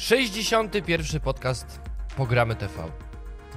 [0.00, 1.20] 61.
[1.20, 1.80] podcast
[2.16, 2.82] Pogramy TV.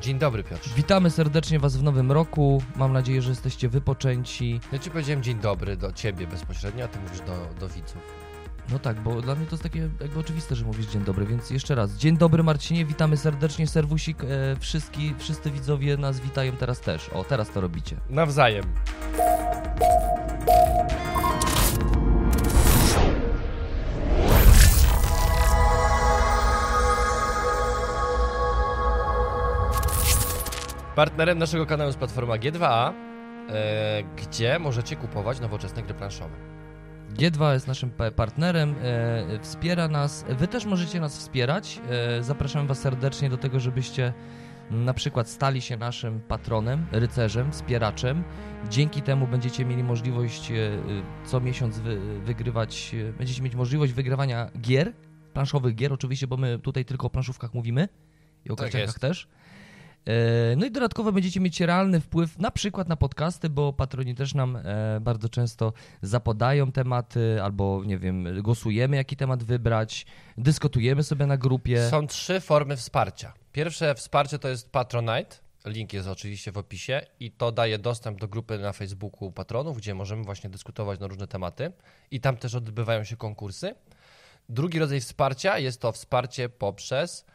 [0.02, 0.70] Dzień dobry, Piotr.
[0.76, 2.64] Witamy serdecznie Was w nowym roku.
[2.76, 4.60] Mam nadzieję, że jesteście wypoczęci.
[4.72, 8.02] Ja ci powiedziałem dzień dobry do ciebie bezpośrednio, a ty mówisz do, do widzów.
[8.72, 11.50] No tak, bo dla mnie to jest takie jakby oczywiste, że mówisz dzień dobry, więc
[11.50, 11.92] jeszcze raz.
[11.92, 14.24] Dzień dobry Marcinie, witamy serdecznie, serwusik.
[14.24, 17.10] E, wszystki, wszyscy widzowie nas witają teraz też.
[17.10, 17.98] O, teraz to robicie.
[18.10, 18.64] Nawzajem.
[30.96, 32.94] Partnerem naszego kanału jest platforma G2A,
[33.50, 36.36] e, gdzie możecie kupować nowoczesne gry planszowe.
[37.18, 40.26] G2 jest naszym pa- partnerem, e, wspiera nas.
[40.30, 41.82] Wy też możecie nas wspierać.
[42.20, 44.14] E, zapraszamy Was serdecznie do tego, żebyście
[44.72, 48.24] na przykład stali się naszym patronem, rycerzem, wspieraczem.
[48.70, 50.80] Dzięki temu będziecie mieli możliwość e, e,
[51.26, 54.94] co miesiąc wy, wygrywać, e, będziecie mieć możliwość wygrywania gier,
[55.34, 57.88] planszowych gier oczywiście, bo my tutaj tylko o planszówkach mówimy
[58.46, 59.28] i o Tak karciankach też.
[60.06, 64.34] E, No i dodatkowo będziecie mieć realny wpływ na przykład na podcasty, bo patroni też
[64.34, 70.06] nam e, bardzo często zapodają tematy, albo nie wiem, głosujemy jaki temat wybrać,
[70.38, 71.90] dyskutujemy sobie na grupie.
[71.90, 73.34] Są trzy formy wsparcia.
[73.52, 75.44] Pierwsze wsparcie to jest Patronite.
[75.66, 79.94] Link jest oczywiście w opisie i to daje dostęp do grupy na Facebooku patronów, gdzie
[79.94, 81.72] możemy właśnie dyskutować na różne tematy
[82.12, 83.76] i tam też odbywają się konkursy.
[84.50, 87.26] Drugi rodzaj wsparcia jest to wsparcie poprzez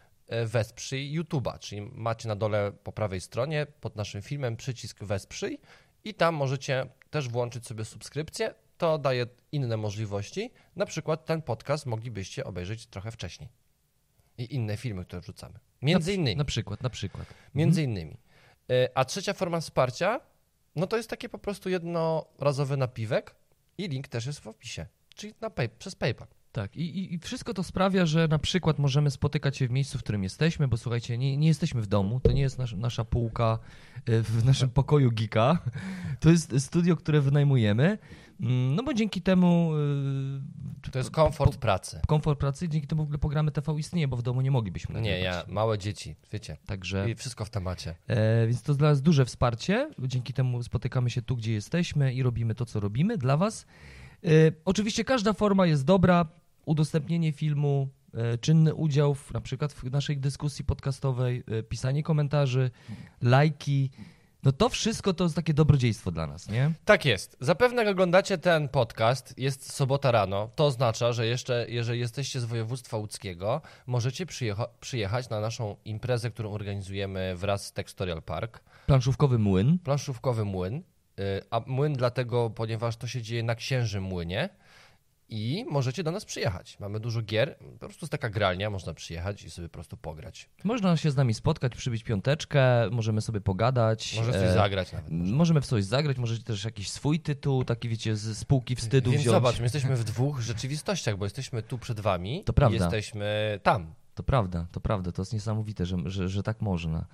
[0.46, 5.58] wesprzyj YouTube'a, czyli macie na dole po prawej stronie pod naszym filmem przycisk wesprzyj
[6.04, 8.54] i tam możecie też włączyć sobie subskrypcję.
[8.78, 10.50] To daje inne możliwości.
[10.76, 13.48] Na przykład ten podcast moglibyście obejrzeć trochę wcześniej.
[14.38, 15.58] I inne filmy, które wrzucamy.
[15.82, 16.36] Między innymi.
[16.36, 17.26] Na przykład, na przykład.
[17.54, 18.16] Między innymi.
[18.70, 20.20] E, A trzecia forma wsparcia,
[20.76, 23.34] no to jest takie po prostu jednorazowy napiwek
[23.78, 26.28] i link też jest w opisie, czyli na pay, przez PayPal.
[26.52, 30.02] Tak, i, i, wszystko to sprawia, że na przykład możemy spotykać się w miejscu, w
[30.02, 33.58] którym jesteśmy, bo słuchajcie, nie, nie jesteśmy w domu, to nie jest nasz, nasza półka
[34.06, 35.58] e, w naszym pokoju Geeka,
[36.20, 37.98] to jest studio, które wynajmujemy,
[38.40, 39.72] Mm, no bo dzięki temu...
[40.86, 42.00] e, To jest komfort pracy.
[42.06, 45.10] komfort pracy, dzięki temu w ogóle programy TV istnieje, bo w domu nie moglibyśmy Nie,
[45.10, 45.46] nagrywać.
[45.48, 46.56] ja, małe dzieci, wiecie.
[46.66, 47.94] Także, I wszystko w temacie.
[48.06, 52.22] e, więc to dla nas duże wsparcie, dzięki temu spotykamy się tu, gdzie jesteśmy i
[52.22, 53.66] robimy to, co robimy dla was.
[54.24, 54.28] E,
[54.64, 56.26] oczywiście każda forma jest dobra,
[56.66, 62.70] udostępnienie filmu, e, czynny udział w, na przykład w naszej dyskusji podcastowej, e, pisanie komentarzy,
[63.22, 63.90] lajki,
[64.42, 66.72] no to wszystko to jest takie dobrodziejstwo dla nas, nie?
[66.84, 67.36] Tak jest.
[67.40, 70.50] Zapewne jak oglądacie ten podcast, jest sobota rano.
[70.54, 76.30] To oznacza, że jeszcze, jeżeli jesteście z województwa łódzkiego, możecie przyjecha- przyjechać na naszą imprezę,
[76.30, 78.60] którą organizujemy wraz z Textorial Park.
[78.86, 80.82] Planszówkowy młyn, planszówkowy młyn.
[81.18, 84.48] Y, A młyn dlatego, ponieważ to się dzieje na Księżym Młynie
[85.30, 86.80] i możecie do nas przyjechać.
[86.80, 90.48] Mamy dużo gier, po prostu jest taka gralnia, można przyjechać i sobie po prostu pograć.
[90.64, 94.14] można się z nami spotkać, przybić piąteczkę, możemy sobie pogadać.
[94.16, 95.10] Może coś e, zagrać nawet.
[95.10, 99.22] Możemy w coś zagrać, możecie też jakiś swój tytuł, taki wiecie, z spółki wstydu Więc
[99.22, 99.34] wziąć.
[99.34, 102.76] zobacz, my jesteśmy w dwóch rzeczywistościach, bo jesteśmy tu przed wami To prawda.
[102.76, 103.94] i jesteśmy tam.
[104.14, 107.06] To prawda, to prawda, to jest niesamowite, że, że, że tak można.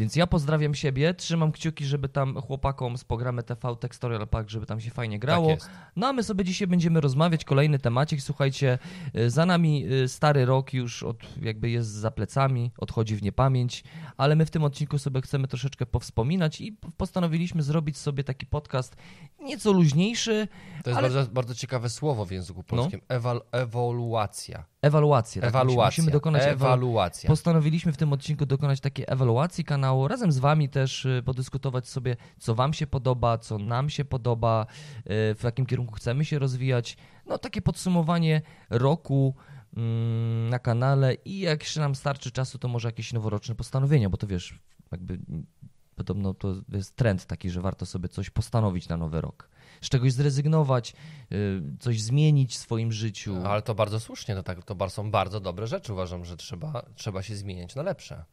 [0.00, 4.66] Więc ja pozdrawiam siebie, trzymam kciuki, żeby tam chłopakom z programy TV Textorial Park, żeby
[4.66, 5.56] tam się fajnie grało.
[5.56, 5.70] Tak.
[5.96, 8.78] No a my sobie dzisiaj będziemy rozmawiać, kolejny temacik, słuchajcie,
[9.16, 13.84] y, za nami y, stary rok już od, jakby jest za plecami, odchodzi w niepamięć,
[14.16, 18.96] ale my w tym odcinku sobie chcemy troszeczkę powspominać i postanowiliśmy zrobić sobie taki podcast
[19.40, 20.48] nieco luźniejszy,
[20.84, 23.00] To jest Ale- bardzo, bardzo ciekawe słowo w języku polskim.
[23.08, 24.64] Ewal, ewaluacja.
[24.82, 25.42] Ewaluację.
[25.42, 25.48] Tak?
[25.48, 26.02] Ewaluacja.
[26.02, 27.26] Musimy dokonać ewaluacji.
[27.26, 32.16] Postanowiliśmy w tym odcinku dokonać takiej ewaluacji kanału, razem z Wami też y, podyskutować sobie,
[32.38, 34.66] co Wam się podoba, co nam się podoba,
[34.98, 35.04] y,
[35.34, 36.96] w jakim kierunku chcemy się rozwijać.
[37.26, 39.34] No, takie podsumowanie roku
[39.76, 44.16] mm, na kanale i jak jeszcze nam starczy czasu, to może jakieś noworoczne postanowienia, bo
[44.16, 44.58] to wiesz,
[44.92, 45.46] jakby mm,
[45.94, 49.48] podobno to jest trend taki, że warto sobie coś postanowić na nowy rok.
[49.80, 50.94] Z czegoś zrezygnować,
[51.32, 53.36] y, coś zmienić w swoim życiu.
[53.46, 55.92] Ale to bardzo słusznie, to, tak, to są bardzo dobre rzeczy.
[55.92, 58.24] Uważam, że trzeba, trzeba się zmieniać na lepsze.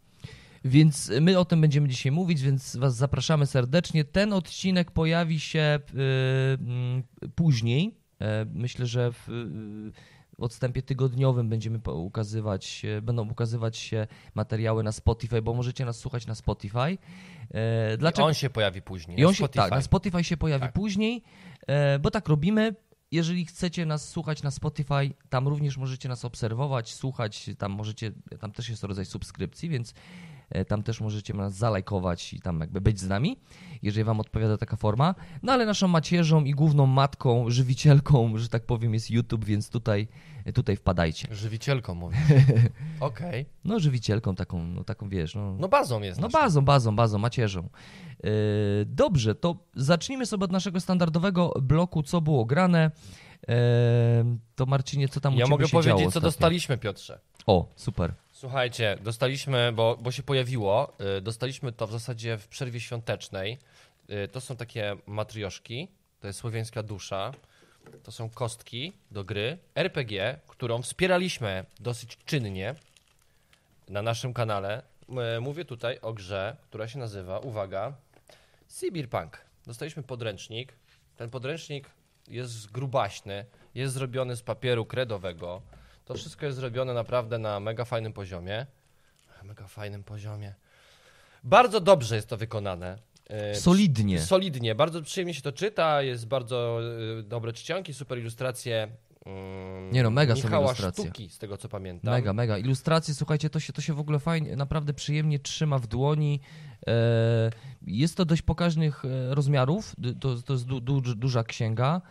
[0.66, 4.04] Więc my o tym będziemy dzisiaj mówić, więc Was zapraszamy serdecznie.
[4.06, 5.98] Ten odcinek pojawi się y,
[6.60, 7.04] mm,
[7.36, 7.96] później.
[8.22, 9.92] E, Myślę, że w, y,
[10.38, 16.36] odstępie tygodniowym będziemy ukazywać, będą ukazywać się materiały na Spotify, bo możecie nas słuchać na
[16.36, 16.98] Spotify.
[17.52, 18.28] E, Dlaczego?
[18.28, 19.20] I on się pojawi później.
[19.20, 19.60] I on się, Spotify.
[19.60, 20.74] tak, na Spotify się pojawi Tak.
[20.74, 21.24] później,
[22.00, 22.76] bo tak robimy.
[23.12, 28.52] Jeżeli chcecie nas słuchać na Spotify, tam również możecie nas obserwować, słuchać, tam możecie, tam
[28.52, 30.37] też jest rodzaj subskrypcji, więc E,
[30.68, 33.38] Tam też możecie nas zalajkować i tam jakby być z nami,
[33.82, 35.16] jeżeli wam odpowiada taka forma.
[35.44, 40.08] No ale naszą macierzą i główną matką, żywicielką, że tak powiem, jest YouTube, więc tutaj,
[40.54, 41.28] tutaj wpadajcie.
[41.36, 42.18] Żywicielką mówię.
[43.00, 43.46] Okej.
[43.64, 45.56] No żywicielką taką, no taką wiesz, no...
[45.60, 46.22] No bazą jest.
[46.22, 47.70] No bazą, bazą, bazą, macierzą.
[48.24, 48.30] Yy,
[48.86, 52.92] Dobrze, to zacznijmy sobie od naszego standardowego bloku, co było grane.
[53.48, 53.56] Yy,
[54.56, 56.28] To Marcinie, co tam u Ja mogę powiedzieć, co ostatnio?
[56.28, 57.20] dostaliśmy, Piotrze.
[57.46, 58.14] O, super.
[58.42, 63.58] Słuchajcie, dostaliśmy, bo, bo się pojawiło, y, dostaliśmy to w zasadzie w przerwie świątecznej.
[64.10, 65.88] Y, To są takie matrioszki,
[66.20, 67.34] to jest słowiańska dusza,
[68.04, 72.76] to są kostki do gry RPG, którą wspieraliśmy dosyć czynnie
[73.90, 74.82] na naszym kanale.
[75.10, 77.94] M- Mówię tutaj o grze, która się nazywa, uwaga,
[78.68, 79.42] Cyberpunk.
[79.68, 80.74] Dostaliśmy podręcznik.
[81.18, 81.90] Ten podręcznik
[82.28, 83.46] jest grubaśny,
[83.76, 85.62] jest zrobiony z papieru kredowego.
[86.08, 88.66] To wszystko jest zrobione naprawdę na mega fajnym poziomie.
[89.44, 90.54] Mega fajnym poziomie.
[91.44, 92.98] Bardzo dobrze jest to wykonane.
[93.30, 94.20] E, Solidnie.
[94.22, 96.80] Solidnie, bardzo przyjemnie się to czyta, jest bardzo
[97.20, 98.88] e, dobre czcionki, super ilustracje.
[99.26, 101.04] mm, Nie no, mega są Michała ilustracje.
[101.04, 102.14] Sztuki, z tego co pamiętam.
[102.14, 102.58] Mega, mega.
[102.58, 106.40] Ilustracje, słuchajcie, to się, to się w ogóle fajnie, naprawdę przyjemnie trzyma w dłoni.
[106.88, 107.50] E,
[107.82, 112.02] Jest to dość pokaźnych rozmiarów, to, to jest du, du, duża księga,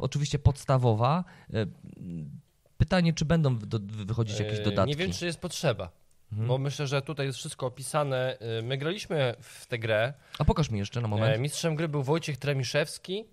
[0.00, 1.24] oczywiście podstawowa.
[2.78, 4.90] Pytanie, czy będą do, wychodzić jakieś E, dodatki?
[4.90, 5.90] Nie wiem, czy jest potrzeba,
[6.32, 6.48] Mhm.
[6.48, 8.38] bo myślę, że tutaj jest wszystko opisane.
[8.38, 10.12] E, My graliśmy w tę grę.
[10.38, 11.36] A pokaż mi jeszcze na moment.
[11.36, 13.24] E, Mistrzem gry był Wojciech Tremiszewski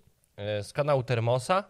[0.62, 1.64] z kanału Termosa.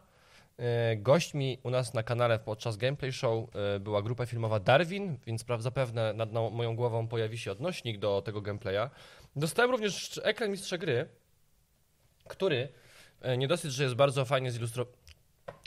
[0.97, 3.51] Gośćmi u nas na kanale podczas Gameplay Show
[3.81, 8.91] była grupa filmowa Darwin, więc zapewne nad moją głową pojawi się odnośnik do tego gameplaya.
[9.37, 11.09] Dostałem również ekran Mistrza gry,
[12.29, 12.69] który
[13.39, 14.97] nie dosyć, że jest bardzo fajnie zilustrowany,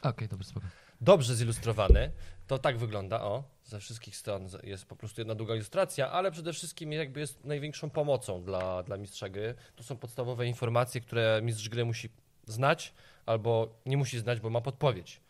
[0.04, 0.66] Okej, dobra, spoko.
[1.02, 2.12] Dobrze zilustrowany,
[2.48, 6.54] to tak wygląda, o, ze wszystkich stron jest po prostu jedna długa ilustracja, ale przede
[6.54, 9.56] wszystkim jakby jest największą pomocą dla, dla mistrza gry.
[9.76, 12.10] To są podstawowe informacje, które mistrz gry musi
[12.48, 12.94] znać,
[13.26, 15.22] albo nie musi znać, bo ma podpowiedź.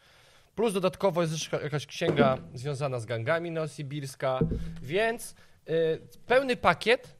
[0.55, 4.39] Plus dodatkowo jest jeszcze jakaś księga związana z gangami neosibirska,
[4.81, 5.35] więc
[5.69, 7.15] y, pełny pakiet,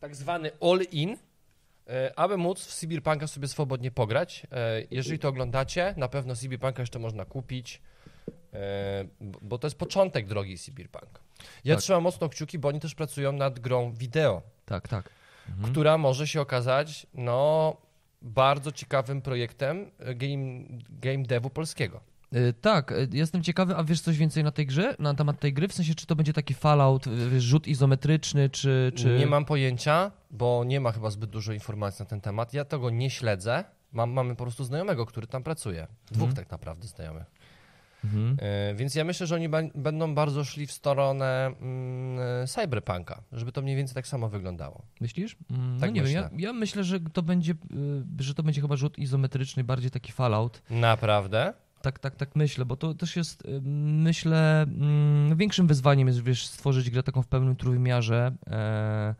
[0.00, 1.16] tak zwany all-in,
[2.16, 4.44] aby móc w Cyberpunka sobie swobodnie pograć.
[4.44, 7.82] Y, jeżeli to oglądacie, na pewno Cyberpunka jeszcze można kupić,
[8.28, 8.58] y,
[9.42, 11.20] bo- to jest początek drogi Cyberpunk.
[11.64, 11.82] Ja Tak.
[11.82, 15.10] trzymam mocno kciuki, bo oni też pracują nad grą wideo Tak, tak.
[15.48, 15.72] Mhm.
[15.72, 17.76] która może się okazać no,
[18.22, 22.00] bardzo ciekawym projektem e, game, game devu polskiego.
[22.34, 25.52] Y, Tak, y, jestem ciekawy, a wiesz coś więcej na tej grze, na temat tej
[25.52, 25.68] gry?
[25.68, 27.04] W sensie, czy to będzie taki Fallout,
[27.38, 28.92] rzut izometryczny, czy...
[28.96, 29.18] czy...
[29.18, 32.54] Nie mam pojęcia, bo nie ma chyba zbyt dużo informacji na ten temat.
[32.54, 33.64] Ja tego nie śledzę.
[33.92, 35.86] Mam, mamy po prostu znajomego, który tam pracuje.
[36.10, 36.36] Dwóch Mhm.
[36.36, 37.24] tak naprawdę znajomych.
[38.04, 38.36] Mhm.
[38.40, 43.52] E, więc ja myślę, że oni będą bardzo szli w stronę mm, e, cyberpunka, żeby
[43.52, 44.82] to mniej więcej tak samo wyglądało.
[45.00, 45.36] Myślisz?
[45.50, 46.30] Mm, Tak no nie wiem, myślę.
[46.32, 47.54] ja, ja myślę, że to będzie,
[48.18, 50.62] że to będzie chyba rzut izometryczny, bardziej taki Fallout.
[50.70, 51.54] Naprawdę?
[51.84, 53.60] Tak, tak, tak myślę, bo to też jest, y,
[54.04, 58.32] myślę, mm, większym wyzwaniem jest, wiesz, stworzyć grę taką w pełnym trójwymiarze.
[58.46, 59.14] E,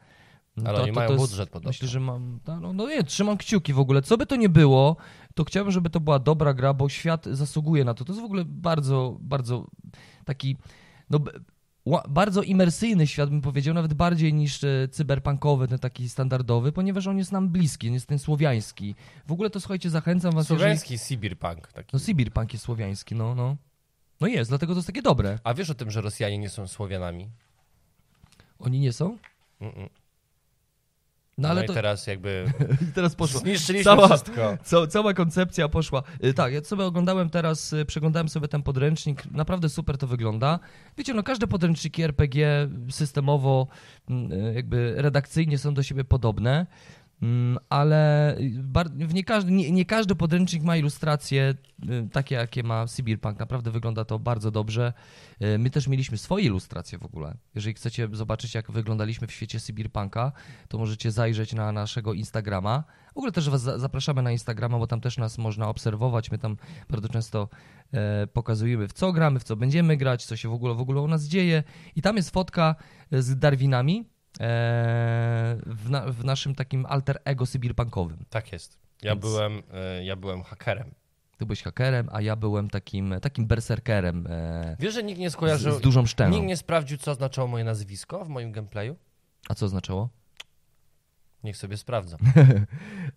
[0.65, 1.69] Ale to- oni to- mają to jest- budżet podobno.
[1.69, 2.41] Myślę, że mam.
[2.47, 4.03] No, no, no nie, trzymam kciuki w ogóle.
[4.03, 4.97] Co by to nie było,
[5.35, 8.05] to chciałbym, żeby to była dobra gra, bo świat zasługuje na to.
[8.05, 9.67] To jest w ogóle bardzo, bardzo
[10.25, 10.57] taki.
[11.11, 11.19] No,
[12.09, 17.19] bardzo imersyjny świat, bym powiedział, nawet bardziej niż e, cyberpunkowy, ten taki standardowy, ponieważ on
[17.19, 18.95] jest nam bliski, on jest ten słowiański.
[19.27, 20.45] W ogóle to słuchajcie, zachęcam was.
[20.51, 21.73] jeżeli- Słowiański cyberpunk.
[21.73, 21.91] Taki.
[21.93, 23.57] No, cyberpunk jest słowiański, no, no.
[24.21, 25.39] No jest, dlatego to jest takie dobre.
[25.45, 27.29] A wiesz o tym, że Rosjanie nie są Słowianami?
[28.59, 29.19] Oni nie są?
[29.61, 29.89] Mm-mm.
[31.39, 31.75] No ale i to.
[31.75, 32.45] teraz jakby
[32.95, 33.41] teraz poszło.
[33.41, 34.57] zniszczyliśmy Cała- wszystko.
[34.65, 36.03] Ca- cała koncepcja poszła.
[36.25, 40.59] Y, Tak, ja sobie oglądałem teraz, y, przeglądałem sobie ten podręcznik, naprawdę super to wygląda.
[40.99, 43.67] Wiecie, no każde podręczniki RPG systemowo,
[44.11, 46.67] mm, y, jakby redakcyjnie są do siebie podobne,
[47.69, 51.55] ale bar- w nie, każdy, nie, nie każdy podręcznik ma ilustracje
[51.85, 53.39] y, takie, jakie ma Cyberpunk.
[53.39, 54.93] Naprawdę wygląda to bardzo dobrze.
[55.43, 57.35] Y, My też mieliśmy swoje ilustracje w ogóle.
[57.55, 60.33] Jeżeli chcecie zobaczyć, jak wyglądaliśmy w świecie Cyberpunka,
[60.69, 62.85] to możecie zajrzeć na naszego Instagrama.
[63.15, 66.31] W ogóle też Was za- zapraszamy na Instagrama, bo tam też nas można obserwować.
[66.31, 66.57] My tam
[66.91, 67.49] bardzo często
[67.93, 71.01] e, pokazujemy, w co gramy, w co będziemy grać, co się w ogóle, w ogóle
[71.01, 71.63] u nas dzieje.
[71.97, 72.75] I tam jest fotka
[73.13, 74.14] z Darwinami e,
[75.67, 78.25] w, na, w naszym takim alter ego cyberpunkowym.
[78.31, 78.79] Tak jest.
[79.03, 80.95] Ja Więc- byłem, e, ja byłem hakerem.
[81.39, 85.33] Ty byłeś hakerem, a ja byłem takim, takim berserkerem e, Wiesz, że nikt nie z,
[85.33, 86.31] skojarzył, z dużą szczęą.
[86.31, 88.97] nikt nie sprawdził, co oznaczało moje nazwisko w moim gameplayu?
[89.49, 90.09] A co oznaczało?
[91.45, 92.17] Niech sobie sprawdzą.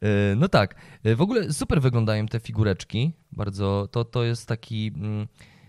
[0.01, 0.75] E, No tak.
[1.03, 3.13] E, W ogóle super wyglądają te figureczki.
[3.31, 3.87] Bardzo.
[3.91, 4.91] To, to jest taki.
[4.95, 5.27] mm,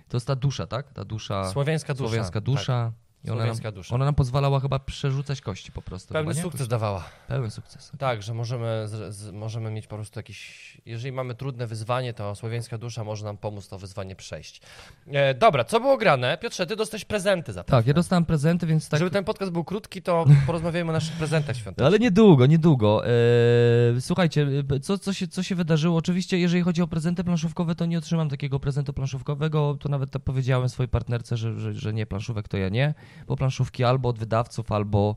[0.09, 0.93] To jest ta dusza, tak?
[0.93, 1.50] Ta dusza.
[1.52, 2.09] Słowiańska dusza.
[2.09, 2.93] Słowiańska Tak.
[3.29, 3.57] I ona nam,
[3.91, 6.15] ona nam pozwalała chyba przerzucać kości po prostu.
[6.15, 7.05] Pełny chyba, sukces dawała.
[7.29, 7.93] Pełen sukces.
[7.99, 10.81] Tak, że możemy, z, z, możemy mieć po prostu jakiś.
[10.87, 14.61] Jeżeli mamy trudne wyzwanie, to słowiańska dusza może nam pomóc to wyzwanie przejść.
[15.07, 16.39] E, dobra, co było grane?
[16.39, 18.99] Piotrze, ty dostałeś prezenty za Tak, ja dostałem prezenty, więc tak.
[18.99, 21.87] Żeby ten podcast był krótki, to porozmawiajmy o naszych prezentach świątecznych.
[21.87, 23.07] Ale niedługo, niedługo.
[23.07, 25.97] Eee, słuchajcie, e, co, co, się, co się wydarzyło?
[25.97, 29.77] Oczywiście, jeżeli chodzi o prezenty planszówkowe, to nie otrzymam takiego prezentu planszówkowego.
[29.81, 32.95] To nawet to powiedziałem swojej partnerce, że, że, że nie, planszówek to ja nie,
[33.27, 35.17] bo planszówki albo od wydawców, albo.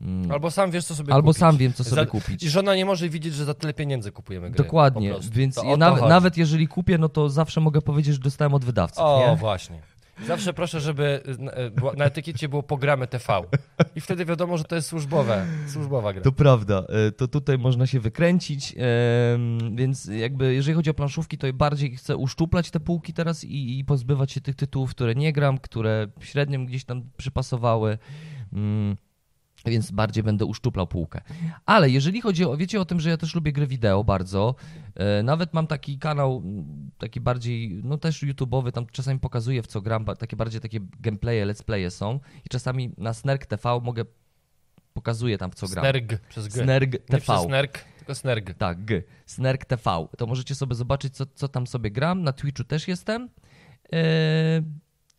[0.00, 1.40] mm, Albo sam wiesz, co sobie albo kupić.
[1.40, 2.42] sam wiem, co sobie Za- kupić.
[2.42, 4.64] I żona nie może widzieć, że za tyle pieniędzy kupujemy gry.
[4.64, 8.54] Dokładnie, po więc ja nawet, nawet jeżeli kupię, no to zawsze mogę powiedzieć, że dostałem
[8.54, 9.04] od wydawców.
[9.04, 9.36] O, nie?
[9.36, 9.82] właśnie.
[10.26, 13.42] Zawsze proszę, żeby na, e, była- na etykiecie było pogramy TV.
[13.96, 16.22] I wtedy wiadomo, że to jest służbowe, służbowa gra.
[16.22, 18.74] To prawda, e, to tutaj można się wykręcić,
[19.74, 24.32] więc jakby jeżeli chodzi o planszówki, to bardziej chcę uszczuplać te półki teraz i, pozbywać
[24.32, 27.98] się tych tytułów, które nie gram, które średnio gdzieś tam przypasowały.
[28.52, 28.96] Mm,
[29.66, 31.20] Więc bardziej będę uszczuplał półkę.
[31.66, 34.54] Ale jeżeli chodzi o, wiecie o tym, że ja też lubię gry wideo bardzo,
[34.94, 36.42] e, nawet mam taki kanał,
[36.98, 41.46] taki bardziej, no też YouTube'owy, tam czasami pokazuję w co gram, takie bardziej takie gameplaye,
[41.46, 44.04] let's playe są i czasami na Snerk TV mogę,
[44.92, 45.82] pokazuję tam w co gram.
[45.82, 46.64] Snerg przez G.
[46.64, 47.20] Snerg Nie TV.
[47.20, 48.54] przez Snerg, tylko Snerg.
[48.54, 49.02] Tak, G.
[49.26, 50.06] Snerk TV.
[50.18, 52.22] To możecie sobie zobaczyć, co, co tam sobie gram.
[52.22, 53.28] Na Twitchu też jestem.
[53.92, 54.62] Eee,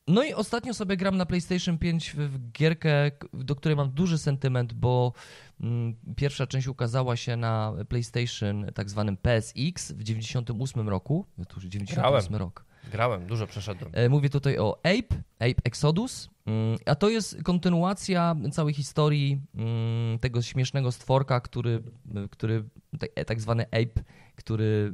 [0.07, 4.73] No i ostatnio sobie gram na PlayStation 5 w, gierkę, do której mam duży sentyment,
[4.73, 5.13] bo
[5.61, 11.25] mm, pierwsza część ukazała się na PlayStation tak zwanym PSX w 98 roku.
[11.47, 12.65] To już 98 rok.
[12.91, 13.91] Grałem, dużo przeszedłem.
[13.93, 20.19] E, Mówię tutaj o Ape, Ape Exodus, mm, a to jest kontynuacja całej historii mm,
[20.19, 21.83] tego śmiesznego stworka, który,
[22.31, 22.63] który
[22.99, 24.03] tak, tak zwany Ape,
[24.35, 24.93] który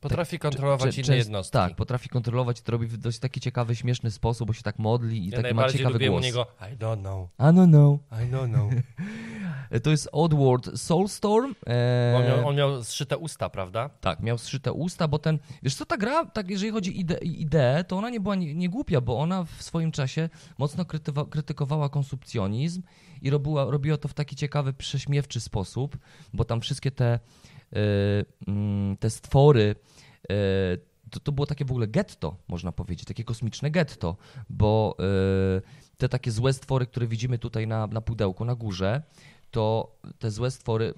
[0.00, 1.52] Potrafi kontrolować cze- inne jednostki.
[1.52, 4.78] Tak, potrafi kontrolować i to robi w dość taki ciekawy, śmieszny sposób, bo się tak
[4.78, 6.22] modli i ja taki ma ciekawy głos.
[6.24, 8.00] niego I don't know, I don't know.
[8.12, 8.70] I don't know.
[9.82, 11.54] To jest Oddworld Soulstorm.
[12.16, 13.88] On miał, on miał zszyte usta, prawda?
[14.00, 15.38] Tak, miał zszyte usta, bo ten.
[15.62, 18.54] Wiesz co, ta gra, tak jeżeli chodzi o ide, ideę, to ona nie była nie,
[18.54, 20.28] nie głupia, bo ona w swoim czasie
[20.58, 22.82] mocno krytywa, krytykowała konsumpcjonizm
[23.22, 25.98] i robiła, robiła to w taki ciekawy, prześmiewczy sposób,
[26.34, 27.18] bo tam wszystkie te,
[29.00, 29.74] te stwory.
[30.30, 30.34] e,
[31.10, 34.16] to, to było takie w ogóle getto, można powiedzieć, takie kosmiczne getto,
[34.48, 35.60] bo e,
[35.96, 39.02] te takie złe stwory, które widzimy tutaj na, na pudełku, na górze,
[39.50, 40.94] to te złe stwory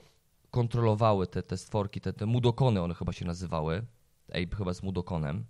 [0.50, 3.83] kontrolowały te, te stworki, te, te mudokony one chyba się nazywały.
[4.29, 5.45] Ape chyba z mudokonem.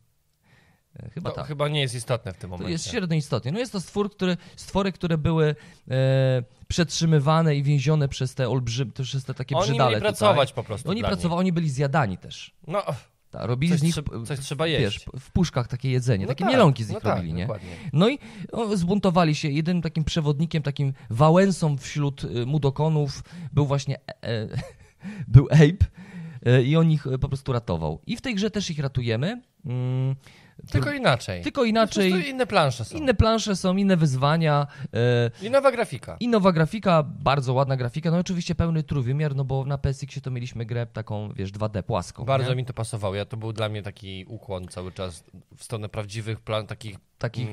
[0.97, 1.47] E, Chyba To tak.
[1.47, 2.73] chyba nie jest istotne w tym To momencie.
[2.73, 3.53] jest średnio istotnie.
[3.53, 5.55] No jest to stwór, który, stwory, które były
[5.91, 5.95] e,
[6.69, 10.01] przetrzymywane i więzione przez te olbrzym, przez te takie Oni brzydale tutaj.
[10.13, 12.55] pracować po prostu Oni pracowali, oni byli zjadani też.
[12.67, 12.83] No,
[13.31, 15.07] Ta, robili coś, z nich, trze- coś trzeba wiesz, jeść.
[15.21, 17.43] w puszkach takie jedzenie, No takie tak, mielonki z no nich tak, robili, nie?
[17.43, 17.69] Dokładnie.
[17.93, 18.19] No i
[18.53, 19.49] o, zbuntowali się.
[19.49, 23.23] Jednym takim przewodnikiem, takim wałęsą wśród y, mudokonów
[23.53, 24.49] był właśnie e, e,
[25.29, 25.87] był Ape
[26.47, 28.01] e, i on ich po prostu ratował.
[28.07, 29.43] I w tej grze też ich ratujemy.
[29.67, 30.17] Mm,
[30.71, 31.43] Tylko inaczej.
[31.43, 32.29] tylko inaczej.
[32.29, 32.99] inne plansze są.
[32.99, 34.67] Inne plansze są, inne wyzwania.
[34.95, 36.17] e, I nowa grafika.
[36.21, 38.11] I nowa grafika, bardzo ładna grafika.
[38.11, 42.25] No oczywiście pełny trójwymiar, no bo na PSX-ie to mieliśmy grę taką, wiesz, 2D płaską.
[42.25, 42.57] Bardzo nie?
[42.57, 43.15] mi to pasowało.
[43.15, 45.25] Ja to był dla mnie taki ukłon cały czas
[45.57, 47.49] w stronę prawdziwych plan, takich Takich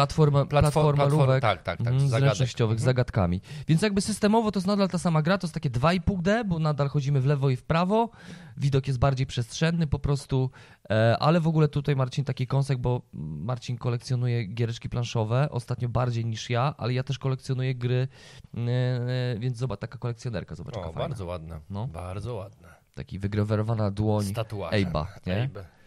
[0.00, 1.42] mm, platforma, platform, platformerówek.
[1.42, 1.86] Tak, tak, tak.
[1.86, 2.28] Mhm, zagadek.
[2.36, 2.84] zręcznościowych, z Mhm.
[2.90, 3.40] zagadkami.
[3.68, 6.88] Więc jakby systemowo to jest nadal ta sama gra, to jest takie 2,5D, bo nadal
[6.88, 8.10] chodzimy w lewo i w prawo.
[8.56, 10.50] Widok jest bardziej przestrzenny po prostu,
[10.90, 16.24] e, ale w ogóle tutaj Marcin taki kąsek, bo Marcin kolekcjonuje giereczki planszowe, ostatnio bardziej
[16.26, 18.08] niż ja, ale ja też kolekcjonuję gry,
[18.56, 21.60] e, e, więc zobacz, taka kolekcjonerka, zobacz, O, bardzo ładne.
[21.70, 21.86] No.
[21.86, 22.68] Bardzo ładne.
[22.94, 24.24] Taki wygrawerowana dłoń.
[24.72, 25.42] Abe'a, nie?
[25.42, 25.79] Abe.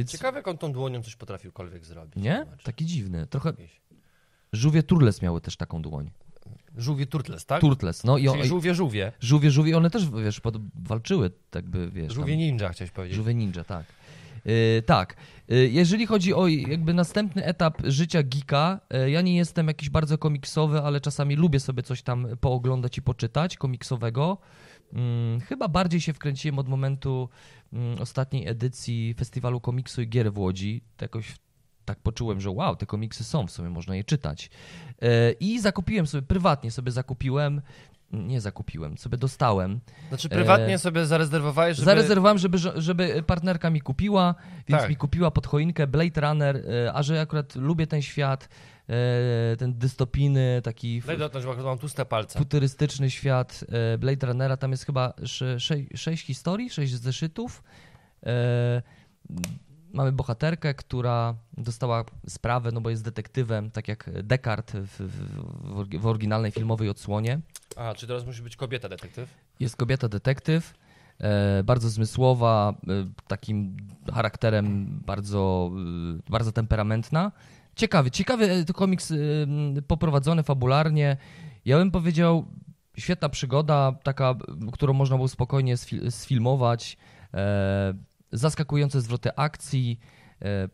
[0.00, 2.16] Więc, Ciekawe, jak on tą dłonią coś potrafiłkolwiek zrobić.
[2.16, 2.46] nie?
[2.62, 3.26] Taki dziwny.
[3.26, 3.52] Trochę
[4.52, 6.10] żółwie Turles miały też taką dłoń.
[6.76, 7.60] Żółwie Turtles, tak?
[7.60, 9.12] Turtles, no i o, Czyli żółwie, żółwie.
[9.20, 13.16] żółwie, żółwie, one też, wiesz, pod, walczyły, tak by, wiesz, Żółwie tam, ninja, chciałeś powiedzieć.
[13.16, 13.84] żółwie ninja, tak.
[14.44, 15.16] Yy, tak.
[15.48, 20.18] Yy, jeżeli chodzi o jakby następny etap życia geeka, yy, ja nie jestem jakiś bardzo
[20.18, 24.38] komiksowy, ale czasami lubię sobie coś tam pooglądać i poczytać komiksowego.
[24.92, 27.28] Mm, chyba bardziej się wkręciłem od momentu
[27.72, 30.82] mm, ostatniej edycji Festiwalu Komiksu i Gier w Łodzi.
[30.96, 31.34] To Jakoś
[31.84, 34.50] tak poczułem, że wow, te komiksy są, w sumie można je czytać.
[35.00, 35.08] Yy,
[35.40, 37.62] I zakupiłem sobie, prywatnie sobie zakupiłem,
[38.12, 39.80] nie zakupiłem, sobie dostałem.
[40.08, 41.84] Znaczy prywatnie E, sobie zarezerwowałeś, żeby...
[41.84, 44.34] Zarezerwowałem, żeby, żeby partnerka mi kupiła,
[44.68, 44.90] więc Tak.
[44.90, 48.48] mi kupiła pod choinkę Blade Runner, e, a że akurat lubię ten świat,
[48.88, 52.38] e, ten dystopijny, taki Daj dotknąć, bo mam tłuste palce.
[52.38, 53.64] futurystyczny świat
[53.94, 57.62] e, Blade Runnera, tam jest chyba sze, sze, sześć historii, sześć zeszytów.
[59.94, 65.98] E, mamy bohaterkę, która dostała sprawę, no bo jest detektywem, tak jak Descartes w, w,
[66.00, 67.40] w oryginalnej filmowej odsłonie.
[67.76, 69.34] A, czy teraz musi być kobieta detektyw?
[69.60, 70.74] Jest kobieta detektyw,
[71.18, 72.92] e, bardzo zmysłowa, e,
[73.28, 73.76] takim
[74.14, 75.70] charakterem bardzo,
[76.28, 77.32] e, bardzo temperamentna.
[77.76, 79.16] Ciekawy, ciekawy e, komiks e,
[79.86, 81.16] poprowadzony fabularnie.
[81.64, 82.46] Ja bym powiedział,
[82.98, 84.34] świetna przygoda, taka,
[84.72, 86.96] którą można było spokojnie sfil- sfilmować.
[88.32, 90.00] Zaskakujące zwroty akcji,
[90.42, 90.68] e,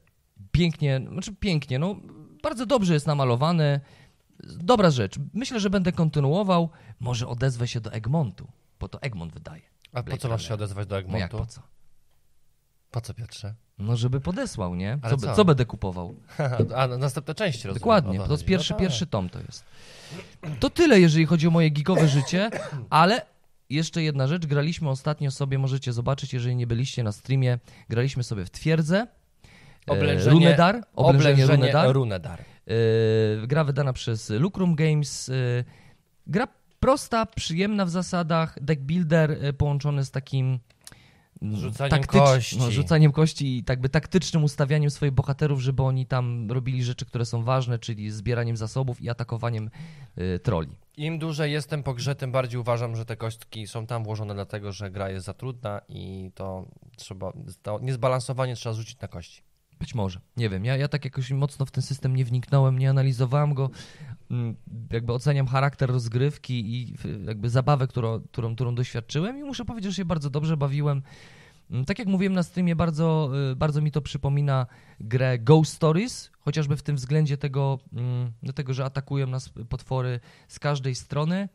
[0.53, 1.97] pięknie, znaczy pięknie, no
[2.43, 3.81] bardzo dobrze jest namalowany.
[4.45, 5.17] Dobra rzecz.
[5.35, 6.71] Myślę, że będę kontynuował.
[7.01, 8.49] Może odezwę się do Egmontu,
[8.81, 9.63] bo to Egmont wydaje.
[9.93, 11.39] A po Blade co masz się odezwać do No jak Egmontu?
[11.39, 11.63] po co?
[12.91, 13.55] Po co, Piotrze?
[13.79, 14.99] No żeby podesłał, nie?
[15.11, 15.35] Co, co?
[15.35, 16.15] co będę kupował?
[16.77, 17.75] A, na następne części rozumiem.
[17.81, 18.45] Dokładnie, to jest chodzi.
[18.45, 18.87] pierwszy, No tak.
[18.89, 19.65] pierwszy tom to jest.
[20.61, 22.51] To tyle, jeżeli chodzi o moje geekowe życie,
[22.91, 23.27] ale
[23.71, 27.59] jeszcze jedna rzecz, graliśmy ostatnio sobie, możecie zobaczyć, jeżeli nie byliście na streamie,
[27.89, 29.07] graliśmy sobie w Twierdzę,
[29.89, 32.41] e, Oblężenie- Runedar, oblężenie Runedar, Runedar.
[32.41, 35.33] e, gra wydana przez Lucrum Games, e,
[36.27, 36.49] gra
[36.81, 40.59] prosta, przyjemna w zasadach, deck builder połączony z takim
[41.43, 42.59] mm, Rzucaniem kości.
[42.59, 47.07] No, rzucaniem kości i tak by taktycznym ustawianiem swoich bohaterów, żeby oni tam robili rzeczy,
[47.07, 49.71] które są ważne, czyli zbieraniem zasobów i atakowaniem
[50.43, 50.71] troli.
[50.97, 54.73] Im dłużej jestem po grze, tym bardziej uważam, że te kostki są tam włożone dlatego,
[54.73, 59.43] że gra jest za trudna i to trzeba, to niezbalansowanie trzeba zrzucić na kości.
[59.79, 62.91] Być może, nie wiem, ja, ja tak jakoś mocno w ten system nie wniknąłem, nie
[62.91, 63.71] analizowałem go,
[64.31, 64.57] Mm,
[64.93, 66.95] jakby oceniam charakter rozgrywki i
[67.27, 71.03] jakby zabawę, którą, którą, którą doświadczyłem i muszę powiedzieć, że się bardzo dobrze bawiłem.
[71.71, 74.67] Mm, Tak jak mówiłem na streamie, bardzo, y, bardzo mi to przypomina
[75.01, 80.21] grę Ghost Stories, chociażby w tym względzie tego, mm, do tego, że atakują nas potwory
[80.49, 81.49] z każdej strony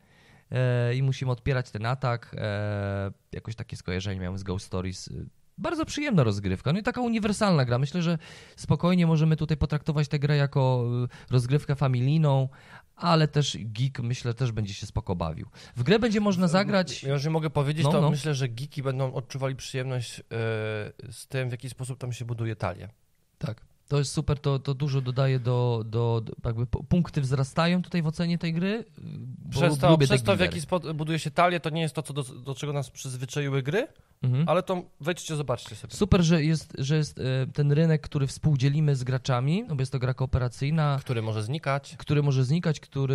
[0.52, 2.36] e, i musimy odpierać ten atak.
[2.38, 5.10] E, jakoś takie skojarzenie miałem z Ghost Stories.
[5.58, 7.78] Bardzo przyjemna rozgrywka, no i taka uniwersalna gra.
[7.80, 8.18] Myślę, że
[8.56, 10.86] spokojnie możemy tutaj potraktować tę grę jako
[11.30, 12.50] y, rozgrywkę familijną,
[12.96, 15.48] ale też geek myślę też będzie się spoko bawił.
[15.76, 17.04] W grę będzie można zagrać...
[17.04, 18.10] Jeżeli mogę powiedzieć, No, to no.
[18.10, 20.22] myślę, że geeki będą odczuwali przyjemność
[21.12, 22.90] z tym, w jaki sposób tam się buduje talię.
[23.42, 23.62] Tak.
[23.88, 28.08] To jest super, to, to dużo dodaje do, do, do jakby punkty wzrastają tutaj w
[28.08, 28.86] ocenie tej gry.
[29.50, 32.14] Przez to, przez to w jaki sposób buduje się talię, to nie jest to, co
[32.14, 33.88] do, do czego nas przyzwyczaiły gry,
[34.24, 34.50] Mhm.
[34.50, 35.94] ale to wejdźcie, zobaczcie sobie.
[35.94, 39.92] Super, że jest, że jest e, ten rynek, który współdzielimy z graczami, no bo jest
[39.92, 41.96] to gra kooperacyjna, Który może znikać.
[41.98, 43.14] który może znikać, który,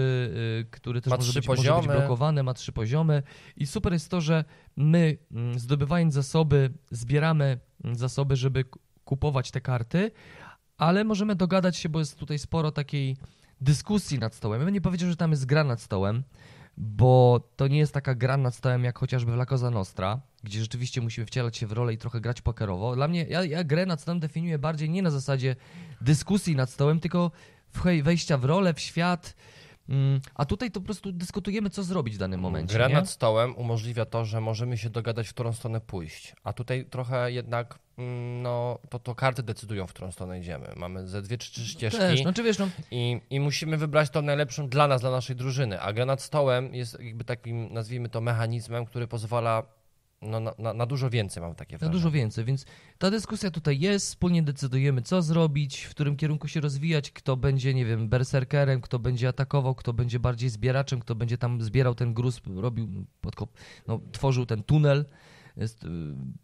[0.61, 1.99] y, który też Ma może trzy być, może być poziomy.
[1.99, 3.23] blokowany, ma trzy poziomy.
[3.57, 4.45] I super jest to, że
[4.77, 8.65] my mm, zdobywając zasoby, zbieramy mm, zasoby, żeby
[9.07, 10.11] kupować te karty,
[10.79, 13.17] ale możemy dogadać się, bo jest tutaj sporo takiej
[13.61, 14.61] dyskusji nad stołem.
[14.61, 16.23] Ja bym nie powiedział, że tam jest gra nad stołem,
[16.77, 20.61] bo to nie jest taka gra nad stołem jak chociażby w La Cosa Nostra, gdzie
[20.61, 22.95] rzeczywiście musimy wcielać się w rolę i trochę grać pokerowo.
[22.95, 25.57] Dla mnie, ja, ja grę nad stołem definiuję bardziej nie na zasadzie
[26.01, 27.31] dyskusji nad stołem, tylko
[28.03, 29.37] wejścia w rolę, w świat.
[29.89, 32.75] Mm, A tutaj to po prostu dyskutujemy, co zrobić w danym momencie.
[32.75, 32.95] Gra nie?
[32.95, 36.35] nad stołem umożliwia to, że możemy się dogadać, w którą stronę pójść.
[36.45, 37.79] A tutaj trochę jednak,
[38.43, 40.73] no, to, to karty decydują, w którą stronę idziemy.
[40.77, 44.11] Mamy ze dwie czy trzy ścieżki Też, no czy wiesz, no, i, i musimy wybrać
[44.11, 45.81] tą najlepszą dla nas, dla naszej drużyny.
[45.81, 49.63] A gra nad stołem jest jakby takim, nazwijmy to, mechanizmem, który pozwala
[50.23, 51.93] no, na, na, na dużo więcej, mam takie na wrażenie.
[51.93, 52.65] dużo więcej, więc
[52.99, 57.75] ta dyskusja tutaj jest, wspólnie decydujemy, co zrobić, w którym kierunku się rozwijać, kto będzie,
[57.75, 62.15] nie wiem, berserkerem, kto będzie atakował, kto będzie bardziej zbieraczem, kto będzie tam zbierał ten
[62.15, 63.51] gruz, robił, podkop,
[63.89, 65.05] no, tworzył ten tunel,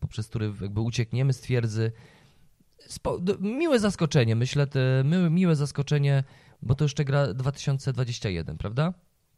[0.00, 1.92] poprzez który jakby uciekniemy z twierdzy.
[2.78, 6.24] Spo, miłe zaskoczenie, myślę, te, miłe, miłe zaskoczenie,
[6.62, 8.94] bo to jeszcze gra 2021, prawda?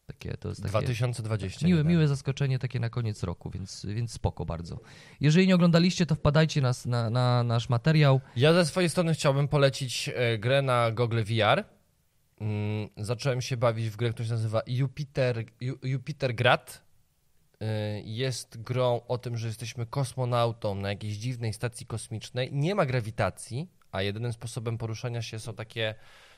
[0.07, 0.71] Takie, to jest takie...
[0.71, 1.67] 2020.
[1.67, 4.81] Miłe, miłe zaskoczenie takie na koniec roku, więc, więc spoko bardzo.
[5.21, 8.21] Jeżeli nie oglądaliście, to wpadajcie nas na, na nasz materiał.
[8.37, 11.65] Ja ze swojej strony chciałbym polecić e, grę na Google VR.
[12.41, 16.84] Mm, zacząłem się bawić w grę, która się nazywa Jupiter, Ju, Jupiter Grad.
[17.65, 22.53] E, Jest grą o tym, że jesteśmy kosmonautą na jakiejś dziwnej stacji kosmicznej.
[22.53, 25.95] Nie ma grawitacji, a jedynym sposobem poruszania się są takie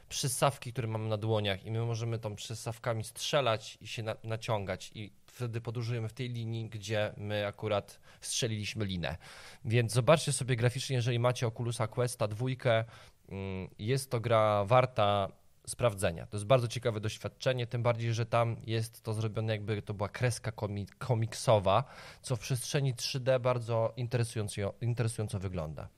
[0.09, 4.91] przysawki, które mamy na dłoniach i my możemy tą przysawkami strzelać i się na, naciągać
[4.95, 9.17] i wtedy podróżujemy w tej linii, gdzie my akurat strzeliliśmy linę.
[9.65, 12.85] Więc zobaczcie sobie graficznie, jeżeli macie Oculusa Questa dwójkę,
[13.29, 15.29] mm, jest to gra warta
[15.67, 16.27] sprawdzenia.
[16.27, 20.09] To jest bardzo ciekawe doświadczenie, tym bardziej, że tam jest to zrobione jakby to była
[20.09, 21.85] kreska komi- komiksowa,
[22.23, 25.89] co w przestrzeni 3D bardzo interesująco, interesująco wygląda.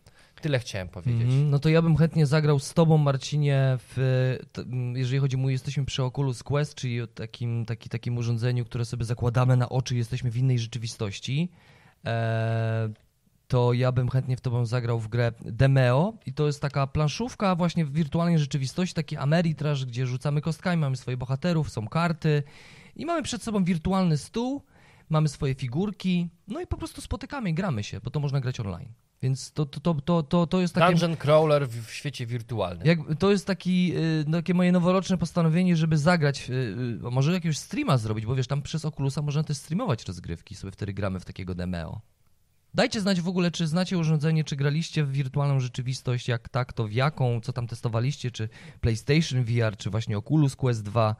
[0.41, 1.23] Tyle chciałem powiedzieć.
[1.23, 5.53] Mhm, no to ja bym chętnie zagrał z tobą, Marcinie, w, t, jeżeli chodzi mój,
[5.53, 9.97] jesteśmy przy Oculus Quest, czyli o takim, taki, takim urządzeniu, które sobie zakładamy na oczy,
[9.97, 11.49] jesteśmy w innej rzeczywistości.
[12.05, 12.89] E,
[13.49, 17.55] to ja bym chętnie w tobą zagrał w grę Demeo i to jest taka planszówka
[17.55, 22.43] właśnie w wirtualnej rzeczywistości, taki Ameritrash, gdzie rzucamy kostkami, mamy swoich bohaterów, są karty
[22.97, 24.63] i mamy przed sobą wirtualny stół,
[25.11, 28.61] mamy swoje figurki, no i po prostu spotykamy i gramy się, bo to można grać
[28.61, 28.93] online.
[29.23, 30.87] Więc to, to, to, to, to, jest takie...
[30.87, 32.87] Dungeon crawler w, w świecie wirtualnym.
[32.87, 37.33] Jak, to jest taki, y, no, takie moje noworoczne postanowienie, żeby zagrać, y, y, może
[37.33, 41.21] jakiegoś streama zrobić, bo wiesz, tam przez Oculusa można też streamować rozgrywki, sobie wtedy gramy
[41.21, 42.01] w takiego Demeo.
[42.75, 46.85] Dajcie znać w ogóle, czy znacie urządzenie, czy graliście w wirtualną rzeczywistość, jak tak, to
[46.85, 48.49] w jaką, co tam testowaliście, czy
[48.81, 51.17] PlayStation VR, czy właśnie Oculus Quest 2.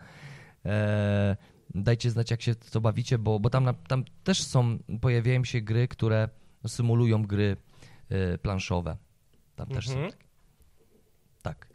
[0.65, 1.37] Eee,
[1.75, 5.89] dajcie znać, jak się to bawicie, bo, bo tam, tam też są, pojawiają się gry,
[5.89, 6.29] które
[6.67, 7.57] symulują gry
[8.09, 8.97] e, planszowe.
[9.57, 10.11] Tam też są Mhm.
[10.13, 10.25] takie.
[11.43, 11.69] Tak.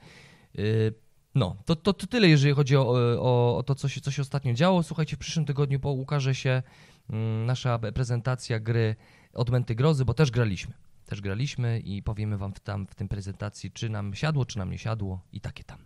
[0.59, 0.93] Y,
[1.36, 4.21] No, to, to, to tyle, jeżeli chodzi o, o, o to, co się, co się
[4.21, 4.83] ostatnio działo.
[4.83, 6.63] Słuchajcie, w przyszłym tygodniu ukaże się
[7.09, 8.95] mm, nasza prezentacja gry
[9.33, 10.73] Odmęty Grozy, bo też graliśmy.
[11.05, 14.71] Też graliśmy i powiemy wam w, tam w tym prezentacji, czy nam siadło, czy nam
[14.71, 15.77] nie siadło i takie tam.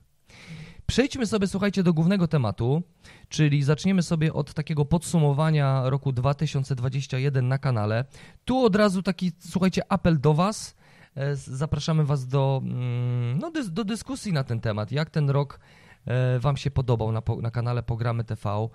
[0.86, 2.84] Przejdźmy sobie, słuchajcie, do głównego tematu,
[3.30, 8.06] czyli zaczniemy sobie od takiego podsumowania roku 2021 na kanale.
[8.46, 10.76] Tu od razu taki, słuchajcie, apel do was.
[11.16, 14.92] E, Zapraszamy Was do, mm, no, do dyskusji na ten temat.
[14.92, 15.60] Jak ten rok
[16.40, 18.68] Wam się podobał na, na kanale Programy TV?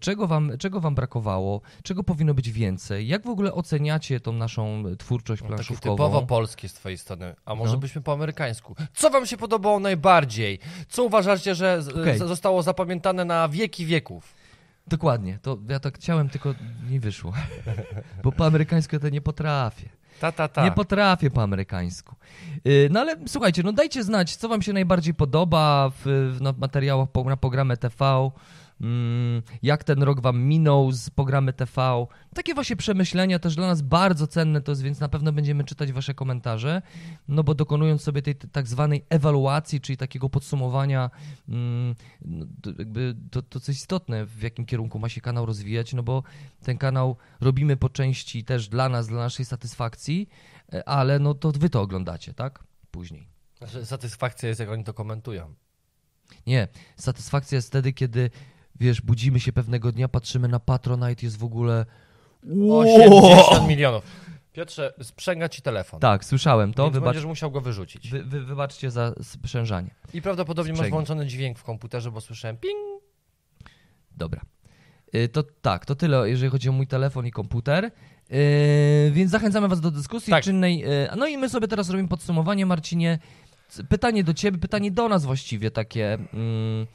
[0.00, 1.60] Czego wam, czego wam brakowało?
[1.82, 3.08] Czego powinno być więcej?
[3.08, 5.94] Jak w ogóle oceniacie tą naszą twórczość No, Takie planszówkową?
[5.96, 7.34] typowo polskie z twojej strony.
[7.44, 7.78] A może No.
[7.78, 8.74] byśmy po amerykańsku.
[8.94, 10.58] Co wam się podobało najbardziej?
[10.88, 14.34] Co uważacie, że z- zostało zapamiętane na wieki wieków?
[14.86, 15.38] Dokładnie.
[15.42, 16.54] To ja tak chciałem, tylko
[16.90, 17.32] nie wyszło.
[18.24, 19.88] Bo po amerykańsku ja to nie potrafię.
[20.20, 20.64] Ta, ta, ta.
[20.64, 22.16] Nie potrafię po amerykańsku.
[22.64, 26.54] Yy, No ale słuchajcie, no dajcie znać, co wam się najbardziej podoba w, w no,
[26.58, 28.30] materiałach na programy TV.
[28.80, 32.06] Mm, jak ten rok wam minął z programy TV.
[32.34, 35.92] Takie właśnie przemyślenia też dla nas bardzo cenne to jest, więc na pewno będziemy czytać
[35.92, 36.82] wasze komentarze,
[37.28, 41.10] no bo dokonując sobie tej tak zwanej ewaluacji, czyli takiego podsumowania,
[41.48, 45.92] mm, no, to, jakby to, to co istotne, w jakim kierunku ma się kanał rozwijać,
[45.92, 46.22] no bo
[46.62, 50.28] ten kanał robimy po części też dla nas, dla naszej satysfakcji,
[50.72, 52.64] e, ale no to wy to oglądacie, tak?
[52.90, 53.28] Później.
[53.66, 55.54] Że Satysfakcja jest, jak oni to komentują.
[56.46, 58.30] Nie, satysfakcja jest wtedy, kiedy
[58.80, 61.86] wiesz, budzimy się pewnego dnia, patrzymy na Patronite, jest w ogóle
[62.70, 64.02] 80 milionów.
[64.52, 66.00] Piotrze, sprzęga ci telefon.
[66.00, 68.10] Tak, słyszałem to, Więc wybacz, będziesz musiał go wyrzucić.
[68.10, 69.90] wy, wy, wybaczcie za sprzężanie.
[70.14, 70.92] I prawdopodobnie masz Sprzęgnie.
[70.92, 72.74] włączony dźwięk w komputerze, bo słyszałem ping.
[74.16, 74.40] Dobra.
[75.14, 77.84] Y, To tak, to tyle, jeżeli chodzi o mój telefon i komputer.
[78.32, 80.44] Y, Więc zachęcamy Was do dyskusji Tak.
[80.44, 80.84] czynnej.
[80.84, 83.18] y, No i my sobie teraz robimy podsumowanie, Marcinie.
[83.88, 86.14] Pytanie do Ciebie, pytanie do nas właściwie takie.
[86.14, 86.86] mm,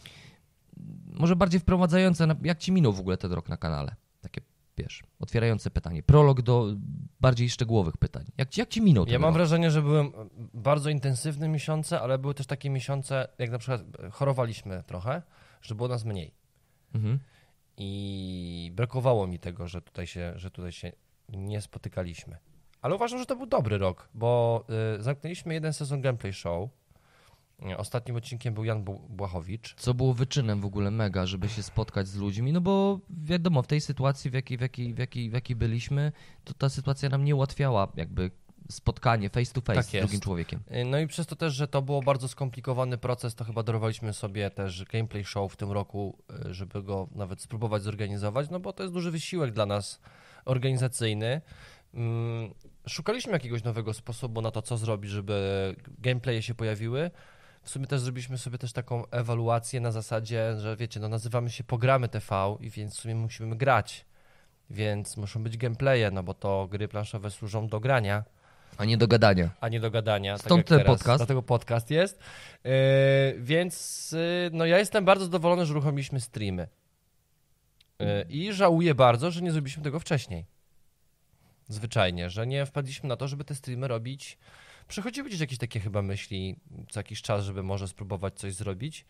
[1.19, 2.27] może bardziej wprowadzające.
[2.27, 3.95] na- Jak Ci minął w ogóle ten rok na kanale?
[4.21, 4.41] Takie,
[4.77, 6.03] wiesz, otwierające pytanie.
[6.03, 6.67] Prolog do
[7.21, 8.25] bardziej szczegółowych pytań.
[8.37, 9.33] Jak, ci- jak Ci minął ten Ja mam rok?
[9.37, 10.11] wrażenie, że były
[10.53, 15.21] bardzo intensywne miesiące, ale były też takie miesiące, jak na przykład chorowaliśmy trochę,
[15.61, 16.33] że było nas mniej.
[16.95, 17.19] Mhm.
[17.77, 20.91] I brakowało mi tego, że tutaj się, że tutaj się
[21.29, 22.37] nie spotykaliśmy.
[22.81, 24.63] Ale uważam, że to był dobry rok, bo
[24.99, 26.69] y, zamknęliśmy jeden sezon gameplay show.
[27.77, 29.75] Ostatnim odcinkiem był Jan Błachowicz.
[29.77, 33.67] Co było wyczynem w ogóle mega, żeby się spotkać z ludźmi, no bo wiadomo, w
[33.67, 36.11] tej sytuacji, w jakiej, w jakiej, w jakiej, w jakiej byliśmy,
[36.43, 38.31] to ta sytuacja nam nie ułatwiała jakby
[38.71, 40.05] spotkanie face to face Tak z jest.
[40.07, 40.59] drugim człowiekiem.
[40.71, 44.13] Y, No i przez to też, że to było bardzo skomplikowany proces, to chyba dorwaliśmy
[44.13, 46.17] sobie też gameplay show w tym roku,
[46.49, 49.99] y, żeby go nawet spróbować zorganizować, no bo to jest duży wysiłek dla nas
[50.45, 51.41] organizacyjny.
[51.93, 52.53] Mm,
[52.87, 57.11] Szukaliśmy jakiegoś nowego sposobu na to, co zrobić, żeby gameplaye się pojawiły.
[57.65, 61.63] W sumie też zrobiliśmy sobie też taką ewaluację na zasadzie, że wiecie, no nazywamy się
[61.63, 64.05] Pogramy TV i więc w sumie musimy grać.
[64.69, 68.23] Więc muszą być gameplaye, no bo to gry planszowe służą do grania
[68.77, 69.49] A nie do gadania.
[69.61, 70.37] a nie do gadania.
[70.37, 70.97] Stąd tak ten teraz.
[70.97, 71.19] podcast.
[71.19, 72.19] Dlatego podcast jest.
[72.63, 72.71] Yy,
[73.39, 76.67] więc yy, no ja jestem bardzo zadowolony, że uruchomiliśmy streamy.
[77.99, 80.45] Yy, I żałuję bardzo, że nie zrobiliśmy tego wcześniej.
[81.67, 84.37] Zwyczajnie, że nie wpadliśmy na to, żeby te streamy robić.
[84.87, 89.05] Przychodziły gdzieś jakieś takie chyba myśli co jakiś czas, żeby może spróbować coś zrobić,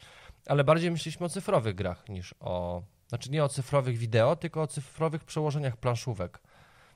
[0.47, 2.83] ale bardziej myśleliśmy o cyfrowych grach niż o.
[3.07, 6.39] Znaczy nie o cyfrowych wideo, tylko o cyfrowych przełożeniach planszówek.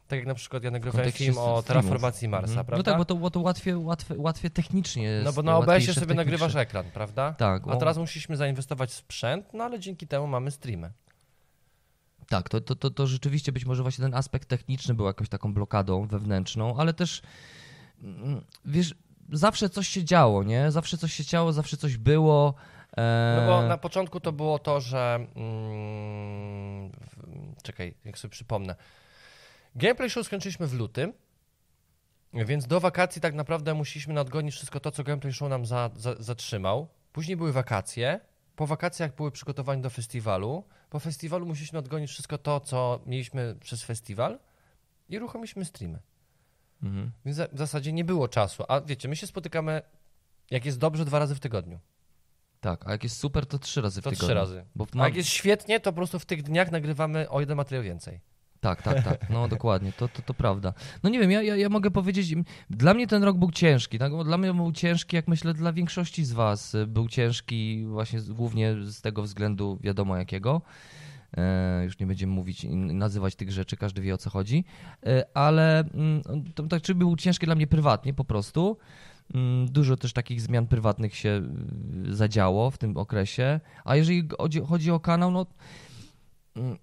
[0.07, 2.65] Tak jak na przykład ja nagrywałem film o terraformacji Marsa, Mhm.
[2.65, 2.77] prawda?
[2.79, 5.25] No tak, bo to, bo to łatwiej, łatwiej, łatwiej technicznie jest.
[5.25, 7.33] No bo na OBS-ie sobie nagrywasz ekran, prawda?
[7.33, 10.91] Tak, A teraz musieliśmy zainwestować w sprzęt, no ale dzięki temu mamy streamy.
[12.29, 15.53] Tak, to, to, to, to rzeczywiście być może właśnie ten aspekt techniczny był jakąś taką
[15.53, 17.21] blokadą wewnętrzną, ale też
[18.65, 18.95] wiesz,
[19.31, 20.71] zawsze coś się działo, nie?
[20.71, 22.53] Zawsze coś się działo, zawsze coś było.
[22.97, 23.37] E...
[23.39, 25.27] No bo na początku to było to, że.
[25.35, 26.91] Mm,
[27.63, 28.75] czekaj, jak sobie przypomnę.
[29.75, 31.13] Gameplay show skończyliśmy w lutym.
[32.33, 36.15] Więc do wakacji tak naprawdę musieliśmy nadgonić wszystko to, co Gameplay Show nam za, za,
[36.19, 36.87] zatrzymał.
[37.11, 38.19] Później były wakacje.
[38.55, 40.63] Po wakacjach były przygotowania do festiwalu.
[40.89, 44.39] Po festiwalu musieliśmy nadgonić wszystko to, co mieliśmy przez festiwal
[45.09, 45.99] i uruchomiliśmy streamy.
[46.83, 47.11] Mhm.
[47.25, 48.63] Więc w zasadzie nie było czasu.
[48.67, 49.81] A wiecie, my się spotykamy,
[50.51, 51.79] jak jest dobrze, dwa razy w tygodniu.
[52.61, 54.27] Tak, a jak jest super, to trzy razy w To tygodniu.
[54.27, 54.65] trzy razy.
[54.75, 55.05] Bo A ma...
[55.05, 58.19] jak jest świetnie, to po prostu w tych dniach nagrywamy o jeden materiał więcej.
[58.59, 60.73] Tak, tak, tak, no dokładnie, to, to, to prawda.
[61.03, 62.35] No nie wiem, ja, ja, ja mogę powiedzieć,
[62.69, 64.11] dla mnie ten rok był ciężki, tak?
[64.11, 68.75] Bo dla mnie był ciężki, jak myślę, dla większości z was był ciężki właśnie głównie
[68.81, 70.61] z tego względu wiadomo jakiego.
[71.37, 74.65] E, już nie będziemy mówić i nazywać tych rzeczy, każdy wie o co chodzi,
[75.05, 76.21] e, ale mm,
[76.55, 78.77] to, to czy był ciężki dla mnie prywatnie po prostu.
[79.33, 81.41] Mm, Dużo też takich zmian prywatnych się
[82.09, 83.59] y, zadziało w tym okresie.
[83.85, 85.45] A jeżeli chodzi, chodzi o kanał, no
[86.55, 86.77] mm,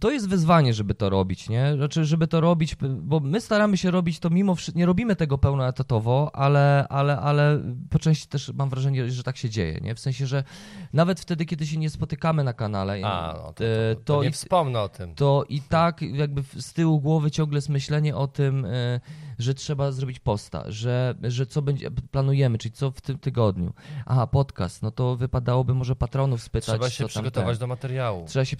[0.00, 1.72] to jest wyzwanie, żeby to robić, nie?
[1.76, 5.38] Znaczy, żeby to robić, bo my staramy się robić to mimo wszystko, nie robimy tego
[5.38, 9.94] pełnoetatowo, ale, ale, ale po części też mam wrażenie, że tak się dzieje, nie?
[9.94, 10.44] W sensie, że
[10.92, 14.22] nawet wtedy, kiedy się nie spotykamy na kanale, A, no to, to, e, to, to
[14.22, 15.14] nie i- wspomnę o tym.
[15.14, 19.00] to i tak jakby z tyłu głowy ciągle jest myślenie o tym, e,
[19.38, 23.72] że trzeba zrobić posta, że, że co będzie, planujemy, czyli co w tym tygodniu.
[24.06, 27.60] Aha, podcast, no to wypadałoby może patronów spytać, Trzeba się przygotować ten.
[27.60, 28.24] do materiału.
[28.28, 28.56] Trzeba się,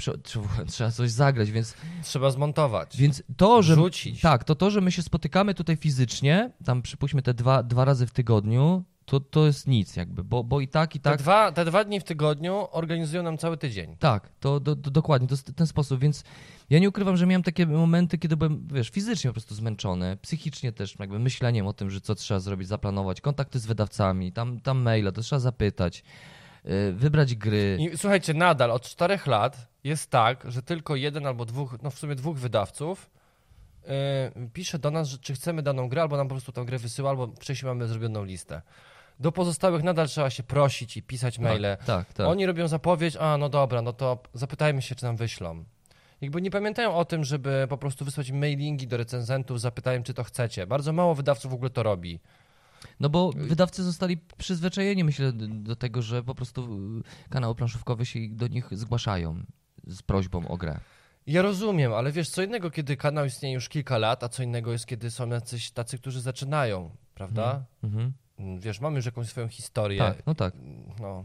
[0.66, 2.96] trzeba, coś zagrać, więc, Trzeba zmontować.
[2.96, 3.74] więc to, że...
[3.74, 4.20] Rzucić.
[4.20, 8.06] Tak, to to, że my się spotykamy tutaj fizycznie, tam przypuśćmy te dwa, dwa razy
[8.06, 11.18] w tygodniu, to, to jest nic jakby, bo, bo i tak, i Te, tak...
[11.18, 13.96] dwa, te dwa dni w tygodniu organizują nam cały tydzień.
[13.98, 16.24] Tak, to do, do, dokładnie, to jest ten sposób, więc
[16.70, 20.72] ja nie ukrywam, że miałem takie momenty, kiedy byłem, wiesz, fizycznie po prostu zmęczony, psychicznie
[20.72, 24.82] też jakby myśleniem o tym, że co trzeba zrobić, zaplanować, kontakty z wydawcami, tam, tam
[24.82, 26.02] maile, to trzeba zapytać,
[26.92, 27.78] wybrać gry.
[27.80, 31.98] I słuchajcie, nadal od czterech lat jest tak, że tylko jeden albo dwóch, no w
[31.98, 33.10] sumie dwóch wydawców
[34.36, 36.78] yy, pisze do nas, że czy chcemy daną grę, albo nam po prostu tę grę
[36.78, 38.62] wysyła, albo wcześniej mamy zrobioną listę.
[39.20, 41.76] Do pozostałych nadal trzeba się prosić i pisać maile.
[41.76, 42.26] Tak, tak, tak.
[42.26, 45.64] Oni robią zapowiedź, a no dobra, no to zapytajmy się, czy nam wyślą.
[46.20, 50.24] Jakby nie pamiętają o tym, żeby po prostu wysłać mailingi do recenzentów, zapytają, czy to
[50.24, 50.66] chcecie.
[50.66, 52.20] Bardzo mało wydawców w ogóle to robi.
[53.00, 58.20] No bo wydawcy zostali przyzwyczajeni, myślę, do tego, że po prostu y, kanały planszówkowe się
[58.30, 59.44] do nich zgłaszają
[59.86, 60.80] z prośbą o grę.
[61.26, 64.72] Ja rozumiem, ale wiesz, co innego, kiedy kanał istnieje już kilka lat, a co innego
[64.72, 67.64] jest, kiedy są jacyś tacy, którzy zaczynają, prawda?
[67.84, 68.12] Mhm.
[68.38, 69.98] Mm, Wiesz, mamy już jakąś swoją historię.
[69.98, 70.54] Tak, no tak.
[71.00, 71.24] No.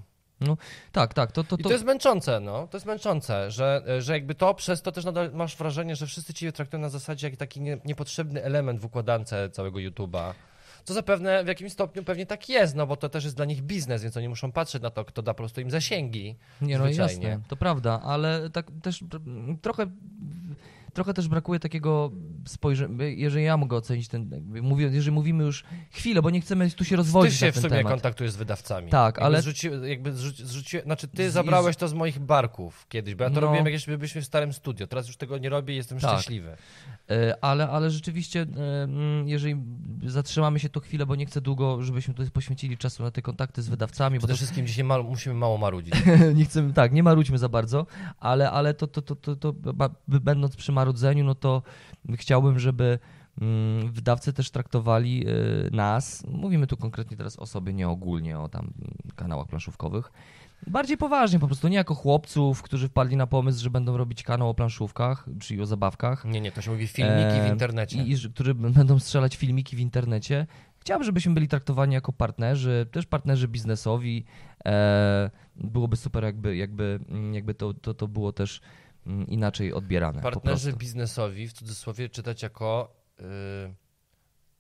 [0.92, 2.68] Tak, tak, to, to, I to, to jest męczące, no.
[2.68, 6.34] To jest męczące, że, że jakby to przez to też nadal masz wrażenie, że wszyscy
[6.34, 10.34] cię traktują na zasadzie jak taki nie, niepotrzebny element w układance całego YouTube'a.
[10.84, 13.62] Co zapewne w jakimś stopniu pewnie tak jest, no bo to też jest dla nich
[13.62, 16.36] biznes, więc oni muszą patrzeć na to, kto da po prostu im zasięgi.
[16.62, 17.28] Nie, no zwyczajnie.
[17.28, 19.04] jasne, to prawda, ale tak też
[19.62, 19.86] trochę,
[20.94, 22.12] trochę też brakuje takiego
[22.48, 24.30] spojrzenia, jeżeli ja mogę ocenić ten,
[24.62, 27.56] mówię, jeżeli mówimy już chwilę, bo nie chcemy tu się Ty rozwodzić się na w
[27.56, 27.92] sumie temat.
[27.94, 28.90] kontaktujesz z wydawcami.
[28.90, 33.16] Tak, jakby ale- Zrzuci, jakby zrzuci, zrzuci, znaczy ty zabrałeś to z moich barków kiedyś,
[33.16, 33.42] bo ja to No.
[33.42, 34.88] robiłem jak jeszcze byliśmy w starym studio.
[34.88, 36.10] Teraz już tego nie robię i jestem Tak.
[36.12, 36.58] szczęśliwy.
[37.12, 39.56] E, Ale, ale rzeczywiście, e, mm, jeżeli
[40.06, 43.62] zatrzymamy się tu chwilę, bo nie chcę długo, żebyśmy tutaj poświęcili czasu na te kontakty
[43.62, 45.94] z wydawcami, bo Przede to wszystkim dzisiaj ma, musimy mało marudzić.
[46.36, 47.86] nie chcemy, tak, nie marudźmy za bardzo,
[48.20, 51.62] ale, ale to, to, to, to, to ba- będąc przy marudzeniu, no to
[52.16, 53.00] chciałbym, żeby
[53.42, 58.50] mm, wydawcy też traktowali y, nas, mówimy tu konkretnie teraz o sobie, nie ogólnie o
[58.50, 58.74] tam
[59.16, 60.12] kanałach planszówkowych,
[60.68, 64.50] bardziej poważnie po prostu, nie jako chłopców, którzy wpadli na pomysł, że będą robić kanał
[64.50, 66.26] o planszówkach, czyli o zabawkach.
[66.26, 68.04] Nie, nie, to się mówi filmiki w E, internecie.
[68.04, 70.48] I, i którzy będą strzelać filmiki w internecie.
[70.80, 74.26] Chciałbym, żebyśmy byli traktowani jako partnerzy, też partnerzy biznesowi.
[74.66, 78.62] E, byłoby super, jakby, jakby, mm, jakby to, to, to było też
[79.06, 80.22] inaczej odbierane.
[80.22, 83.24] Partnerzy biznesowi w cudzysłowie czytać jako y,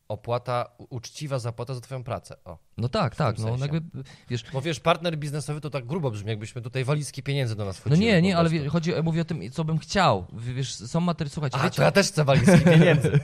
[0.07, 2.35] opłata, uczciwa zapłata za twoją pracę.
[2.45, 2.57] O.
[2.81, 3.37] No tak, tak.
[3.37, 3.61] No, sensie.
[3.61, 3.81] jakby,
[4.29, 7.75] wiesz, Bo wiesz, partner biznesowy to tak grubo brzmi, jakbyśmy tutaj walizki pieniędzy do nas
[7.75, 7.99] no wchodziły.
[7.99, 10.25] nie, po nie, ale wie, chodzi, mówię o tym, co bym chciał.
[10.33, 13.11] Wiesz, są materiały, słuchajcie, A, wiecie, to ja też chcę walizki pieniędzy.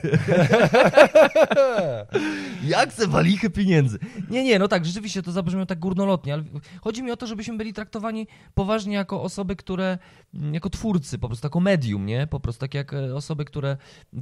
[2.64, 3.98] Jak chcę walichy pieniędzy?
[4.30, 6.44] Nie, nie, no tak, rzeczywiście to zabrzmiało tak górnolotnie, ale
[6.80, 9.98] chodzi mi o to, żebyśmy byli traktowani poważnie jako osoby, które,
[10.34, 12.26] mm, jako twórcy, po prostu jako medium, nie?
[12.26, 13.76] Po prostu tak jak e, osoby, które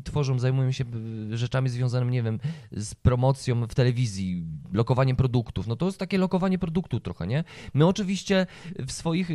[0.04, 0.84] tworzą, zajmują się
[1.32, 2.38] e, rzeczami związanymi, nie wiem,
[2.72, 5.25] z promocją w telewizji, lokowaniem produktów.
[5.66, 7.44] No to jest takie lokowanie produktu trochę, nie?
[7.74, 8.46] My oczywiście
[8.78, 9.34] w swoich e,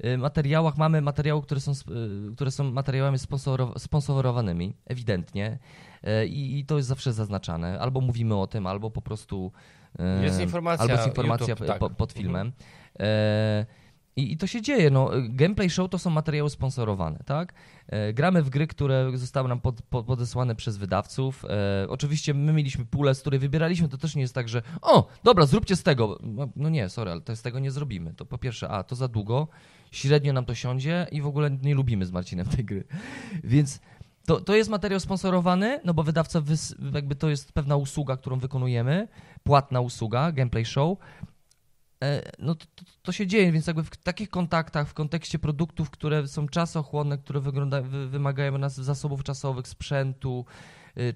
[0.00, 5.58] e, materiałach mamy materiały, które są, e, które są materiałami sponsoro- sponsorowanymi, ewidentnie.
[6.28, 7.80] I, I to jest zawsze zaznaczane.
[7.80, 9.52] Albo mówimy o tym, albo po prostu.
[10.22, 11.78] Jest informacja, Albo jest informacja YouTube, p- tak.
[11.78, 12.52] po, pod filmem.
[13.00, 13.66] E,
[14.16, 14.90] I, I to się dzieje.
[14.90, 17.54] No, gameplay show to są materiały sponsorowane, tak?
[17.86, 21.44] E, gramy w gry, które zostały nam pod, pod, podesłane przez wydawców.
[21.44, 23.88] E, oczywiście my mieliśmy pulę, z której wybieraliśmy.
[23.88, 26.18] To też nie jest tak, że o, dobra, zróbcie z tego.
[26.22, 28.14] No, no nie, sorry, ale to z tego nie zrobimy.
[28.14, 29.48] To po pierwsze, a to za długo,
[29.90, 32.84] średnio nam to siądzie i w ogóle nie lubimy z Marcinem tej gry.
[33.44, 33.80] Więc
[34.26, 38.38] to, to jest materiał sponsorowany, no bo wydawca, wys, jakby to jest pewna usługa, którą
[38.38, 39.08] wykonujemy,
[39.42, 40.98] płatna usługa, gameplay show.
[42.02, 45.90] E, no to, to, to, się dzieje, więc jakby w takich kontaktach, w kontekście produktów,
[45.90, 50.44] które są czasochłonne, które wygląda, wy, wymagają nas zasobów czasowych, sprzętu,
[50.98, 51.14] y,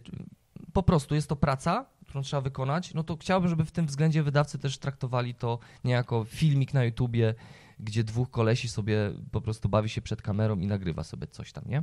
[0.73, 4.23] po prostu jest to praca, którą trzeba wykonać, no to chciałbym, żeby w tym względzie
[4.23, 7.35] wydawcy też traktowali to nie jako filmik na YouTubie,
[7.81, 8.97] gdzie dwóch kolesi sobie
[9.33, 11.83] po prostu bawi się przed kamerą i nagrywa sobie coś tam, nie?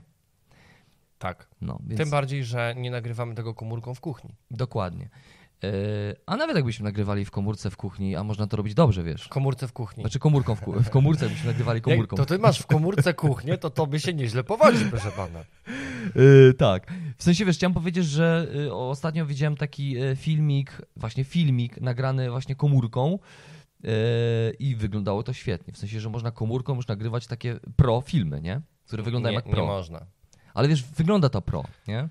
[1.18, 1.48] Tak.
[1.62, 2.02] No, więc...
[2.02, 4.36] Tym bardziej, że nie nagrywamy tego komórką w kuchni.
[4.52, 5.10] Dokładnie.
[5.64, 5.70] Yy,
[6.26, 9.24] a nawet jakbyśmy nagrywali w komórce w kuchni, a można to robić dobrze, wiesz.
[9.24, 10.04] W komórce w kuchni.
[10.04, 12.16] Znaczy komórką w, ku w komórce byśmy nagrywali komórką.
[12.18, 15.40] Jak to ty masz w komórce kuchnię, to to by się nieźle powodzi, proszę pana.
[16.16, 16.94] Yy, tak.
[17.18, 22.32] W sensie, wiesz, chciałem powiedzieć, że yy, ostatnio widziałem taki yy, filmik, właśnie filmik nagrany
[22.32, 23.20] właśnie komórką
[23.84, 23.90] yy,
[24.60, 25.74] i wyglądało to świetnie.
[25.74, 28.62] W sensie, że można komórką już nagrywać takie pro filmy, nie?
[28.88, 29.62] Które wyglądają nie, jak pro.
[29.62, 30.06] Nie można.
[30.54, 32.10] Ale wiesz, wygląda to pro, nie?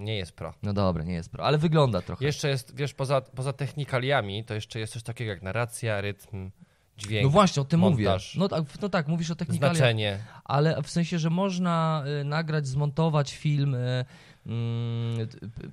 [0.00, 0.54] Nie jest pro.
[0.62, 2.24] No dobra, nie jest pro, ale wygląda trochę.
[2.24, 6.50] Jeszcze jest, wiesz, poza, poza technikaliami, to jeszcze jest coś takiego jak narracja, rytm,
[6.96, 7.24] dźwięk.
[7.24, 8.40] No właśnie, o tym montaż, mówię.
[8.40, 9.76] No tak, no tak, mówisz o technikaliach.
[9.76, 10.18] Znaczenie.
[10.50, 14.04] Ale w sensie, że można y, nagrać, zmontować film y,
[14.46, 15.28] mm,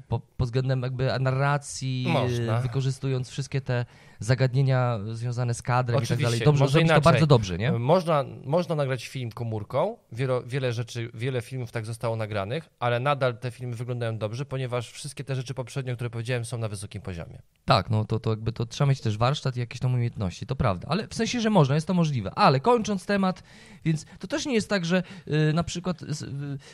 [0.07, 2.59] pod względem jakby narracji, Można.
[2.59, 3.85] wykorzystując wszystkie te
[4.19, 6.39] zagadnienia związane z kadrem Oczywiście, i tak dalej.
[6.39, 7.71] Dobrze, może to bardzo dobrze, nie?
[7.71, 13.37] Można, można nagrać film komórką, wiele, wiele rzeczy, wiele filmów tak zostało nagranych, ale nadal
[13.37, 17.41] te filmy wyglądają dobrze, ponieważ wszystkie te rzeczy poprzednio, które powiedziałem, są na wysokim poziomie.
[17.65, 20.55] Tak, no to, to jakby to trzeba mieć też warsztat i jakieś tam umiejętności, to
[20.55, 22.31] prawda, ale w sensie, że można, jest to możliwe.
[22.35, 23.43] Ale kończąc temat,
[23.85, 26.25] więc to też nie jest tak, że y, na przykład z,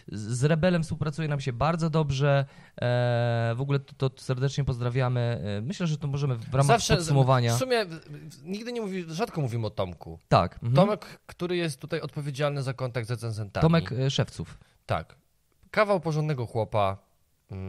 [0.07, 2.45] z, Rebelem współpracuje nam się bardzo dobrze,
[2.81, 5.41] e, w ogóle to, to serdecznie pozdrawiamy.
[5.57, 7.85] E, myślę, że to możemy w ramach Zawsze, podsumowania w sumie
[8.43, 10.19] nigdy nie mówi, rzadko mówimy o Tomku.
[10.27, 10.53] Tak.
[10.53, 10.73] Mhm.
[10.73, 13.61] Tomek, który jest tutaj odpowiedzialny za kontakt z recenzentami.
[13.61, 14.57] Tomek e, Szewców.
[14.85, 15.15] Tak.
[15.71, 16.97] Kawał porządnego chłopa,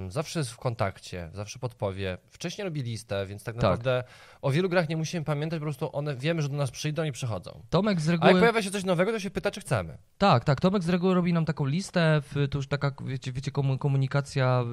[0.09, 2.19] zawsze jest w kontakcie, zawsze podpowie.
[2.31, 3.63] Wcześniej robi listę, więc tak, tak.
[3.63, 4.05] naprawdę
[4.43, 7.13] o wielu grach nie musimy pamiętać, po prostu one wiemy, że do nas przyjdą i
[7.13, 7.63] przychodzą.
[7.71, 8.31] Tomek z reguły...
[8.31, 9.99] A jak pojawia się coś nowego, to się pyta, czy chcemy.
[10.19, 10.61] Tak, tak.
[10.61, 14.65] Tomek z reguły robi nam taką listę, to już taka, wiecie, wiecie komunikacja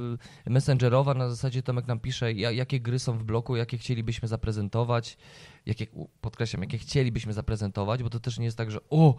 [0.45, 5.17] messengerowa, na zasadzie Tomek nam pisze, jakie gry są w bloku, jakie chcielibyśmy zaprezentować
[5.65, 5.87] jakie,
[6.21, 9.15] podkreślam, jakie chcielibyśmy zaprezentować, bo to też nie jest tak, że o,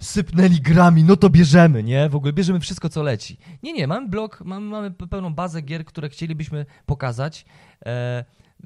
[0.00, 2.08] sypnęli grami, no to bierzemy, nie?
[2.08, 3.38] W ogóle bierzemy wszystko, co leci.
[3.62, 7.44] Nie, nie, mamy blok, mamy, mamy pełną bazę gier, które chcielibyśmy pokazać.
[7.86, 8.24] E,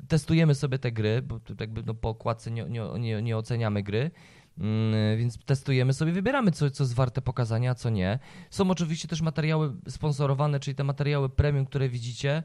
[0.09, 4.11] testujemy sobie te gry, bo jakby no, po okładce nie, nie, nie, nie oceniamy gry.
[4.59, 8.19] Mm, więc testujemy sobie, wybieramy co, co jest warte pokazania, a co nie.
[8.51, 12.43] Są oczywiście też materiały sponsorowane, czyli te materiały premium, które widzicie.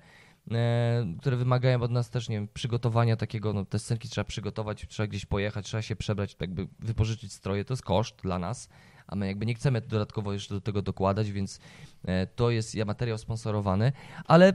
[0.51, 4.85] E, które wymagają od nas też, nie wiem, przygotowania takiego, no te scenki trzeba przygotować,
[4.87, 8.69] trzeba gdzieś pojechać, trzeba się przebrać, jakby wypożyczyć stroje, to jest koszt dla nas,
[9.07, 11.59] a my jakby nie chcemy dodatkowo jeszcze do tego dokładać, więc
[12.05, 13.91] e, to jest materiał sponsorowany,
[14.25, 14.53] ale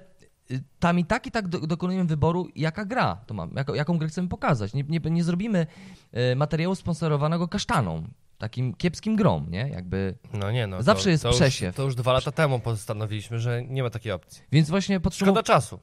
[0.51, 4.29] y, tam i tak i tak dokonujemy wyboru, jaka gra to mam, jaką grę chcemy
[4.29, 4.75] pokazać.
[4.75, 5.67] Nie, nie, nie zrobimy
[6.13, 9.69] e, materiału sponsorowanego kasztaną takim kiepskim grom, nie?
[9.69, 11.67] Jakby no nie, no, zawsze to, jest to przesiew.
[11.67, 14.43] Już, to już dwa lata temu postanowiliśmy, że nie ma takiej opcji.
[14.53, 15.81] Więc właśnie podsum- Szkoda czasu.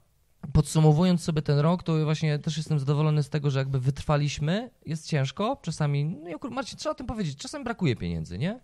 [0.54, 4.70] Podsumowując sobie ten rok, to właśnie też jestem zadowolony z tego, że jakby wytrwaliśmy.
[4.86, 8.60] Jest ciężko, czasami, no Marcin, trzeba o tym powiedzieć, czasami brakuje pieniędzy, nie?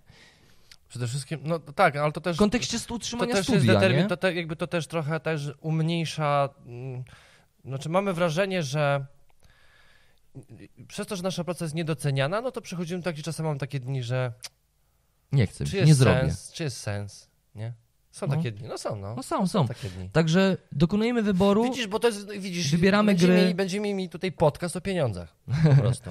[0.90, 2.36] Przede wszystkim, no tak, ale to też...
[2.36, 5.52] W kontekście utrzymania to też studia, jest determin, to te, jakby to też trochę też
[5.62, 6.50] umniejsza...
[6.66, 7.04] Mm,
[7.66, 9.06] znaczy mamy wrażenie, że
[10.88, 13.80] przez to, że nasza praca jest niedoceniana, no to przechodzimy tak, że czasem mam takie
[13.80, 14.34] dni, że
[15.32, 16.20] nie chcę, czy nie zrobię.
[16.20, 17.74] Sens, czy jest sens, nie?
[18.12, 18.36] Są no.
[18.36, 19.16] takie dni, no są, no.
[19.16, 19.66] no są, są.
[19.66, 20.10] Dni.
[20.10, 21.64] Także dokonujemy wyboru.
[21.64, 23.42] Widzisz, bo to jest, widzisz, wybieramy będziemy gry.
[23.42, 26.10] Mieli, będziemy mieli tutaj podcast o pieniądzach, po prostu.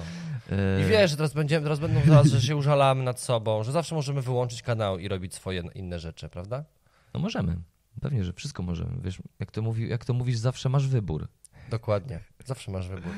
[0.81, 3.95] I wiesz, że teraz, będziemy, teraz będą zaraz, że się użalamy nad sobą, że zawsze
[3.95, 6.63] możemy wyłączyć kanał i robić swoje inne rzeczy, prawda?
[7.13, 7.55] No możemy.
[8.01, 8.91] Pewnie, że wszystko możemy.
[9.01, 11.27] Wiesz, jak to, mówi, jak to mówisz, zawsze masz wybór.
[11.69, 13.13] Dokładnie, zawsze masz wybór.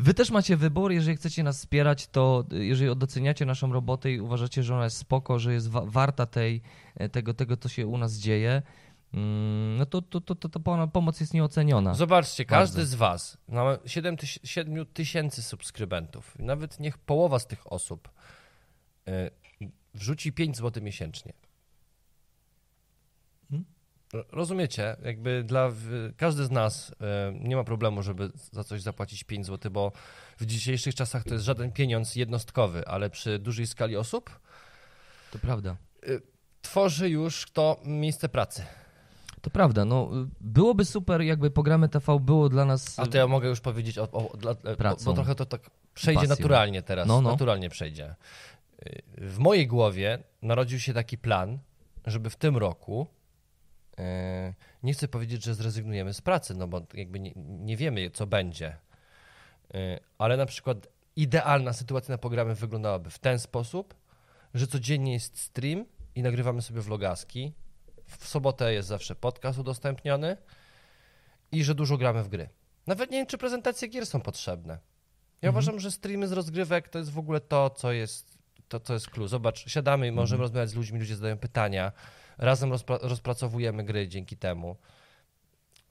[0.00, 4.62] Wy też macie wybór, jeżeli chcecie nas wspierać, to jeżeli doceniacie naszą robotę i uważacie,
[4.62, 6.62] że ona jest spoko, że jest wa warta tej,
[6.96, 8.62] e, tego, tego, co się u nas dzieje,
[9.14, 11.94] mm, no to, to, to, to, to pomoc jest nieoceniona.
[11.94, 12.90] Zobaczcie, każdy Bardzo.
[12.90, 13.78] z Was ma
[14.44, 16.38] 7 tysięcy subskrybentów.
[16.38, 18.08] Nawet niech połowa z tych osób
[19.08, 19.30] y,
[19.94, 21.32] wrzuci 5 zł miesięcznie.
[24.32, 25.72] Rozumiecie, jakby dla
[26.16, 29.92] każdy z nas e, nie ma problemu, żeby za coś zapłacić 5 zł, bo
[30.38, 34.40] w dzisiejszych czasach to jest żaden pieniądz jednostkowy, ale przy dużej skali osób
[35.32, 35.76] To prawda.
[36.62, 38.64] tworzy już to miejsce pracy.
[39.42, 42.98] To prawda, no byłoby super, jakby programy TV było dla nas.
[42.98, 45.04] A to ja mogę już powiedzieć o, o dla, bo, Pracą.
[45.04, 46.36] bo trochę to tak przejdzie Pasją.
[46.36, 47.08] naturalnie teraz.
[47.08, 47.30] No, no.
[47.30, 48.14] Naturalnie przejdzie.
[49.18, 51.58] W mojej głowie narodził się taki plan,
[52.06, 53.19] żeby w tym roku e,
[54.82, 58.76] nie chcę powiedzieć, że zrezygnujemy z pracy, no bo jakby nie, nie wiemy, co będzie.
[59.74, 63.94] E, Ale na przykład idealna sytuacja na programy wyglądałaby w ten sposób,
[64.54, 65.84] że codziennie jest stream
[66.14, 67.52] i nagrywamy sobie vlogaski.
[68.06, 70.36] W sobotę jest zawsze podcast udostępniony
[71.52, 72.48] i że dużo gramy w gry.
[72.86, 74.78] Nawet nie wiem, czy prezentacje gier są potrzebne.
[75.42, 78.38] Ja uważam, że streamy z rozgrywek to jest w ogóle to, co jest,
[78.68, 79.28] to, co jest clue.
[79.28, 81.92] Zobacz, siadamy i możemy rozmawiać z ludźmi, ludzie zadają pytania,
[82.40, 84.76] razem rozpra- rozpracowujemy gry dzięki temu.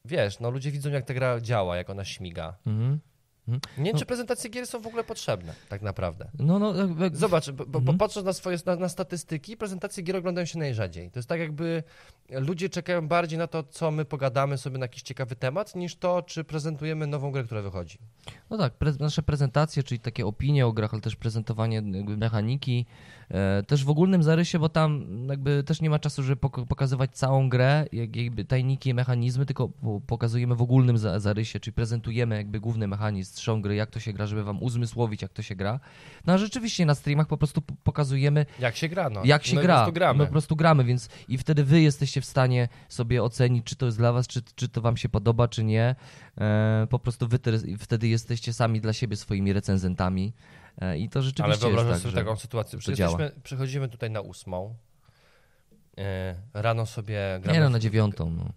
[0.05, 2.57] Wiesz, no ludzie widzą, jak ta gra działa, jak ona śmiga.
[2.65, 2.99] Mhm.
[3.77, 6.29] Nie wiem, czy prezentacje gier są w ogóle potrzebne, tak naprawdę.
[6.39, 7.97] No, no, jakby- Zobacz, bo, bo Mhm.
[7.97, 11.11] patrząc na swoje na, na statystyki, prezentacje gier oglądają się najrzadziej.
[11.11, 11.83] To jest tak, jakby
[12.29, 16.21] ludzie czekają bardziej na to, co my pogadamy sobie na jakiś ciekawy temat, niż to,
[16.21, 17.97] czy prezentujemy nową grę, która wychodzi.
[18.49, 21.81] No tak, pre nasze prezentacje, czyli takie opinie o grach, ale też prezentowanie
[22.17, 22.85] mechaniki,
[23.29, 27.11] e, też w ogólnym zarysie, bo tam jakby też nie ma czasu, żeby pok pokazywać
[27.11, 32.35] całą grę, jak, jakby tajniki, mechanizmy, tylko po pokazujemy w ogólnym za zarysie, czyli prezentujemy
[32.35, 35.55] jakby główny mechanizm, strzał gry, jak to się gra, żeby wam uzmysłowić, jak to się
[35.55, 35.79] gra.
[36.25, 39.21] No a rzeczywiście na streamach po prostu pokazujemy, Jak się gra, no.
[39.25, 39.73] jak się my gra.
[39.73, 40.19] Po prostu gramy.
[40.19, 43.85] My po prostu gramy, więc i wtedy wy jesteście w stanie sobie ocenić, czy to
[43.85, 45.95] jest dla was, czy, czy to wam się podoba, czy nie.
[46.37, 50.33] E, po prostu wy te, wtedy jesteście sami dla siebie swoimi recenzentami.
[50.81, 52.79] E, I to Ale rzeczywiście wyobrażam jest tak, sobie taką sytuację.
[52.87, 54.75] Jesteśmy, przychodzimy tutaj na ósmą,
[55.97, 57.57] e, rano sobie gramy...
[57.57, 58.49] Nie no, na dziewiątą, no.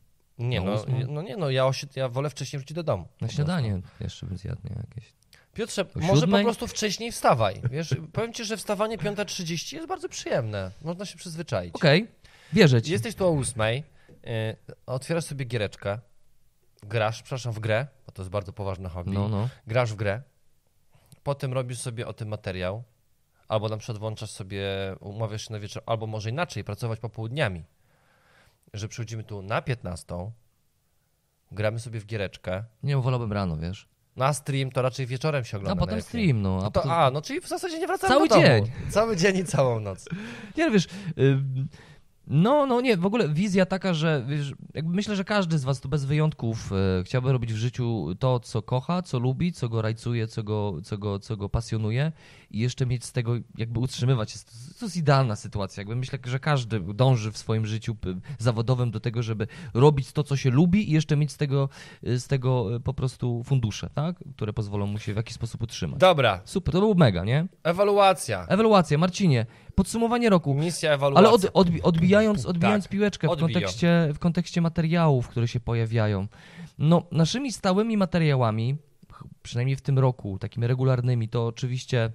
[0.49, 1.01] Nie, na no, ósmą.
[1.09, 3.09] no nie no, ja, ja wolę wcześniej wrócić do domu.
[3.21, 4.77] Na śniadanie jeszcze bym zjadł, nie?
[4.77, 5.13] Jakieś.
[5.55, 7.61] Piotrze, O może po prostu wcześniej wstawaj.
[7.71, 10.71] Wiesz, powiem ci, że wstawanie 5.30 jest bardzo przyjemne.
[10.83, 11.75] Można się przyzwyczaić.
[11.75, 12.09] Okej,
[12.53, 12.93] wierzę ci.
[12.93, 13.83] Jesteś tu o 8, y,
[14.87, 15.99] otwierasz sobie giereczkę,
[16.83, 19.11] grasz, przepraszam, w grę, bo to jest bardzo poważne hobby.
[19.11, 19.49] No, no.
[19.67, 20.23] Grasz w grę,
[21.23, 22.83] potem robisz sobie o tym materiał,
[23.49, 24.67] albo na przykład włączasz sobie,
[25.01, 27.65] umawiasz się na wieczór, albo może inaczej, pracować popołudniami.
[28.75, 30.31] Że przychodzimy tu na 15,
[31.53, 33.89] gramy sobie w giereczkę, Nie, wolałbym rano, wiesz.
[34.17, 35.81] na stream to raczej wieczorem się A ogląda.
[35.81, 36.09] potem najlepiej.
[36.09, 36.59] stream, no.
[36.59, 36.91] A To, potem...
[36.91, 38.47] a, no czyli w zasadzie nie wracamy Cały do domu.
[38.47, 38.65] dzień.
[38.91, 40.09] Cały dzień i całą noc.
[40.57, 40.87] Nie, no wiesz,
[42.27, 44.53] no, no nie, w ogóle wizja taka, że wiesz,
[44.85, 48.63] myślę, że każdy z was tu bez wyjątków e, chciałby robić w życiu to, co
[48.63, 52.13] kocha, co lubi, co go rajcuje, co go, co go, co go pasjonuje
[52.53, 54.39] i jeszcze mieć z tego, jakby utrzymywać się.
[54.79, 55.81] To jest idealna sytuacja.
[55.81, 57.97] Jakby myślę, że każdy dąży w swoim życiu
[58.39, 61.69] zawodowym do tego, żeby robić to, co się lubi i jeszcze mieć z tego,
[62.05, 64.17] e, z tego e, po prostu fundusze, tak?
[64.37, 66.01] Które pozwolą mu się w jakiś sposób utrzymać.
[66.01, 67.47] Dobra, Super, to był mega, nie?
[67.63, 68.47] ewaluacja.
[68.49, 70.55] Ewaluacja, Marcinie, podsumowanie roku.
[70.55, 71.29] Misja ewaluacja.
[71.29, 76.27] Ale od, odbi, odbijając, odbijając Tak, piłeczkę w kontekście, w kontekście materiałów, które się pojawiają.
[76.79, 78.77] No, naszymi stałymi materiałami,
[79.43, 82.13] przynajmniej w tym roku, takimi regularnymi, to oczywiście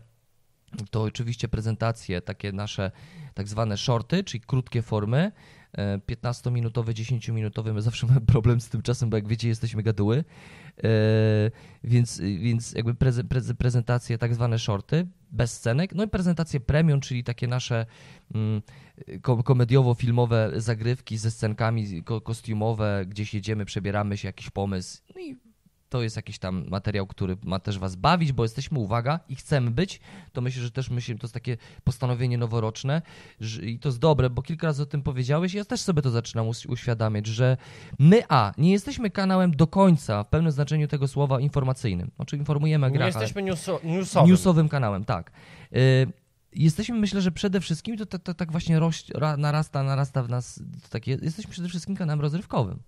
[0.91, 2.91] to oczywiście prezentacje, takie nasze
[3.33, 5.31] tak zwane shorty, czyli krótkie formy,
[5.77, 7.73] e, 15-minutowe, 10-minutowe.
[7.73, 10.23] My zawsze mamy problem z tym czasem, bo jak wiecie, jesteśmy gaduły.
[10.83, 10.89] E,
[11.83, 15.95] Więc, więc jakby preze, preze, prezentacje, tak zwane shorty, bez scenek.
[15.95, 17.85] No i prezentacje premium, czyli takie nasze
[18.35, 18.61] mm,
[19.21, 25.01] ko- komediowo-filmowe zagrywki ze scenkami ko- kostiumowe, gdzieś jedziemy, przebieramy się, jakiś pomysł.
[25.15, 25.37] No i
[25.89, 29.71] to jest jakiś tam materiał, który ma też was bawić, bo jesteśmy, uwaga, i chcemy
[29.71, 29.99] być.
[30.33, 33.01] To myślę, że też myślę, to jest takie postanowienie noworoczne
[33.39, 36.01] że, i to jest dobre, bo kilka razy o tym powiedziałeś i ja też sobie
[36.01, 37.57] to zaczynam uświadamiać, że
[37.99, 42.11] my, a, nie jesteśmy kanałem do końca, w pełnym znaczeniu tego słowa, informacyjnym.
[42.15, 44.29] Znaczy informujemy o Nie grach, ale- jesteśmy newso, newsowym.
[44.29, 45.31] newsowym kanałem, tak.
[45.75, 46.07] Y,
[46.53, 50.29] Jesteśmy, myślę, że przede wszystkim, to tak to, tak właśnie roś, ra, narasta, narasta w
[50.29, 52.79] nas, to takie, jesteśmy przede wszystkim kanałem rozrywkowym.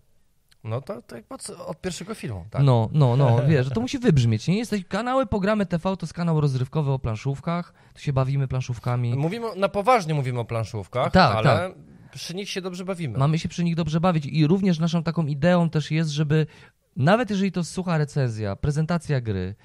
[0.64, 2.64] No to, to jak od, od pierwszego filmu, tak?
[2.64, 4.58] No, no, no, wiesz, to musi wybrzmieć, nie?
[4.58, 9.48] Jesteś, kanały Pogramy TV to jest kanał rozrywkowy o planszówkach, tu się bawimy planszówkami, Mówimy,
[9.56, 11.74] na poważnie mówimy o planszówkach, Tak, ale
[12.12, 13.18] przy nich się dobrze bawimy.
[13.18, 16.48] mamy się przy nich dobrze bawić i również naszą taką ideą też jest, żeby
[16.96, 19.56] nawet jeżeli to sucha recenzja, prezentacja gry,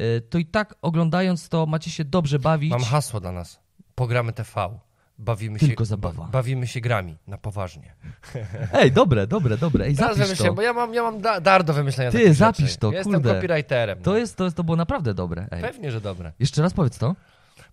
[0.00, 2.70] y, to i tak oglądając to macie się dobrze bawić.
[2.70, 3.60] Mam hasło dla nas.
[3.94, 4.78] Pogramy TV.
[5.18, 6.22] Bawimy Tylko się, zabawa.
[6.24, 7.94] Ba, bawimy się grami, na poważnie.
[8.72, 10.54] Ej, dobre, dobre, dobre, ej, zapisz to.
[10.54, 12.78] bo ja mam, ja mam da, dar do wymyślenia Ty, zapisz rzeczy.
[12.78, 13.18] to, ja kurde.
[13.18, 14.02] Jestem copywriterem.
[14.02, 14.16] To no.
[14.16, 15.48] jest, to, jest, to było naprawdę dobre.
[15.50, 15.62] Ej.
[15.62, 16.32] Pewnie, że dobre.
[16.38, 17.16] Jeszcze raz powiedz to.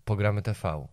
[0.05, 0.87] Pogramy TV.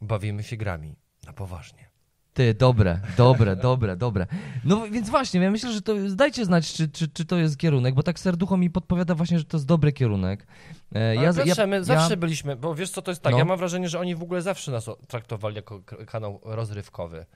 [0.00, 1.93] Bawimy się grami, na poważnie.
[2.34, 4.26] Ty, dobre, dobre, dobre, dobre.
[4.64, 7.94] No więc właśnie, ja myślę, że to dajcie znać, czy, czy, czy to jest kierunek,
[7.94, 10.46] bo tak serducho mi podpowiada właśnie, że to jest dobry kierunek.
[10.94, 13.38] E, ja, Piotrze, ja, my zawsze byliśmy, bo wiesz co to jest tak, no.
[13.38, 17.26] ja mam wrażenie, że oni w ogóle zawsze nas traktowali jako kanał rozrywkowy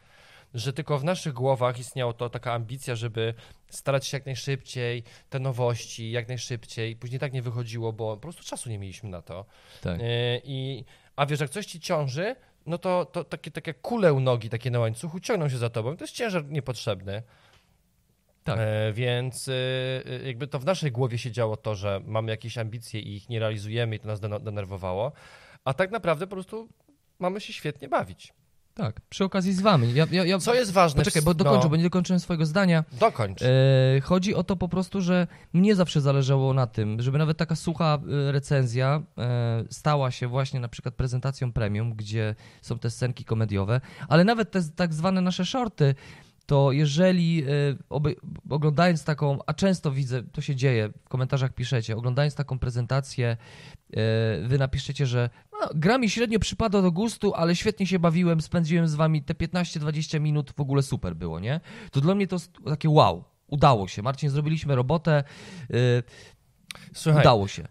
[0.55, 3.35] że tylko w naszych głowach istniała to taka ambicja, żeby
[3.71, 6.97] starać się jak najszybciej, te nowości jak najszybciej.
[6.97, 9.45] Później tak nie wychodziło, bo po prostu czasu nie mieliśmy na to.
[9.83, 10.01] Tak.
[10.01, 10.85] E, I,
[11.17, 12.37] a wiesz, jak coś ci ciąży,
[12.69, 15.97] no to, to takie, takie kule u nogi, takie na łańcuchu ciągną się za tobą.
[15.97, 17.23] To jest ciężar niepotrzebny.
[18.45, 18.59] Tak.
[18.61, 22.59] E, więc e, e, jakby to w naszej głowie się działo to, że mamy jakieś
[22.59, 25.13] ambicje i ich nie realizujemy i to nas denerwowało,
[25.65, 26.69] a tak naprawdę po prostu
[27.19, 28.33] mamy się świetnie bawić.
[28.79, 29.95] Tak, przy okazji z wami.
[29.95, 30.39] Ja, ja, ja...
[30.39, 31.01] Co jest ważne?
[31.01, 31.71] Poczekaj, bo dokończę, no.
[31.71, 32.85] bo nie dokończyłem swojego zdania.
[33.01, 33.43] Dokończ.
[33.43, 37.57] E, chodzi o to po prostu, że mnie zawsze zależało na tym, żeby nawet taka
[37.57, 37.99] sucha
[38.29, 43.81] e, recenzja e, stała się właśnie na przykład prezentacją premium, gdzie są te scenki komediowe,
[44.09, 45.95] ale nawet te tak zwane nasze shorty,
[46.49, 47.47] to jeżeli e,
[48.51, 53.37] oglądając taką, a często widzę, to się dzieje, w komentarzach piszecie, oglądając taką prezentację, e,
[54.43, 55.31] wy napiszecie, że
[55.61, 59.35] no, gra mi średnio przypada do gustu, ale świetnie się bawiłem, spędziłem z wami te
[59.35, 61.61] 15-20 minut, w ogóle super było, nie?
[61.91, 64.03] To dla mnie to takie wow, udało się.
[64.03, 65.25] Marcin, zrobiliśmy robotę,
[65.71, 65.75] e,
[66.95, 67.69] Słuchaj, udało się.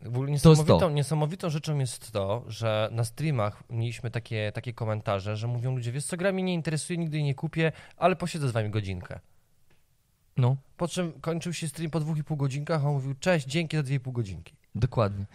[0.00, 5.36] W ogóle niesamowitą, to niesamowitą rzeczą jest to, że na streamach mieliśmy takie, takie komentarze,
[5.36, 8.48] że mówią ludzie, wiesz co, gra mnie nie interesuje, nigdy jej nie kupię, ale posiedzę
[8.48, 9.20] z wami godzinkę.
[10.36, 10.56] No.
[10.76, 13.76] Po czym kończył się stream po dwóch i pół godzinkach, a on mówił, cześć, dzięki
[13.76, 14.54] za dwie i pół godzinki.
[14.74, 15.26] Dokładnie.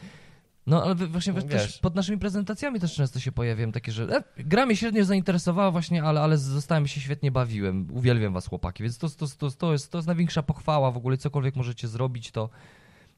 [0.68, 4.24] No, ale właśnie wiesz, też pod naszymi prezentacjami też często się pojawiają takie, że e,
[4.38, 7.88] gra mnie średnio zainteresowała właśnie, ale, ale zostałem się świetnie bawiłem.
[7.92, 11.18] Uwielbiam was chłopaki, więc to, to, to, to, jest, to jest największa pochwała w ogóle,
[11.18, 12.50] cokolwiek możecie zrobić, to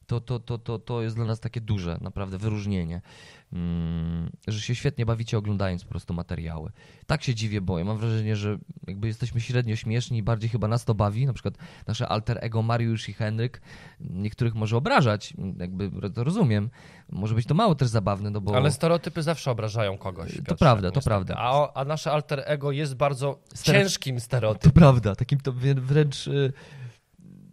[0.07, 3.01] to, to, to, to, to jest dla nas takie duże, naprawdę wyróżnienie,
[3.53, 6.71] mm, że się świetnie bawicie oglądając po prostu materiały.
[7.07, 10.67] Tak się dziwię, bo ja mam wrażenie, że jakby jesteśmy średnio śmieszni i bardziej chyba
[10.67, 13.61] nas to bawi, na przykład nasze alter ego Mariusz i Henryk,
[13.99, 16.69] niektórych może obrażać, jakby to rozumiem,
[17.09, 18.55] może być to mało też zabawne, no bo...
[18.55, 20.27] Ale stereotypy zawsze obrażają kogoś.
[20.27, 21.35] Piotrze, to prawda, to prawda.
[21.37, 24.71] A, a nasze alter ego jest bardzo ciężkim stereotypem.
[24.71, 26.53] To prawda, takim to wręcz y,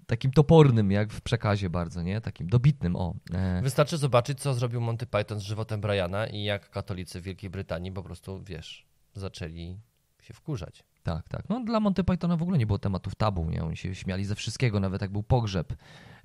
[0.06, 2.20] takim topornym, jak w przekazie bardzo, nie?
[2.20, 3.14] Takim dobitnym, o.
[3.34, 3.62] E.
[3.62, 7.92] Wystarczy zobaczyć, co zrobił Monty Python z żywotem Briana i jak katolicy w Wielkiej Brytanii
[7.92, 9.78] po prostu, wiesz, zaczęli
[10.22, 10.84] się wkurzać.
[11.02, 11.48] Tak, tak.
[11.48, 13.64] No dla Monty Pythona w ogóle nie było tematów tabu, nie?
[13.64, 15.72] Oni się śmiali ze wszystkiego, nawet jak był pogrzeb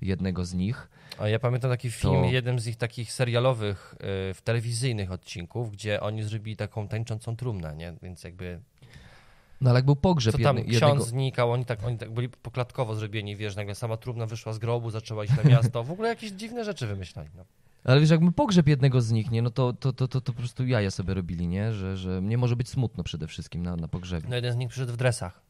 [0.00, 0.90] jednego z nich.
[1.18, 2.24] A ja pamiętam taki film, to...
[2.24, 7.94] jeden z ich takich serialowych, yy, telewizyjnych odcinków, gdzie oni zrobili taką tańczącą trumnę, nie?
[8.02, 8.60] Więc jakby
[9.60, 10.78] no ale jak był pogrzeb Co tam jednego...
[10.78, 14.58] ksiądz znikał, oni tak, oni tak byli poklatkowo zrobieni, wiesz, nagle sama trumna wyszła z
[14.58, 17.28] grobu, zaczęła iść na miasto, w ogóle jakieś dziwne rzeczy wymyślali.
[17.36, 17.44] No.
[17.84, 20.38] Ale wiesz, jakby pogrzeb jednego z nich, nie, no to, to, to, to, to po
[20.38, 21.72] prostu jaja sobie robili, nie?
[21.72, 24.26] Że, że mnie może być smutno przede wszystkim na, na pogrzebie.
[24.28, 25.42] No jeden z nich przyszedł w dresach.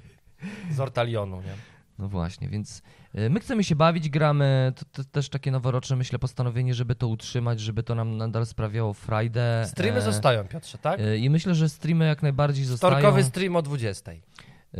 [0.76, 1.75] z Ortalionu, nie?
[1.98, 2.82] No właśnie, więc
[3.14, 7.08] e, my chcemy się bawić, gramy, to, to, też takie noworoczne, myślę, postanowienie, żeby to
[7.08, 9.64] utrzymać, żeby to nam nadal sprawiało frajdę.
[9.68, 11.00] Streamy e, zostają, Piotrze, tak?
[11.00, 12.92] E, I myślę, że streamy jak najbardziej zostają.
[12.92, 14.12] Wtorkowy stream o 20.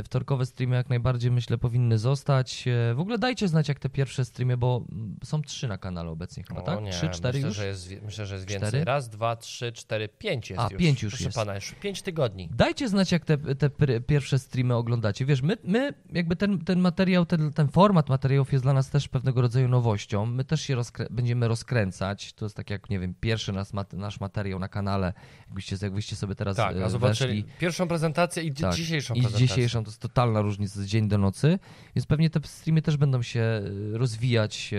[0.05, 2.69] Wtorkowe streamy jak najbardziej myślę powinny zostać.
[2.69, 4.85] E, w ogóle dajcie znać jak te pierwsze streamy, bo
[5.25, 6.83] są trzy na kanale obecnie chyba, o, tak?
[6.83, 7.57] Nie, trzy, cztery myślę, już?
[7.57, 8.69] Że jest, myślę, że jest więcej.
[8.69, 8.85] Cztery?
[8.85, 10.83] Raz, dwa, trzy, cztery, pięć jest A, już.
[10.83, 11.37] pięć już Proszę jest.
[11.37, 12.49] pana, już pięć tygodni.
[12.53, 13.71] Dajcie znać jak te, te
[14.01, 15.25] pierwsze streamy oglądacie.
[15.27, 19.09] Wiesz, my, my jakby ten, ten materiał, ten, ten format materiałów jest dla nas też
[19.09, 20.27] pewnego rodzaju nowością.
[20.27, 22.33] My też się rozkrę będziemy rozkręcać.
[22.33, 25.13] To jest tak jak, nie wiem, pierwszy nas, nasz materiał na kanale.
[25.47, 27.59] Jakbyście, jakbyście sobie teraz Tak, a zobaczyli weszli.
[27.59, 29.47] pierwszą prezentację i tak, dzisiejszą i prezentację.
[29.47, 31.59] I dzisiejszą to jest totalna różnica różnic z dzień do nocy,
[31.97, 33.63] więc pewnie te streamy też będą się e,
[33.99, 34.75] rozwijać.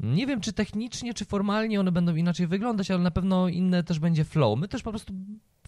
[0.00, 3.98] Nie wiem, czy technicznie, czy formalnie one będą inaczej wyglądać, ale na pewno inne też
[3.98, 4.58] będzie flow.
[4.58, 5.12] My też po prostu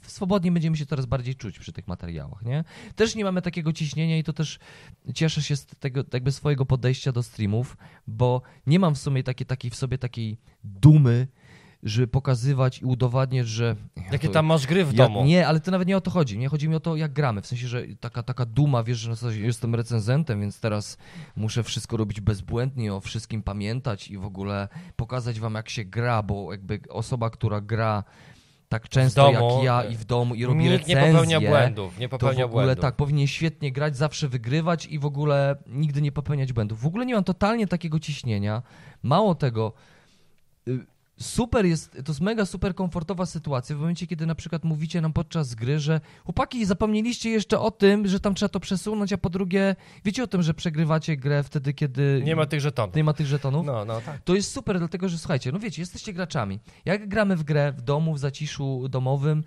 [0.02, 2.64] swobodnie będziemy się coraz bardziej czuć przy tych materiałach, nie?
[2.96, 4.58] Też nie mamy takiego ciśnienia i to też
[5.14, 7.76] cieszę się z tego jakby swojego podejścia do streamów,
[8.06, 11.26] bo nie mam w sumie takiej, takiej w sobie takiej dumy,
[11.82, 13.76] żeby pokazywać i udowadniać, że...
[14.12, 15.24] Jakie to, tam masz gry w ja, domu?
[15.24, 16.38] Nie, ale to nawet nie o to chodzi.
[16.38, 17.42] Nie chodzi mi o to, jak gramy.
[17.42, 20.98] W sensie, że taka, taka duma, wiesz, że jestem recenzentem, więc teraz
[21.36, 26.22] muszę wszystko robić bezbłędnie, o wszystkim pamiętać i w ogóle pokazać wam, jak się gra,
[26.22, 28.04] bo jakby osoba, która gra
[28.68, 32.08] tak często jak ja i w domu i robi nikt recenzje, nie popełnia błędów, nie
[32.08, 32.82] popełnia to w ogóle błędów.
[32.82, 36.80] tak, powinien świetnie grać, zawsze wygrywać i w ogóle nigdy nie popełniać błędów.
[36.80, 38.62] W ogóle nie mam totalnie takiego ciśnienia.
[39.02, 39.72] Mało tego,
[40.68, 40.86] y,
[41.20, 45.12] super jest, to jest mega super komfortowa sytuacja w momencie, kiedy na przykład mówicie nam
[45.12, 49.30] podczas gry, że chłopaki, zapomnieliście jeszcze o tym, że tam trzeba to przesunąć, a po
[49.30, 52.22] drugie, wiecie o tym, że przegrywacie grę wtedy, kiedy...
[52.24, 52.96] Nie ma tych żetonów.
[52.96, 53.66] Nie ma tych żetonów?
[53.66, 54.20] No, no, tak.
[54.24, 56.58] To jest super, dlatego że słuchajcie, no wiecie, jesteście graczami.
[56.84, 59.44] Jak gramy w grę w domu, w zaciszu domowym,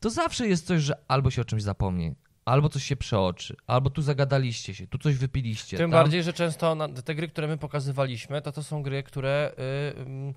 [0.00, 3.90] to zawsze jest coś, że albo się o czymś zapomni, albo coś się przeoczy, albo
[3.90, 5.76] tu zagadaliście się, tu coś wypiliście.
[5.76, 6.00] Tym tam...
[6.00, 10.34] bardziej, że często te gry, które my pokazywaliśmy, to to są gry, które y, y,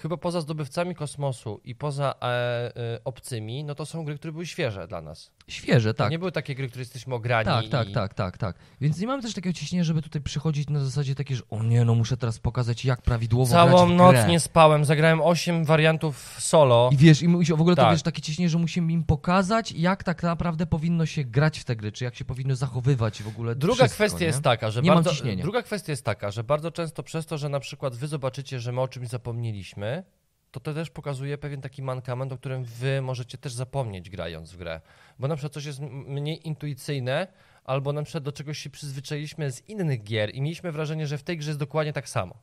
[0.00, 4.46] chyba poza zdobywcami kosmosu i poza e, y, obcymi, no to są gry, które były
[4.46, 5.32] świeże dla nas.
[5.50, 6.10] Świeże, To tak.
[6.10, 7.44] nie były takie gry, które jesteśmy ograni.
[7.44, 7.92] Tak, tak, i...
[7.92, 8.56] tak, tak, tak.
[8.80, 11.84] Więc nie mamy też takiego ciśnienia, żeby tutaj przychodzić na zasadzie takie, że o nie,
[11.84, 16.90] no muszę teraz pokazać, jak prawidłowo Całą noc nie spałem, zagrałem 8 wariantów solo.
[16.92, 17.92] I wiesz, i w ogóle to Tak.
[17.92, 21.76] wiesz, takie ciśnienie, że musimy im pokazać, jak tak naprawdę powinno się grać w te
[21.76, 24.26] gry, czy jak się powinno zachowywać w ogóle Druga wszystko, kwestia nie?
[24.26, 25.42] jest taka, że Nie mam bardzo, ciśnienia.
[25.42, 28.72] druga kwestia jest taka, że bardzo często przez to, że na przykład wy zobaczycie, że
[28.72, 30.02] my o czymś zapomnieliśmy,
[30.50, 34.56] to to też pokazuje pewien taki mankament, o którym wy możecie też zapomnieć grając w
[34.56, 34.80] grę.
[35.18, 37.26] Bo na przykład coś jest mniej intuicyjne,
[37.64, 41.22] albo na przykład do czegoś się przyzwyczailiśmy z innych gier i mieliśmy wrażenie, że w
[41.22, 42.34] tej grze jest dokładnie tak samo.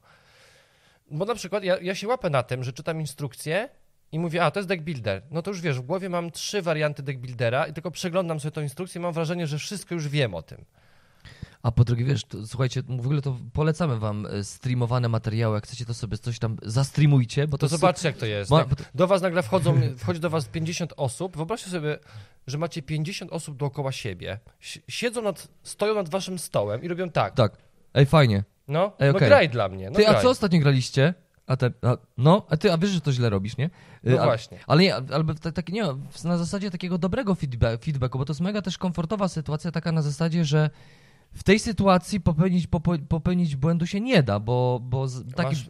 [1.12, 3.70] Bo na przykład ja, ja się łapę na tym, że czytam instrukcję
[4.12, 5.22] i mówię, a to jest deck builder.
[5.32, 8.52] No to już wiesz, w głowie mam trzy warianty deck buildera i tylko przeglądam sobie
[8.52, 10.66] tą instrukcję i mam wrażenie, że wszystko już wiem o tym.
[11.64, 15.64] A po drugie, wiesz, to, słuchajcie, w ogóle to polecamy wam e, streamowane materiały, jak
[15.64, 18.50] chcecie to sobie coś tam zastreamujcie, bo to, To zobaczcie, jak to jest.
[18.50, 21.36] Bo to- do was nagle wchodzą, wchodzi do was 50 osób.
[21.38, 22.00] Wyobraźcie sobie,
[22.48, 24.40] że macie 50 osób dookoła siebie.
[24.62, 27.34] Si- Siedzą nad, stoją nad waszym stołem i robią tak.
[27.36, 27.58] Tak.
[27.94, 28.44] Ej, fajnie.
[28.68, 29.28] No, Ej, no okej.
[29.28, 29.90] graj dla mnie.
[29.90, 30.24] No Ty, a graj.
[30.24, 31.14] co ostatnio graliście?
[31.48, 33.70] A te, a, no, a ty, a wiesz, że to źle robisz, nie?
[34.04, 34.60] No Y, a- właśnie.
[34.68, 34.96] Ale nie,
[35.42, 35.84] tak, tak, nie,
[36.24, 40.02] na zasadzie takiego dobrego feedback, feedbacku, bo to jest mega też komfortowa sytuacja, taka na
[40.02, 40.70] zasadzie, że
[41.34, 42.68] w tej sytuacji popełnić,
[43.10, 45.70] popełnić błędu się nie da, bo, bo z, taki, Masz,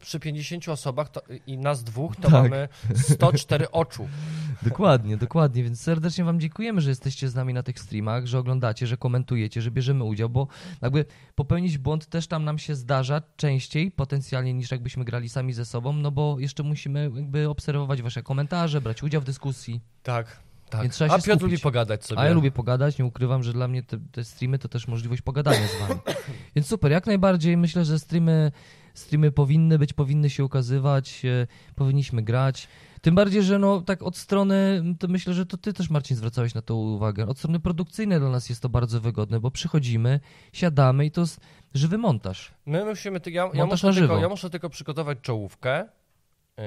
[0.00, 2.32] przy 50 osobach to, i nas dwóch to Tak.
[2.32, 4.08] mamy 104 oczu.
[4.62, 8.86] Dokładnie, dokładnie, więc serdecznie wam dziękujemy, że jesteście z nami na tych streamach, że oglądacie,
[8.86, 10.46] że komentujecie, że bierzemy udział, bo
[10.82, 15.64] jakby popełnić błąd też tam nam się zdarza częściej potencjalnie niż jakbyśmy grali sami ze
[15.64, 19.80] sobą, no bo jeszcze musimy jakby obserwować wasze komentarze, brać udział w dyskusji.
[20.02, 20.40] Tak,
[20.70, 20.82] tak.
[20.82, 21.42] Więc trzeba A się Piotr skupić.
[21.42, 22.20] lubi pogadać sobie.
[22.20, 25.22] A ja lubię pogadać, nie ukrywam, że dla mnie te, te streamy to też możliwość
[25.22, 26.00] pogadania z wami.
[26.56, 28.52] Więc super, jak najbardziej myślę, że streamy,
[28.94, 32.68] streamy powinny być, powinny się ukazywać, e, powinniśmy grać.
[33.00, 36.54] Tym bardziej, że no tak od strony, to myślę, że to ty też Marcin zwracałeś
[36.54, 40.20] na to uwagę, od strony produkcyjnej dla nas jest to bardzo wygodne, bo przychodzimy,
[40.52, 41.40] siadamy i to jest
[41.74, 42.50] żywy montaż.
[42.66, 44.22] My musimy, ty, ja, ja, Montaż muszę na tylko, żywo.
[44.22, 45.88] ja muszę tylko przygotować czołówkę,
[46.58, 46.64] yy,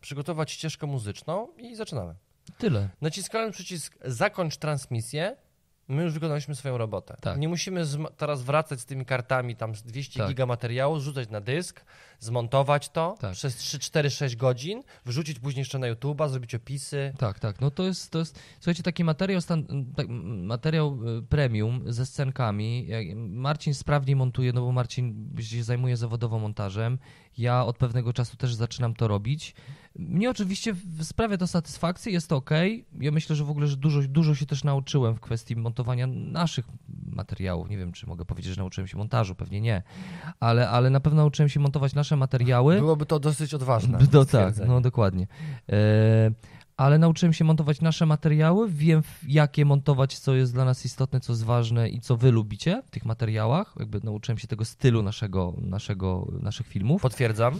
[0.00, 2.14] przygotować ścieżkę muzyczną i zaczynamy.
[2.58, 2.88] Tyle.
[3.00, 5.36] Naciskając przycisk zakończ transmisję,
[5.88, 7.16] my już wykonaliśmy swoją robotę.
[7.20, 7.38] Tak.
[7.38, 7.84] Nie musimy
[8.16, 10.28] teraz wracać z tymi kartami, tam z 200 Tak.
[10.28, 11.84] giga materiału, zrzucać na dysk,
[12.18, 13.32] zmontować to Tak.
[13.32, 17.14] przez 3, 4, 6 godzin, wrzucić później jeszcze na YouTube'a, zrobić opisy.
[17.18, 17.60] Tak, tak.
[17.60, 19.66] No to jest, to jest słuchajcie, taki materiał, stan,
[19.96, 22.88] tak, materiał y, premium ze scenkami.
[23.16, 26.98] Marcin sprawniej montuje, no bo Marcin się zajmuje zawodowo montażem.
[27.38, 29.54] Ja od pewnego czasu też zaczynam to robić.
[29.96, 32.50] Mnie oczywiście sprawia to satysfakcję, jest to ok.
[33.00, 36.66] Ja myślę, że w ogóle że dużo, dużo się też nauczyłem w kwestii montowania naszych
[37.06, 37.70] materiałów.
[37.70, 39.82] Nie wiem, czy mogę powiedzieć, że nauczyłem się montażu, pewnie nie.
[40.40, 42.78] Ale, ale na pewno nauczyłem się montować nasze materiały.
[42.78, 43.98] Byłoby to dosyć odważne.
[44.12, 45.26] No tak, no dokładnie.
[45.72, 46.30] E,
[46.76, 51.32] ale nauczyłem się montować nasze materiały, wiem jakie montować, co jest dla nas istotne, co
[51.32, 53.74] jest ważne i co wy lubicie w tych materiałach.
[53.78, 57.02] Jakby nauczyłem się tego stylu naszego, naszego, naszych filmów.
[57.02, 57.54] Potwierdzam.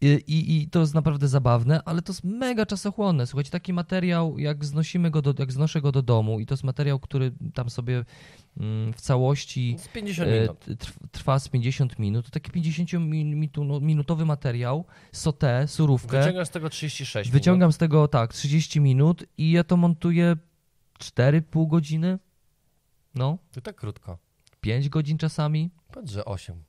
[0.00, 3.26] I, i, I to jest naprawdę zabawne, ale to jest mega czasochłonne.
[3.26, 6.64] Słuchajcie, taki materiał, jak znosimy go do, jak znoszę go do domu i to jest
[6.64, 8.04] materiał, który tam sobie
[8.60, 10.66] mm, w całości Z 50 e, minut.
[10.66, 12.24] trw- trwa z 50 minut.
[12.24, 16.18] To taki 50-minutowy materiał, sotę, surówkę.
[16.18, 20.36] Wyciągam z tego 36 Wyciągam z tego tak 30 minut i ja to montuję
[20.98, 22.18] 4,5 godziny.
[23.14, 23.40] No, minut.
[23.52, 24.18] To tak krótko.
[24.60, 25.70] 5 godzin czasami.
[25.92, 26.62] Powiedz, że 8.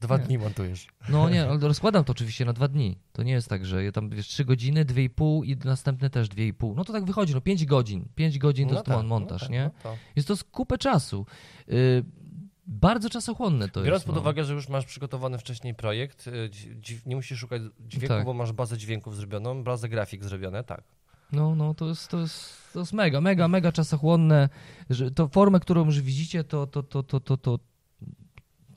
[0.00, 0.24] Dwa Nie.
[0.24, 0.86] dni montujesz.
[1.08, 2.98] No nie, rozkładam to oczywiście na dwa dni.
[3.12, 6.76] To nie jest tak, że ja tam wiesz 3 godziny, 2,5 i następne też 2,5.
[6.76, 8.08] No to tak wychodzi, no 5 godzin.
[8.14, 9.64] 5 godzin to jest tak, montaż, tak, nie?
[9.64, 9.96] no to.
[10.16, 11.26] Jest to kupę czasu.
[11.68, 12.04] Y,
[12.66, 14.06] bardzo czasochłonne to Biorąc jest.
[14.06, 14.20] pod no.
[14.20, 16.50] uwagę, że już masz przygotowany wcześniej projekt, y,
[17.06, 18.24] nie musisz szukać dźwięku, Tak.
[18.24, 20.82] bo masz bazę dźwięków zrobioną, bazę grafik zrobione, tak.
[21.32, 24.48] No, no, to jest, to jest, to jest mega, mega, mega czasochłonne.
[24.90, 27.58] Że to formę, którą już widzicie, to, to, to, to, to, to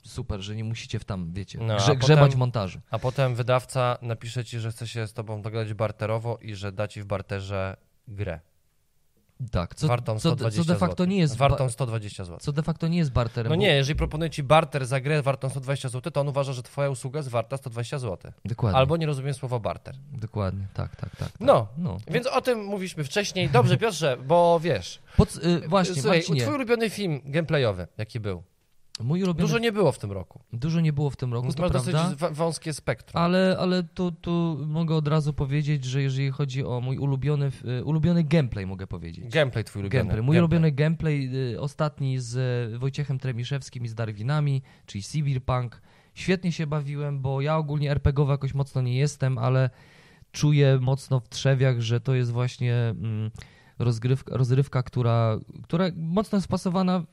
[0.08, 2.80] super, że nie musicie w tam, wiecie, No, grze, grzebać potem- w montażu.
[2.90, 6.88] A potem wydawca napisze ci, że chce się z tobą dogadać barterowo i że da
[6.88, 7.76] ci w barterze
[8.08, 8.40] grę.
[9.50, 11.08] Tak, co, wartą co, 120 co de facto złotych.
[11.08, 12.38] nie jest Wartą ba- 120 zł.
[12.40, 13.50] co de facto nie jest barterem.
[13.52, 16.52] No bo- nie, jeżeli proponuje ci barter za grę wartą 120 zł, to on uważa,
[16.52, 18.32] że twoja usługa jest warta 120 zł.
[18.44, 19.94] Dokładnie, Albo nie rozumiem słowa barter.
[20.12, 21.30] dokładnie, tak, tak, tak.
[21.32, 21.40] tak.
[21.40, 21.96] No, no.
[22.10, 23.48] więc o tym mówiliśmy wcześniej.
[23.48, 24.98] Dobrze, Piotrze, bo wiesz.
[25.16, 28.42] Pod, y, właśnie, Słuchaj, Marcinie, twój ulubiony film gameplayowy, jaki był?
[29.00, 29.48] Mój ulubiony...
[29.48, 30.40] Dużo nie było w tym roku.
[30.52, 31.96] Dużo nie było w tym roku, to masz dosyć
[32.32, 33.22] wąskie spektrum.
[33.22, 37.84] Ale, ale tu, tu mogę od razu powiedzieć, że jeżeli chodzi o mój ulubiony, y,
[37.84, 39.28] ulubiony gameplay, mogę powiedzieć.
[39.28, 40.04] Gameplay twój ulubiony.
[40.04, 40.22] Gameplay.
[40.22, 40.58] Mój Gameplay.
[40.58, 42.36] ulubiony gameplay, y, ostatni z
[42.74, 45.82] y, Wojciechem Tremiszewskim i z Darwinami, czyli Cyberpunk.
[46.14, 49.70] Świetnie się bawiłem, bo ja ogólnie RPGowy jakoś mocno nie jestem, ale
[50.32, 53.30] czuję mocno w trzewiach, że to jest właśnie mm,
[53.78, 57.04] rozgrywka, rozrywka która, która mocno jest wpasowana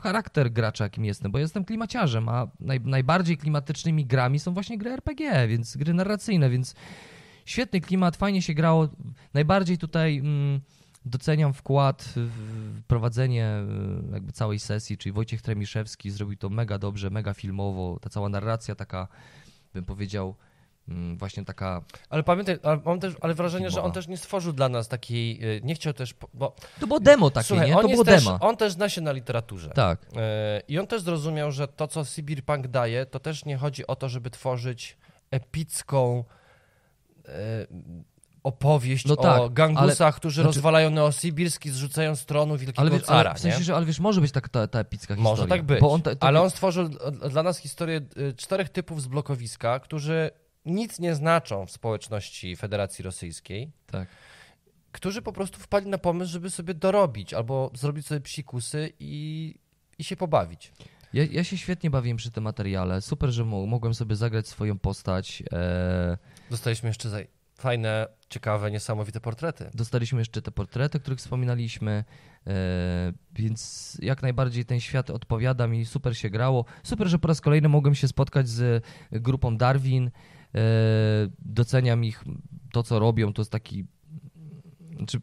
[0.00, 4.78] w charakter gracza, jakim jestem, bo jestem klimaciarzem, a naj, najbardziej klimatycznymi grami są właśnie
[4.78, 6.74] gry RPG, więc gry narracyjne, więc
[7.44, 8.88] świetny klimat, fajnie się grało.
[9.34, 10.60] Najbardziej tutaj mm,
[11.04, 13.54] doceniam wkład w prowadzenie
[14.08, 18.28] y, jakby całej sesji, czyli Wojciech Tremiszewski zrobił to mega dobrze, mega filmowo, ta cała
[18.28, 19.08] narracja taka,
[19.74, 20.34] bym powiedział,
[21.16, 24.68] właśnie taka, Ale pamiętaj, ale mam też ale wrażenie, że on też nie stworzył dla
[24.68, 27.76] nas takiej, y, nie chciał też, bo to było demo takie, słuchaj, nie?
[27.76, 28.38] on To było też, demo.
[28.40, 29.70] on też zna się na literaturze.
[29.70, 33.86] Tak, E, I on też zrozumiał, że to, co Cyberpunk daje, to też nie chodzi
[33.86, 34.96] o to, żeby tworzyć
[35.30, 36.24] epicką
[37.28, 37.32] e,
[38.42, 43.02] opowieść No o tak, gangusach, którzy znaczy- rozwalają Neosibirski, zrzucają z tronu wielkiego ale, wiesz,
[43.02, 43.64] cara, ale w sensie, nie?
[43.64, 45.30] że ale wiesz, może być tak ta, ta epicka historia.
[45.30, 46.88] Może tak być, on, te- to, ale on stworzył
[47.30, 50.30] dla nas historię y, czterech typów z blokowiska, którzy
[50.64, 54.08] nic nie znaczą w społeczności Federacji Rosyjskiej, Tak.
[54.92, 59.54] którzy po prostu wpadli na pomysł, żeby sobie dorobić albo zrobić sobie psikusy i,
[59.98, 60.72] i się pobawić.
[61.12, 63.00] Ja, ja się świetnie bawiłem przy tym materiale.
[63.00, 65.42] Super, że mo- mogłem sobie zagrać swoją postać.
[65.52, 66.18] E,
[66.50, 67.18] Dostaliśmy jeszcze za
[67.58, 69.70] fajne, ciekawe, niesamowite portrety.
[69.74, 72.04] dostaliśmy jeszcze te portrety, o których wspominaliśmy,
[72.46, 72.52] e,
[73.32, 75.86] więc jak najbardziej ten świat odpowiada mi.
[75.86, 76.64] Super się grało.
[76.82, 80.10] Super, że po raz kolejny mogłem się spotkać z grupą Darwin.
[80.54, 80.60] E,
[81.38, 82.24] doceniam ich,
[82.72, 83.84] to co robią, to jest taki...
[84.96, 85.20] Znaczy,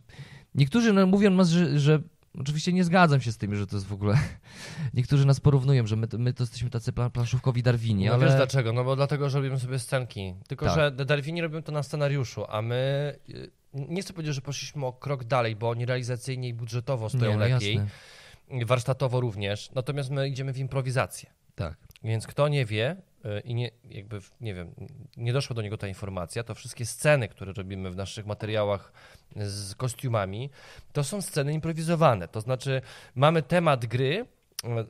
[0.56, 2.02] niektórzy no, mówią nas, że, że
[2.40, 4.18] Oczywiście nie zgadzam się z tym, że to jest w ogóle.
[4.94, 8.26] Niektórzy nas porównują, że my, my to jesteśmy tacy pla- planszówkowi Darwini, No ale.
[8.26, 8.74] wiesz dlaczego?
[8.74, 10.34] No bo dlatego, że robimy sobie scenki.
[10.48, 10.76] Tylko, Tak.
[10.76, 13.16] że Darwini robią to na scenariuszu, a my...
[13.30, 17.32] y, Nie chcę powiedzieć, że poszliśmy o krok dalej, bo oni realizacyjnie i budżetowo stoją
[17.32, 18.66] nie, no lepiej, jasne.
[18.66, 21.30] warsztatowo również, natomiast my idziemy w improwizację.
[21.56, 21.78] Tak.
[22.04, 22.96] Więc kto nie wie
[23.26, 24.74] y, i nie, jakby, nie wiem,
[25.18, 28.94] nie doszła do niego ta informacja, to wszystkie sceny, które robimy w naszych materiałach
[29.36, 30.50] z kostiumami,
[30.94, 32.28] to są sceny improwizowane.
[32.28, 32.82] To znaczy,
[33.16, 34.26] mamy temat gry,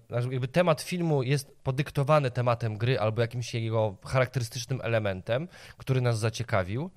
[0.08, 5.48] znaczy jakby temat filmu jest podyktowany tematem gry albo jakimś jego charakterystycznym elementem,
[5.78, 6.90] który nas zaciekawił.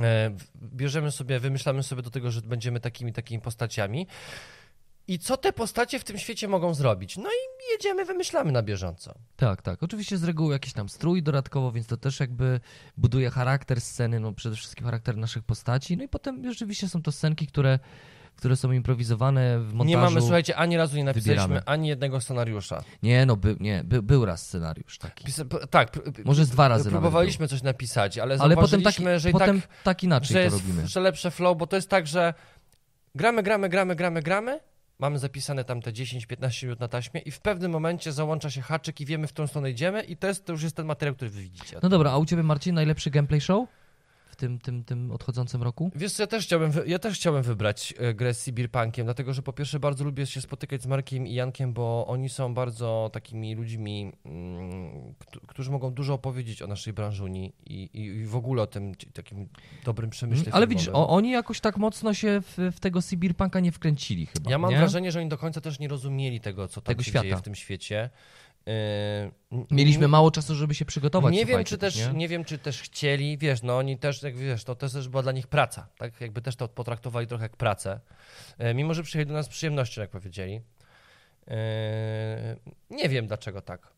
[0.00, 4.06] E, Bierzemy sobie, wymyślamy sobie do tego, że będziemy takimi, takimi postaciami.
[5.08, 7.16] I co te postacie w tym świecie mogą zrobić?
[7.16, 9.14] No i jedziemy, wymyślamy na bieżąco.
[9.36, 9.82] Tak, tak.
[9.82, 12.60] Oczywiście z reguły jakiś tam strój dodatkowo, więc to też jakby
[12.96, 15.96] buduje charakter sceny, no przede wszystkim charakter naszych postaci.
[15.96, 17.78] No i potem rzeczywiście są to scenki, które,
[18.36, 19.84] które są improwizowane w montażu.
[19.88, 21.66] Nie mamy, słuchajcie, ani razu nie napisaliśmy wybieramy.
[21.66, 22.84] ani jednego scenariusza.
[23.02, 25.24] Nie, no by, nie, by, był raz scenariusz taki.
[25.24, 29.60] Pisa- tak, Może z dwa razy próbowaliśmy coś napisać, ale, Ale potem, taki, że potem
[29.60, 30.86] tak, tak inaczej że to jest robimy.
[30.86, 32.34] że lepsze flow, bo to jest tak, że
[33.14, 34.60] gramy, gramy, gramy, gramy, gramy,
[34.98, 39.00] mamy zapisane tam te 10-15 minut na taśmie i w pewnym momencie załącza się haczyk
[39.00, 41.30] i wiemy, w którą stronę idziemy i to, jest, to już jest ten materiał, który
[41.30, 41.78] wy widzicie.
[41.82, 43.68] No dobra, a u ciebie Marcin najlepszy gameplay show
[44.34, 45.90] w tym, tym, tym odchodzącym roku?
[45.94, 49.42] Wiesz co, ja też chciałbym, ja też chciałem wybrać e, grę z Cyberpunkiem, dlatego że
[49.42, 53.54] po pierwsze bardzo lubię się spotykać z Markiem i Jankiem, bo oni są bardzo takimi
[53.54, 58.62] ludźmi, mm, któ- którzy mogą dużo opowiedzieć o naszej branżuni i, i, i w ogóle
[58.62, 59.48] o tym takim
[59.84, 63.72] dobrym przemyśle Ale widzisz, o, oni jakoś tak mocno się w, w tego Cyberpunka nie
[63.72, 64.76] wkręcili chyba, Ja mam nie?
[64.78, 67.22] wrażenie, że oni do końca też nie rozumieli tego, co tam Tego się świata.
[67.24, 68.10] dzieje w tym świecie.
[68.66, 71.34] N- Mieliśmy mało czasu, żeby się przygotować.
[71.34, 72.12] Nie wiem, czy też, nie?
[72.12, 75.32] nie wiem, czy też chcieli, wiesz, no oni też, jak wiesz, to też była dla
[75.32, 76.20] nich praca, tak?
[76.20, 78.00] Jakby też to potraktowali trochę jak pracę.
[78.58, 80.60] E, mimo, że przyjechali do nas z przyjemnością, jak powiedzieli.
[81.48, 82.56] E,
[82.90, 83.94] nie wiem, dlaczego tak.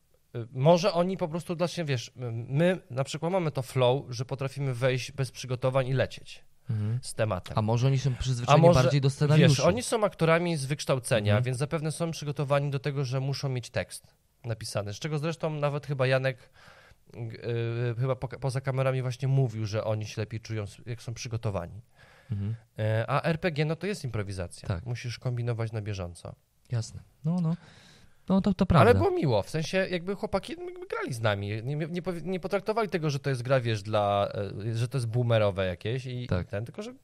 [0.52, 2.12] Może oni po prostu dla siebie, wiesz,
[2.48, 6.98] my na przykład mamy to flow, że potrafimy wejść bez przygotowań i lecieć Mhm.
[7.02, 7.58] z tematem.
[7.58, 9.54] A może oni są przyzwyczajeni może, bardziej do scenariuszu?
[9.54, 11.44] Wiesz, oni są aktorami z wykształcenia, Mhm.
[11.44, 14.14] więc zapewne są przygotowani do tego, że muszą mieć tekst
[14.46, 14.94] napisany.
[14.94, 16.38] Z czego zresztą nawet chyba Janek
[17.12, 17.38] g-
[17.90, 21.80] y, chyba po, poza kamerami właśnie mówił, że oni się lepiej czują, jak są przygotowani.
[22.30, 22.54] Mhm.
[22.78, 24.68] E, A RPG no to jest improwizacja.
[24.68, 24.86] Tak.
[24.86, 26.34] Musisz kombinować na bieżąco.
[26.72, 27.00] Jasne.
[27.24, 27.56] No, no.
[28.28, 28.90] No to, to prawda.
[28.90, 31.48] Ale było miło, w sensie jakby chłopaki jakby grali z nami.
[31.48, 34.28] Nie, nie, nie potraktowali tego, że to jest gra, wiesz, dla,
[34.68, 36.46] e, że to jest boomerowe jakieś i, Tak.
[36.46, 36.94] i ten, tylko że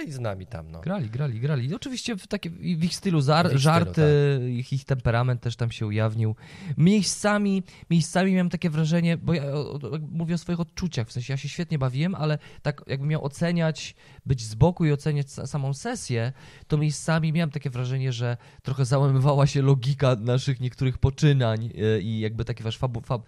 [0.00, 0.80] byli z nami tam, no.
[0.80, 1.68] Grali, grali, grali.
[1.68, 4.02] I Oczywiście w, takie, w ich stylu zar, W ich stylu, żarty,
[4.50, 6.36] ich, ich temperament też tam się ujawnił.
[6.76, 11.32] Miejscami, miejscami miałem takie wrażenie, bo ja o, o, mówię o swoich odczuciach, w sensie
[11.32, 13.94] ja się świetnie bawiłem, ale tak jakbym miał oceniać,
[14.26, 16.32] być z boku i oceniać sa- samą sesję,
[16.66, 22.20] to miejscami miałem takie wrażenie, że trochę załamywała się logika naszych niektórych poczynań e, i
[22.20, 23.22] jakby taki wasz fabu, fab,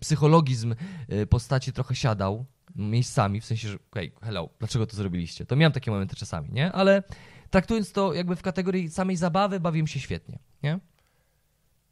[0.00, 0.74] psychologizm
[1.08, 2.46] e, postaci trochę siadał
[2.76, 5.46] miejscami, w sensie, że okej, hello, dlaczego to zrobiliście?
[5.46, 6.72] To miałem takie momenty czasami, nie?
[6.72, 7.02] Ale
[7.50, 10.78] traktując to jakby w kategorii samej zabawy, bawiłem się świetnie, nie?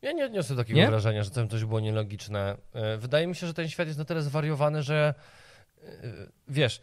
[0.03, 0.87] Ja nie odniosę takiego Nie?
[0.87, 2.57] wrażenia, że tam coś było nielogiczne.
[2.73, 5.15] E, Wydaje mi się, że ten świat jest na tyle zwariowany, że
[5.83, 5.87] e,
[6.49, 6.81] wiesz,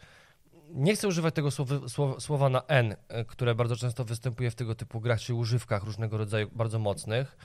[0.70, 4.54] nie chcę używać tego słowa, słowa, słowa na N, e, które bardzo często występuje w
[4.54, 7.36] tego typu grach czy używkach różnego rodzaju bardzo mocnych.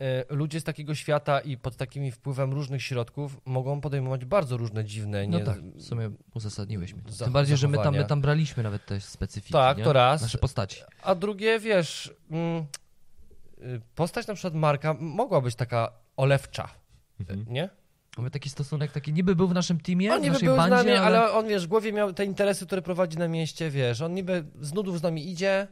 [0.00, 4.84] E, Ludzie z takiego świata i pod takimi wpływem różnych środków mogą podejmować bardzo różne
[4.84, 7.12] dziwne, No nie, tak, w sumie uzasadniłeś mi to.
[7.12, 9.84] Za- Tym bardziej, że my tam, my tam braliśmy nawet te specyfiki, Tak, nie?
[9.84, 10.22] to raz.
[10.22, 10.80] Nasze postaci.
[11.02, 12.64] A drugie, wiesz, mm,
[13.62, 16.68] y, postać na przykład Marka mogła być taka olewcza,
[17.46, 17.70] nie?
[18.16, 20.82] Mamy taki stosunek, taki niby był w naszym teamie, On w niby naszej był bandzie,
[20.82, 21.18] z nami, ale...
[21.18, 24.44] ale on, wiesz, w głowie miał te interesy, które prowadzi na mieście, wiesz, on niby
[24.60, 25.68] z nudów z nami idzie,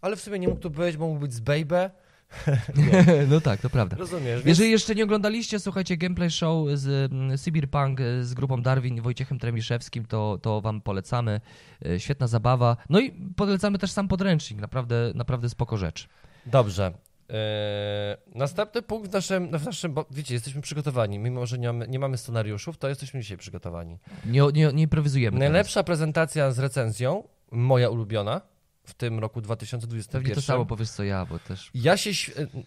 [0.00, 1.90] ale w sumie nie mógł tu być, bo mógł być z Baby,
[3.30, 3.96] no tak, to prawda.
[3.96, 8.62] rozumiesz, więc Jeżeli jeszcze nie oglądaliście, słuchajcie, gameplay show z mm, Cyberpunk e, z grupą
[8.62, 11.40] Darwin i Wojciechem Tremiszewskim, to, to wam polecamy.
[11.86, 12.76] E, Świetna zabawa.
[12.90, 16.08] No i polecamy też sam podręcznik, naprawdę, naprawdę spoko rzecz.
[16.46, 16.92] Dobrze.
[17.28, 21.88] Eee, następny punkt w naszym, w naszym, bo wiecie, jesteśmy przygotowani, mimo że nie mamy,
[21.88, 23.98] nie mamy scenariuszów, to jesteśmy dzisiaj przygotowani.
[24.26, 25.50] Nie, nie, nie improwizujemy teraz.
[25.50, 28.40] Najlepsza prezentacja z recenzją, moja ulubiona,
[28.88, 30.22] w tym roku 2021.
[30.22, 31.70] Pewnie to samo powiesz co ja, bo też...
[31.74, 32.10] Ja się,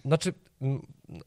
[0.06, 0.34] znaczy,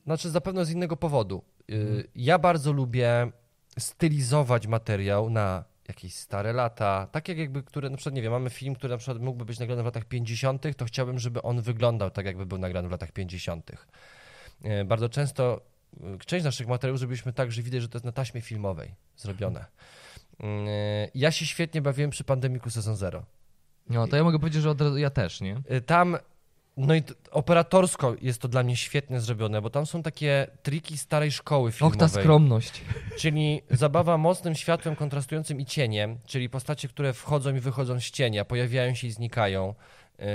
[0.04, 1.44] znaczy zapewne z innego powodu.
[1.70, 2.04] Y, Mhm.
[2.14, 3.30] Ja bardzo lubię
[3.78, 8.50] stylizować materiał na jakieś stare lata, tak jak jakby, które, na przykład, nie wiem, mamy
[8.50, 12.10] film, który na przykład mógłby być nagrany w latach 50., to chciałbym, żeby on wyglądał
[12.10, 13.70] tak, jakby był nagrany w latach 50.
[14.64, 15.60] Y, Bardzo często
[15.94, 19.64] y, część naszych materiałów zrobiliśmy tak, że widać, że to jest na taśmie filmowej zrobione.
[20.40, 20.44] Y,
[21.14, 23.24] Ja się świetnie bawiłem przy Pandemiku Sezon Zero.
[23.90, 25.62] No, to ja mogę powiedzieć, że od razu ja też, nie?
[25.72, 26.16] Y, Tam,
[26.76, 31.32] no i operatorsko jest to dla mnie świetnie zrobione, bo tam są takie triki starej
[31.32, 31.98] szkoły Och, filmowej.
[31.98, 32.82] ta skromność.
[33.18, 38.44] Czyli zabawa mocnym światłem kontrastującym i cieniem, czyli postacie, które wchodzą i wychodzą z cienia,
[38.44, 39.74] pojawiają się i znikają.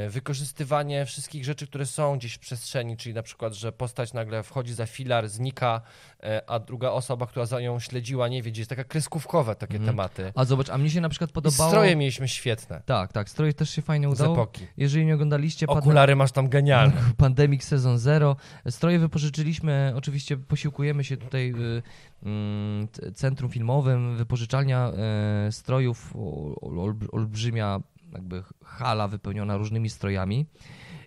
[0.06, 4.44] Y, Wykorzystywanie wszystkich rzeczy, które są gdzieś w przestrzeni, czyli na przykład, że postać nagle
[4.44, 5.82] wchodzi za filar, znika,
[6.24, 9.74] y, a druga osoba, która za nią śledziła, nie wie, gdzie jest taka kreskówkowe takie
[9.76, 9.90] Mhm.
[9.96, 10.32] tematy.
[10.36, 11.70] A zobacz, a mnie się na przykład I podobało...
[11.70, 14.34] stroje mieliśmy świetne Tak, tak, stroje też się fajnie z udało.
[14.36, 14.68] epoki.
[14.78, 16.94] Jeżeli nie oglądaliście, Okulary masz tam genialne.
[17.18, 18.36] Pandemic Sezon Zero.
[18.70, 21.82] Stroje wypożyczyliśmy, oczywiście posiłkujemy się tutaj y,
[22.24, 24.92] mm, centrum filmowym, wypożyczalnia
[25.48, 26.14] y, strojów,
[27.12, 27.80] olbrzymia
[28.14, 30.46] jakby hala wypełniona różnymi strojami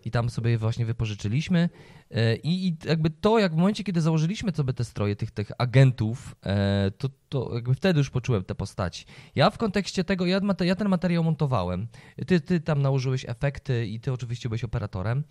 [0.04, 1.68] i tam sobie właśnie wypożyczyliśmy
[2.16, 5.50] Y, i, i jakby to, jak w momencie, kiedy założyliśmy sobie te stroje tych, tych
[5.58, 9.04] agentów, e, to, to jakby wtedy już poczułem te postaci.
[9.34, 11.86] Ja w kontekście tego, ja, ja ten materiał montowałem,
[12.26, 15.24] ty, ty tam nałożyłeś efekty i ty oczywiście byłeś operatorem.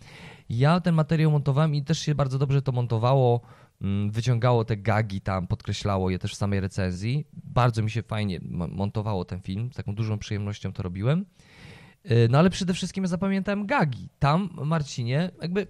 [0.48, 3.40] Ja ten materiał montowałem i też się bardzo dobrze to montowało,
[3.80, 7.26] mm, wyciągało te gagi tam, podkreślało je też w samej recenzji.
[7.32, 11.24] Bardzo mi się fajnie mo- montowało ten film, z taką dużą przyjemnością to robiłem.
[12.04, 14.08] Yy, No ale przede wszystkim ja zapamiętałem gagi.
[14.18, 15.66] Tam, Marcinie, jakby...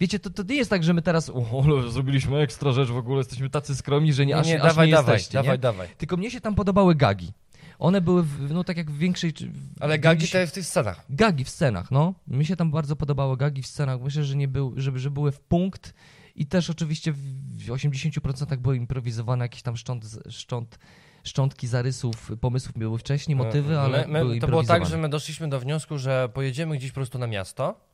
[0.00, 3.18] Wiecie, to, to nie jest tak, że my teraz o, zrobiliśmy ekstra rzecz w ogóle,
[3.18, 5.58] jesteśmy tacy skromni, że nie, aż, nie, aż dawaj, nie dawaj, jesteście, dawaj, nie?
[5.58, 5.88] dawaj.
[5.98, 7.32] Tylko mnie się tam podobały gagi.
[7.78, 9.32] One były, w, no tak jak w większej...
[9.80, 11.04] Ale gagi 90 te w tych scenach.
[11.10, 12.14] Gagi w scenach, no.
[12.26, 14.00] Mi się tam bardzo podobały gagi w scenach.
[14.00, 15.94] Myślę, że nie był, żeby, że były w punkt
[16.36, 20.78] i też oczywiście w 80% były improwizowane jakieś tam szcząt, szcząt,
[21.24, 25.48] szczątki zarysów, pomysłów były wcześniej, motywy, ale my, my, To było tak, że my doszliśmy
[25.48, 27.90] do wniosku, że pojedziemy gdzieś po prostu na miasto.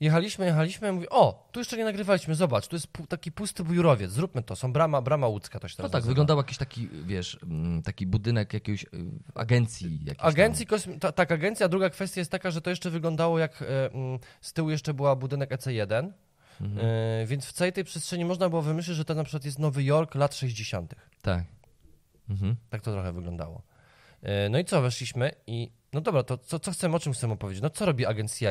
[0.00, 4.10] Jechaliśmy, jechaliśmy i mówię, o, tu jeszcze nie nagrywaliśmy, zobacz, tu jest taki pusty bujrowiec,
[4.10, 6.10] zróbmy to, są brama, brama łódzka, to się No teraz tak, nazywa.
[6.10, 8.88] wyglądał jakiś taki, wiesz, mm, taki budynek jakiejś y,
[9.34, 9.98] agencji.
[9.98, 10.28] jakiejś tam.
[10.28, 13.90] Agencji, kosmi- ta, tak, agencja, druga kwestia jest taka, że to jeszcze wyglądało jak, e,
[13.92, 16.12] mm, z tyłu jeszcze była budynek EC1,
[16.60, 16.86] Mhm.
[17.22, 19.84] e, więc w całej tej przestrzeni można było wymyślić, że to na przykład jest Nowy
[19.84, 20.94] Jork lat 60.
[21.22, 21.44] Tak.
[22.32, 22.56] Mhm.
[22.70, 23.62] Tak to trochę wyglądało.
[24.22, 27.32] E, No i co, weszliśmy i no dobra, to co, co chcemy, o czym chcemy
[27.32, 27.62] opowiedzieć?
[27.62, 28.50] No co robi agent CIA?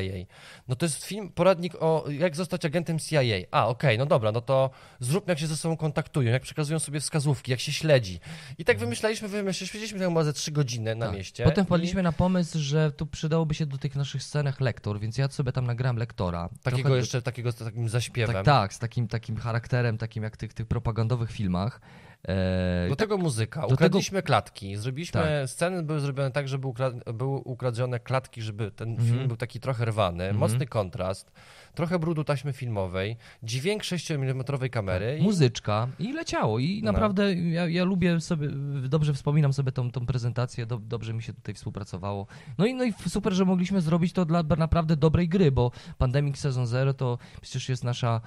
[0.67, 3.21] No to jest film, poradnik o jak zostać agentem CIA.
[3.51, 4.69] A, okej, no dobra, no to
[4.99, 8.19] zróbmy jak się ze sobą kontaktują, jak przekazują sobie wskazówki, jak się śledzi.
[8.57, 11.15] I tak wymyślaliśmy, wymyśliliśmy, siedzieliśmy tam chyba ze trzy godziny na Tak.
[11.15, 11.43] mieście.
[11.43, 15.17] Potem i wpadliśmy na pomysł, że tu przydałoby się do tych naszych scenach lektor, więc
[15.17, 16.49] ja sobie tam nagrałem lektora.
[16.63, 18.34] Takiego Trochę- jeszcze, takiego z takim zaśpiewem.
[18.34, 21.82] Tak, tak, z takim, takim charakterem, takim jak w tych, tych propagandowych filmach.
[22.28, 23.61] E, Do tego muzyka.
[23.61, 24.76] tego- Ukradliśmy klatki.
[24.76, 25.49] Zrobiliśmy, Tak.
[25.49, 29.09] sceny były zrobione tak, żeby ukra- były ukradzione klatki, żeby ten Mhm.
[29.09, 30.38] film był taki trochę rwany, Mhm.
[30.38, 31.32] mocny kontrast,
[31.76, 36.59] trochę brudu taśmy filmowej, dźwięk 6 mm kamery i muzyczka i leciało.
[36.59, 36.91] I No.
[36.91, 38.47] naprawdę ja, ja lubię sobie,
[38.89, 42.28] dobrze wspominam sobie tą, tą prezentację, do, dobrze mi się tutaj współpracowało.
[42.57, 46.38] No i, no i super, że mogliśmy zrobić to dla naprawdę dobrej gry, bo Pandemic
[46.38, 48.22] Season Zero to przecież jest nasza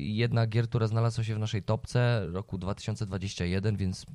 [0.00, 4.06] jedna gier, która znalazła się w naszej topce roku 2021, więc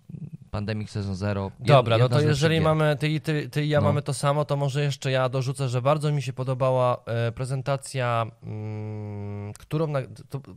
[0.51, 1.51] Pandemic Season Zero.
[1.59, 3.87] Dobra, no to jeżeli mamy, ty, i ty, ty i ja No.
[3.87, 8.25] mamy to samo, to może jeszcze ja dorzucę, że bardzo mi się podobała e, prezentacja,
[8.43, 9.87] mm, którą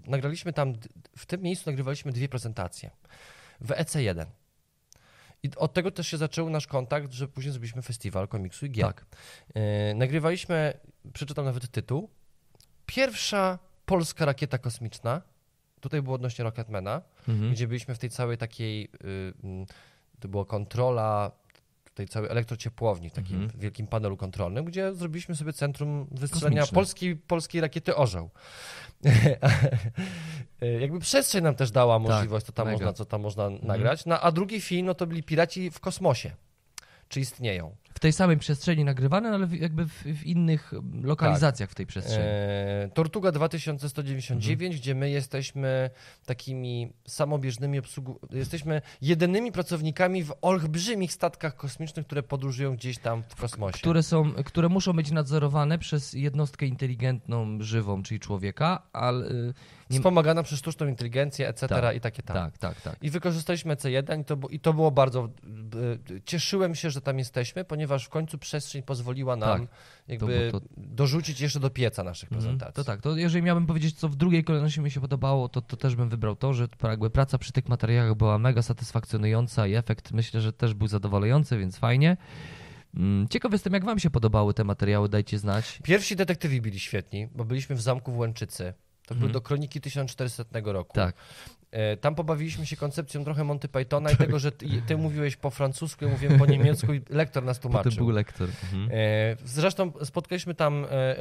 [0.07, 0.73] nagraliśmy tam,
[1.17, 2.91] w tym miejscu nagrywaliśmy dwie prezentacje
[3.61, 4.27] w EC1.
[5.43, 8.87] I od tego też się zaczął nasz kontakt, że później zrobiliśmy festiwal komiksu i gier.
[8.87, 9.07] Tak.
[9.55, 10.81] E, nagrywaliśmy,
[11.13, 12.11] przeczytam nawet tytuł,
[12.87, 13.59] pierwsza
[13.89, 15.23] polska rakieta kosmiczna,
[15.81, 17.53] tutaj było odnośnie Rocketmana, Mhm.
[17.53, 18.89] gdzie byliśmy w tej całej takiej, y,
[19.45, 19.67] mm,
[20.21, 21.31] to była kontrola
[21.95, 23.61] tej całej elektrociepłowni w takim Mhm.
[23.61, 26.75] wielkim panelu kontrolnym, gdzie zrobiliśmy sobie centrum wystrzelania Kosmiczne.
[26.75, 28.31] polskiej, polskiej rakiety Orzeł.
[30.63, 32.87] Y, Jakby przestrzeń nam też dała możliwość, co tam Tak, mega.
[32.87, 34.07] można, co tam można nagrać.
[34.07, 36.31] No, a drugi film, no to byli Piraci w kosmosie.
[37.09, 37.77] Czy istnieją?
[37.99, 40.73] W tej samej przestrzeni nagrywane, ale jakby w, w innych
[41.03, 42.25] lokalizacjach w tej przestrzeni.
[42.25, 45.91] E, Tortuga 2199, gdzie my jesteśmy
[46.27, 48.21] takimi samobieżnymi obsługu...
[48.31, 53.79] Jesteśmy jedynymi pracownikami w olbrzymich statkach kosmicznych, które podróżują gdzieś tam w kosmosie.
[53.79, 59.55] które, są, które muszą być nadzorowane przez jednostkę inteligentną, żywą, czyli człowieka, ale y,
[59.91, 61.69] nie- Wspomagana przez sztuczną inteligencję, etc.
[61.69, 62.35] Tak, i takie tam.
[62.37, 62.97] tak, tak, tak.
[63.03, 65.29] I wykorzystaliśmy C1 i to, i to było bardzo...
[66.17, 69.69] e, Cieszyłem się, że tam jesteśmy, ponieważ w końcu przestrzeń pozwoliła nam Tak.
[70.09, 72.43] jakby To- to- dorzucić jeszcze do pieca naszych Mhm.
[72.43, 72.75] prezentacji.
[72.75, 75.77] To tak, to jeżeli miałbym powiedzieć, co w drugiej kolejności mi się podobało, to, to
[75.77, 80.13] też bym wybrał to, że jakby praca przy tych materiałach była mega satysfakcjonująca i efekt
[80.13, 82.17] myślę, że też był zadowalający, więc fajnie.
[82.95, 85.79] Mm, Ciekaw jestem, jak wam się podobały te materiały, dajcie znać.
[85.83, 88.75] Pierwsi detektywi byli świetni, bo byliśmy w zamku w Łęczycy.
[89.09, 89.21] To Mhm.
[89.21, 90.95] były do kroniki 1400 roku.
[90.95, 91.15] Tak,
[91.71, 95.51] E, Tam pobawiliśmy się koncepcją trochę Monty Pythona i tego, że ty, ty mówiłeś po
[95.51, 97.93] francusku, ja mówiłem po niemiecku i lektor nas tłumaczył.
[97.93, 98.49] był lektor.
[98.73, 98.89] Mhm.
[98.93, 101.17] E, Zresztą spotkaliśmy tam e,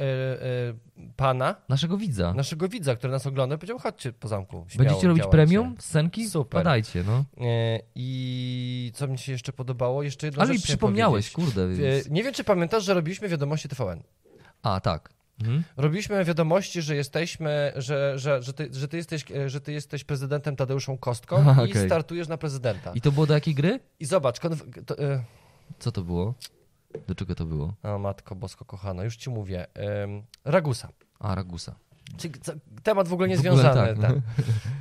[1.16, 2.34] pana, Naszego widza.
[2.34, 4.64] naszego widza, który nas ogląda i powiedział, chodźcie po zamku.
[4.68, 6.28] Śmiało, Będziecie robić premium, scenki?
[6.28, 6.60] Super.
[6.60, 7.24] Podajcie, no.
[7.94, 10.02] I co mi się jeszcze podobało?
[10.02, 11.68] Jeszcze jedno Ale mi przypomniałeś, kurde.
[11.68, 12.08] Więc...
[12.10, 14.02] Nie wiem, czy pamiętasz, że robiliśmy wiadomości TVN.
[14.62, 15.10] A, tak.
[15.40, 15.64] Mhm.
[15.76, 20.04] Robiliśmy wiadomości, że jesteśmy, że, że, że, ty, że, ty, jesteś, e, że ty jesteś
[20.04, 21.86] prezydentem Tadeuszą Kostką Aha, i okej.
[21.86, 22.92] startujesz na prezydenta.
[22.94, 23.80] I to było do jakiej gry?
[24.00, 25.24] I zobacz, konf- to, e,
[25.78, 26.34] Co to było?
[27.06, 27.74] Do czego to było?
[27.82, 29.66] o matko bosko kochana, już ci mówię,
[30.44, 30.88] Ragusa.
[31.18, 31.74] A, Ragusa.
[32.82, 33.96] Temat w ogóle W ogóle niezwiązany.
[33.96, 34.16] tak, tak.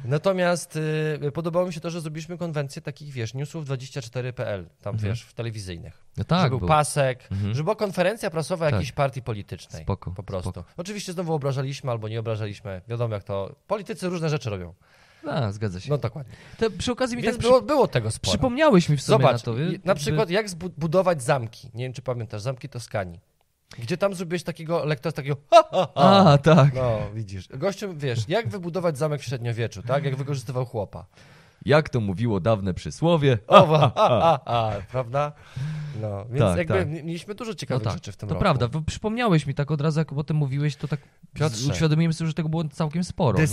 [0.06, 5.12] Natomiast y, podobało mi się to, że zrobiliśmy konwencję takich, wiesz, newsów24.pl, tam Mhm.
[5.12, 6.04] wiesz, w telewizyjnych.
[6.18, 7.56] No tak, że był pasek, Mhm.
[7.56, 8.74] że była konferencja prasowa Tak.
[8.74, 9.84] jakiejś partii politycznej.
[9.84, 10.50] Spoko, Po prostu.
[10.50, 10.70] spoko.
[10.78, 12.82] Oczywiście znowu obrażaliśmy albo nie obrażaliśmy.
[12.88, 13.56] Wiadomo jak to.
[13.68, 14.74] Politycy różne rzeczy robią.
[15.28, 15.90] A, zgadza się.
[15.90, 16.34] No dokładnie.
[16.58, 18.16] To przy okazji mi Więc tak było, było tego przy...
[18.16, 18.32] sporo.
[18.32, 19.54] przypomniałeś mi w sumie Zobacz, na to.
[19.54, 19.68] wie?
[19.86, 21.70] na przykład jak zbu- budować zamki.
[21.74, 23.20] Nie wiem, czy pamiętasz, zamki Toskanii.
[23.80, 26.32] Gdzie tam zrobiłeś takiego lektora, takiego ha, ha, ha.
[26.32, 26.74] A, tak.
[26.76, 27.48] No, widzisz.
[27.50, 30.04] Gościu, wiesz, jak wybudować zamek w średniowieczu, tak?
[30.06, 31.06] Jak wykorzystywał chłopa.
[31.66, 33.38] Jak to mówiło dawne przysłowie.
[33.48, 35.32] O, a, a, a, prawda?
[36.02, 36.88] No, więc Tak, jakby tak.
[36.88, 38.42] mi- mieliśmy dużo No ciekawych tak, rzeczy w tym to roku.
[38.42, 38.68] prawda.
[38.68, 41.00] bo Przypomniałeś mi tak od razu, jak o tym mówiłeś, to tak
[41.34, 41.72] Piotrze.
[41.72, 43.48] uświadomiłem sobie, że tego było całkiem sporo, nie?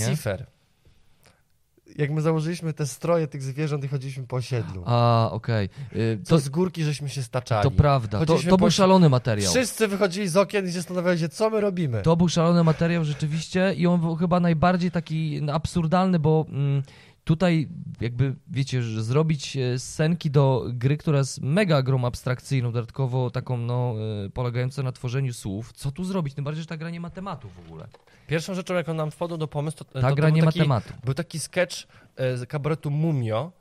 [1.97, 4.82] Jak my założyliśmy te stroje tych zwierząt i chodziliśmy po osiedlu.
[4.86, 5.68] A, okej.
[5.97, 7.62] Y, To z górki żeśmy się staczali.
[7.62, 8.11] to prawda.
[8.11, 9.51] To, Chodziliśmy to był szalony materiał.
[9.53, 12.03] Wszyscy wychodzili z okien i się zastanawiali się, co my robimy.
[12.03, 16.82] To był szalony materiał rzeczywiście i on był chyba najbardziej taki absurdalny, bo mm,
[17.25, 17.68] tutaj
[18.01, 23.57] jakby, wiecie, że zrobić e, scenki do gry, która jest mega grą abstrakcyjną, dodatkowo taką,
[23.57, 23.95] no,
[24.27, 25.72] e, polegającą na tworzeniu słów.
[25.72, 26.35] Co tu zrobić?
[26.35, 27.89] Tym bardziej, że ta gra nie ma tematu w ogóle.
[28.27, 30.93] Pierwszą rzeczą, jaką nam wpadło do pomysłu, to, Ta to, gra nie ma taki, tematu.
[31.05, 31.77] Był taki sketch
[32.16, 33.53] e, z kabaretu Mumio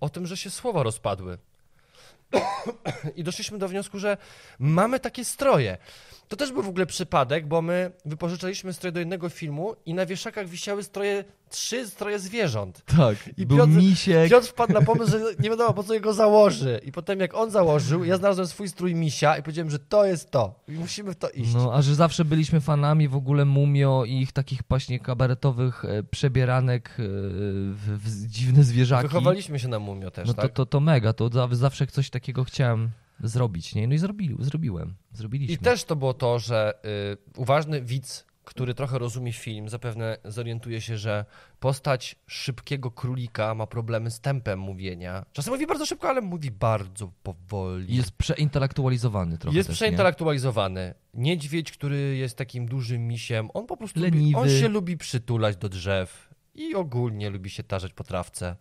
[0.00, 1.38] o tym, że się słowa rozpadły.
[3.16, 4.16] I doszliśmy do wniosku, że
[4.58, 5.78] mamy takie stroje.
[6.30, 10.06] To też był w ogóle przypadek, bo my wypożyczaliśmy stroje do jednego filmu i na
[10.06, 12.82] wieszakach wisiały stroje, trzy stroje zwierząt.
[12.96, 14.30] Tak, I był Piotr- misiek.
[14.30, 16.80] Piotr wpadł na pomysł, że nie wiadomo po co jego założy.
[16.84, 20.30] I potem jak on założył, ja znalazłem swój strój misia i powiedziałem, że to jest
[20.30, 20.54] to.
[20.68, 21.54] I musimy w to iść.
[21.54, 26.02] No, a że zawsze byliśmy fanami w ogóle Mumio i ich takich właśnie kabaretowych e,
[26.02, 27.02] przebieranek e,
[27.72, 29.08] w, w dziwne zwierzaki.
[29.08, 30.52] Wychowaliśmy się na Mumio też, No to, tak?
[30.52, 32.90] to, to mega, to za- zawsze coś takiego chciałem
[33.22, 33.88] zrobić, nie?
[33.88, 35.54] No i zrobili, zrobiłem, zrobiliśmy.
[35.54, 36.74] I też to było to, że
[37.34, 41.24] y, uważny widz który trochę rozumie film, zapewne zorientuje się, że
[41.60, 45.24] postać szybkiego królika ma problemy z tempem mówienia.
[45.32, 47.96] Czasem mówi bardzo szybko, ale mówi bardzo powoli.
[47.96, 50.94] Jest przeintelektualizowany trochę Jest też, przeintelektualizowany.
[51.14, 54.38] Niedźwiedź, który jest takim dużym misiem, on po prostu lubi, Leniwy.
[54.38, 58.56] on się lubi przytulać do drzew i ogólnie lubi się tarzać po trawce.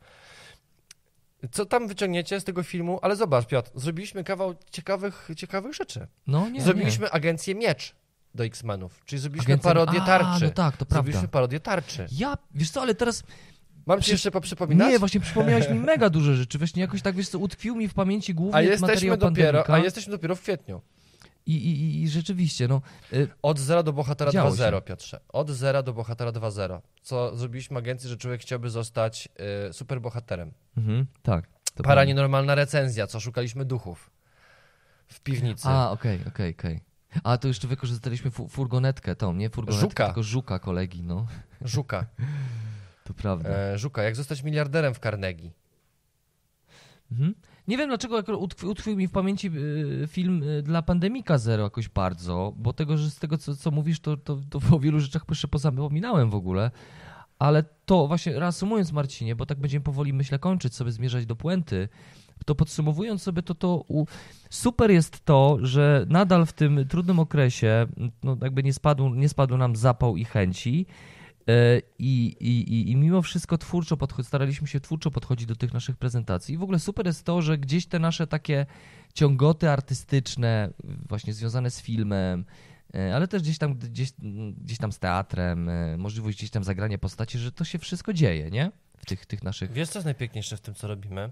[1.52, 3.00] Co tam wyciągniecie z tego filmu?
[3.02, 6.08] Ale zobacz, Piotr, zrobiliśmy kawał ciekawych, ciekawych rzeczy.
[6.28, 7.12] No nie, zrobiliśmy nie.
[7.12, 7.96] agencję Miecz
[8.36, 10.46] do X-Menów, czyli zrobiliśmy Agencja- parodię A, tarczy.
[10.46, 10.96] no tak, to prawda.
[10.96, 12.08] Zrobiliśmy parodię tarczy.
[12.12, 13.24] Ja, wiesz co, ale teraz
[13.86, 14.90] Mam ci Przy- jeszcze poprzypominać?
[14.92, 16.58] Nie, właśnie przypomniałeś mi mega dużo rzeczy.
[16.58, 19.74] Właśnie jakoś tak, wiesz co, utkwił mi w pamięci głównie a jesteśmy materiał dopiero, Pandemika.
[19.74, 20.82] a jesteśmy dopiero w kwietniu.
[21.46, 22.82] I, i, i, rzeczywiście, no,
[23.14, 24.82] y, Od zera do bohatera Działo 2.0, się.
[24.82, 25.20] Piotrze.
[25.30, 26.82] Od zera do bohatera 2.0.
[27.02, 29.30] Co zrobiliśmy agencji, że człowiek chciałby zostać
[29.70, 30.52] y, superbohaterem.
[30.78, 31.48] mhm, tak.
[31.76, 32.04] Para prawda.
[32.06, 34.12] nienormalna recenzja, co szukaliśmy duchów
[35.08, 35.68] w piwnicy.
[35.68, 36.82] A, okej, okej, okej.
[37.24, 40.06] A to jeszcze wykorzystaliśmy fu furgonetkę tą, nie furgonetkę, Żuka.
[40.06, 41.28] tylko żuka kolegi, no.
[41.62, 42.06] Żuka.
[43.04, 43.50] To prawda.
[43.50, 45.52] E, Żuka, jak zostać miliarderem w Carnegie.
[47.12, 47.36] Mhm.
[47.70, 49.48] Nie wiem dlaczego utkwił mi w pamięci
[50.04, 53.72] y, film y, dla Pandemika Zero jakoś bardzo, bo tego, że z tego co, co
[53.72, 56.72] mówisz, to, to, to o wielu rzeczach jeszcze pozapominałem w ogóle.
[57.40, 61.90] Ale to właśnie reasumując Marcinie, bo tak będziemy powoli myślę kończyć, sobie zmierzać do puenty,
[62.46, 64.06] to podsumowując sobie to, to u...
[64.50, 67.88] super jest to, że nadal w tym trudnym okresie
[68.24, 70.86] no, jakby nie spadł, nie spadł nam zapał i chęci.
[71.50, 75.98] E, I, i, i, mimo wszystko twórczo podcho- staraliśmy się twórczo podchodzić do tych naszych
[75.98, 76.56] prezentacji.
[76.56, 78.66] I w ogóle super jest to, że gdzieś te nasze takie
[79.14, 82.46] ciągoty artystyczne, właśnie związane z filmem,
[82.94, 84.12] e, ale też gdzieś tam, gdzieś,
[84.58, 88.52] gdzieś tam z teatrem, e, możliwość gdzieś tam zagrania postaci, że to się wszystko dzieje,
[88.52, 88.72] nie?
[88.98, 89.72] W tych, tych naszych.
[89.72, 91.32] Wiesz, co jest najpiękniejsze w tym, co robimy?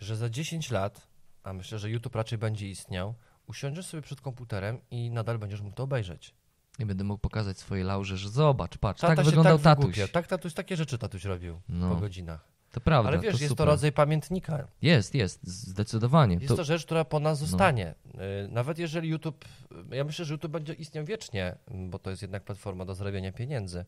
[0.00, 1.06] Że za 10 lat,
[1.42, 3.14] a myślę, że YouTube raczej będzie istniał,
[3.46, 6.34] usiądziesz sobie przed komputerem i nadal będziesz mógł to obejrzeć.
[6.78, 9.84] Nie będę mógł pokazać swojej Laurze, że zobacz, patrz, Tata tak wyglądał tak tatuś.
[9.84, 10.08] wygłupiał.
[10.08, 11.88] Tak, tatuś, takie rzeczy tatuś robił No.
[11.88, 12.44] po godzinach.
[12.72, 13.08] To prawda.
[13.08, 13.66] Ale wiesz, to jest super.
[13.66, 14.68] to rodzaj pamiętnika.
[14.82, 16.34] Jest, jest, zdecydowanie.
[16.34, 17.94] Jest To- to rzecz, która po nas zostanie.
[18.44, 19.44] Y, Nawet jeżeli YouTube,
[19.90, 23.84] ja myślę, że YouTube będzie istniał wiecznie, bo to jest jednak platforma do zarabiania pieniędzy.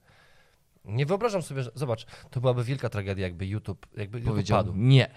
[0.84, 4.72] Nie wyobrażam sobie, że, zobacz, to byłaby wielka tragedia, jakby YouTube, jakby YouTube powiedział, padł.
[4.76, 5.10] nie,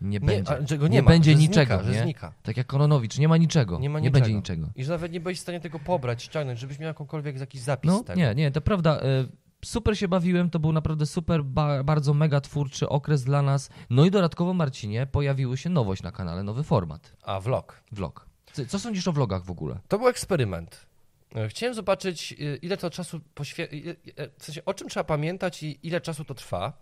[0.00, 0.52] nie Nie, będzie.
[0.56, 1.94] a, nie, nie ma, będzie niczego, znika, nie?
[1.94, 2.32] że znika.
[2.42, 3.78] Tak jak Kononowicz, nie ma niczego.
[3.78, 4.20] Nie ma nie niczego.
[4.24, 4.68] będzie niczego.
[4.76, 7.90] I że nawet nie byłeś w stanie tego pobrać, ściągnąć, żebyś miał jakąkolwiek jakiś zapis
[7.90, 8.18] No tego.
[8.20, 9.00] nie, nie, to prawda.
[9.00, 9.28] y,
[9.64, 13.70] Super się bawiłem, to był naprawdę super, ba, bardzo mega twórczy okres dla nas.
[13.90, 17.82] No i dodatkowo, Marcinie, pojawiły się nowość na kanale, nowy format, A, vlog.
[17.92, 18.26] vlog.
[18.68, 19.78] Co, sądzisz o vlogach w ogóle?
[19.88, 20.86] To był eksperyment.
[21.36, 23.84] E, Chciałem zobaczyć, y, ile to czasu poświęcić,
[24.38, 26.72] w sensie o czym trzeba pamiętać i ile czasu to trwa.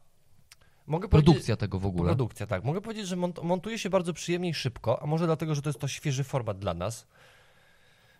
[0.86, 2.08] Mogę Produkcja tego w ogóle.
[2.08, 2.64] Produkcja, tak.
[2.64, 5.68] Mogę powiedzieć, że mont montuje się bardzo przyjemnie i szybko, a może dlatego, że to
[5.68, 7.06] jest to świeży format dla nas.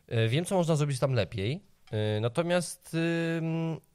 [0.09, 1.65] E, Wiem, co można zrobić tam lepiej.
[1.91, 2.97] E, Natomiast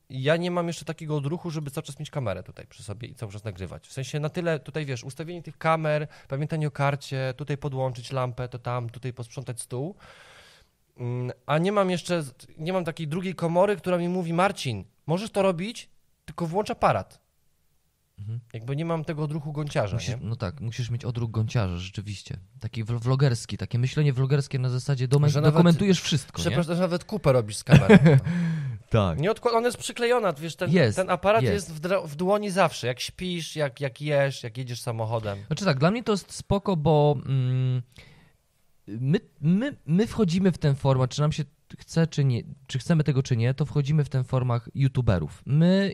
[0.09, 3.15] ja nie mam jeszcze takiego odruchu, żeby cały czas mieć kamerę tutaj przy sobie i
[3.15, 3.87] cały czas nagrywać.
[3.87, 8.47] W sensie na tyle tutaj, wiesz, ustawienie tych kamer, pamiętanie o karcie, tutaj podłączyć lampę,
[8.47, 9.95] to tam, tutaj posprzątać stół.
[10.99, 12.23] Ym, A nie mam jeszcze,
[12.57, 15.89] nie mam takiej drugiej komory, która mi mówi, Marcin, możesz to robić,
[16.25, 17.28] tylko włącz aparat.
[18.19, 18.39] Mhm.
[18.53, 20.17] Jakby nie mam tego odruchu gąciarza, Musisz, nie?
[20.21, 22.37] no tak, musisz mieć odruch gąciarza, rzeczywiście.
[22.59, 26.43] Taki vl- vlogerski, takie myślenie vlogerskie na zasadzie domen- Że nawet- dokumentujesz wszystko, nie?
[26.43, 27.97] Przepraszam, że nawet kupę robisz z kamerą.
[28.89, 29.19] Tak.
[29.19, 29.53] Nie odkład...
[29.53, 31.73] Ona jest przyklejona, wiesz, ten, Jest, ten aparat jest, jest.
[31.73, 32.87] w, dro- w dłoni zawsze.
[32.87, 35.37] Jak śpisz, jak, jak jesz, jak jedziesz samochodem.
[35.47, 37.81] Znaczy tak, dla mnie to jest spoko, bo mm,
[38.87, 41.43] my, my, my wchodzimy w ten format, czy nam się
[41.79, 45.43] chce, czy nie, czy chcemy tego, czy nie, to wchodzimy w ten format youtuberów.
[45.45, 45.93] My...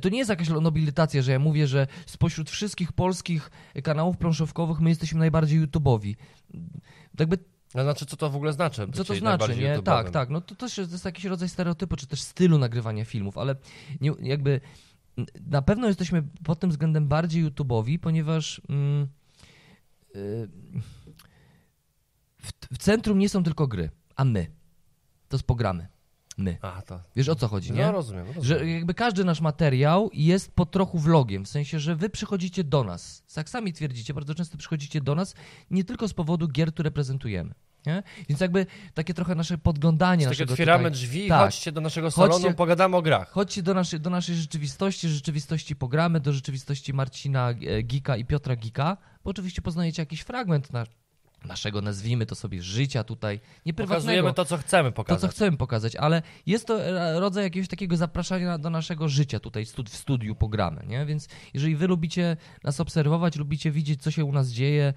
[0.00, 3.50] To nie jest jakaś nobilitacja, że ja mówię, że spośród wszystkich polskich
[3.82, 6.16] kanałów planszówkowych my jesteśmy najbardziej YouTubeowi.
[7.18, 7.38] Jakby
[7.74, 8.86] No, znaczy, co to w ogóle znaczy?
[8.92, 9.76] Co to znaczy, nie?
[9.76, 9.82] YouTube'owym?
[9.82, 10.30] Tak, tak.
[10.30, 13.56] No to też jest, to jest jakiś rodzaj stereotypu, czy też stylu nagrywania filmów, ale
[14.00, 14.60] nie, jakby
[15.46, 19.08] na pewno jesteśmy pod tym względem bardziej YouTube'owi, ponieważ mm,
[20.16, 20.48] y,
[22.42, 24.46] w, w centrum nie są tylko gry, a my.
[25.28, 25.88] To jest pogramy.
[26.38, 26.56] My.
[26.62, 27.00] A, to...
[27.16, 27.82] Wiesz o co chodzi, nie?
[27.86, 28.26] No, rozumiem.
[28.26, 28.44] rozumiem.
[28.44, 32.84] Że jakby każdy nasz materiał jest po trochu vlogiem, w sensie, że wy przychodzicie do
[32.84, 33.24] nas.
[33.36, 35.34] Jak sami twierdzicie, bardzo często przychodzicie do nas
[35.70, 37.54] nie tylko z powodu gier, które prezentujemy.
[37.86, 38.02] Nie?
[38.28, 41.40] Więc jakby takie trochę nasze podglądanie Tak naszego otwieramy tutaj, drzwi, Tak.
[41.44, 43.30] chodźcie do naszego salonu, Chodźcie- pogadamy o grach.
[43.30, 48.96] Chodźcie do naszej, do naszej rzeczywistości, rzeczywistości pogramy, do rzeczywistości Marcina Gika i Piotra Gika,
[49.24, 50.84] bo oczywiście poznajecie jakiś fragment na,
[51.44, 53.74] naszego, nazwijmy to sobie, życia tutaj, nie.
[53.74, 55.20] Pokazujemy to, co chcemy To, pokazać.
[55.20, 59.64] co chcemy pokazać, ale jest to e, rodzaj jakiegoś takiego zapraszania do naszego życia tutaj
[59.66, 61.06] w studiu pogramy, nie?
[61.06, 64.94] Więc jeżeli wy lubicie nas obserwować, lubicie widzieć, co się u nas dzieje,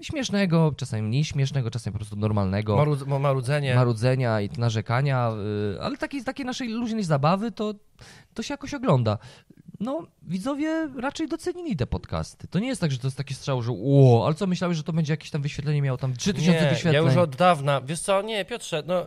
[0.00, 2.76] śmiesznego, czasami mniej śmiesznego, czasami po prostu normalnego.
[2.76, 3.74] Marudz, ma- marudzenie.
[3.74, 5.30] marudzenia i narzekania,
[5.76, 7.74] y, ale takiej, takiej naszej luźnej zabawy to,
[8.34, 9.18] to się jakoś ogląda.
[9.80, 12.48] No, widzowie raczej docenili te podcasty.
[12.48, 14.82] To nie jest tak, że to jest taki strzał, że ło, ale co, myślałeś, że
[14.82, 16.94] to będzie jakieś tam wyświetlenie miało tam 3000 nie, wyświetleń?
[16.94, 19.06] ja już od dawna, wiesz co, nie, Piotrze, no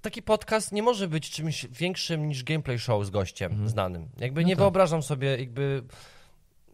[0.00, 4.08] taki podcast nie może być czymś większym niż gameplay show z gościem znanym.
[4.18, 4.58] Jakby No nie tak.
[4.62, 5.82] wyobrażam sobie jakby,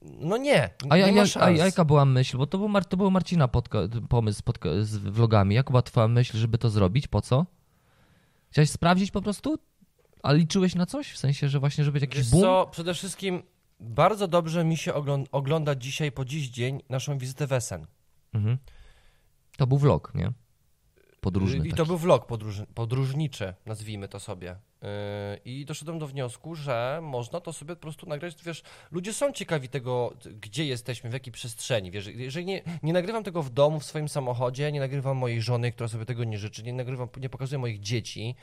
[0.02, 1.58] no nie, A, ja, nie ma a szans.
[1.58, 2.38] jaka była myśl?
[2.38, 3.48] Bo to był, Mar- to był Marcina
[4.08, 4.42] pomysł
[4.82, 5.54] z vlogami.
[5.54, 7.08] Jaka była twoja myśl, żeby to zrobić?
[7.08, 7.46] Po co?
[8.50, 9.58] Chciałeś sprawdzić po prostu?
[10.22, 11.12] A liczyłeś na coś?
[11.12, 12.42] W sensie, że właśnie, żeby jakiś Wiesz boom?
[12.42, 13.42] co, przede wszystkim
[13.80, 17.86] bardzo dobrze mi się oglą- ogląda dzisiaj, po dziś dzień, naszą wizytę w Essen.
[18.34, 18.58] Mhm.
[19.56, 20.32] To był vlog, nie?
[21.20, 21.86] Podróżny I to taki.
[21.86, 24.56] był vlog podróż, podróżniczy, nazwijmy to sobie.
[24.82, 24.88] Yy,
[25.44, 28.44] I doszedłem do wniosku, że można to sobie po prostu nagrać.
[28.44, 31.90] Wiesz, ludzie są ciekawi tego, gdzie jesteśmy, w jakiej przestrzeni.
[31.90, 35.72] Wiesz, jeżeli nie, nie nagrywam tego w domu, w swoim samochodzie, nie nagrywam mojej żony,
[35.72, 38.34] która sobie tego nie życzy, nie nagrywam, nie pokazuję moich dzieci,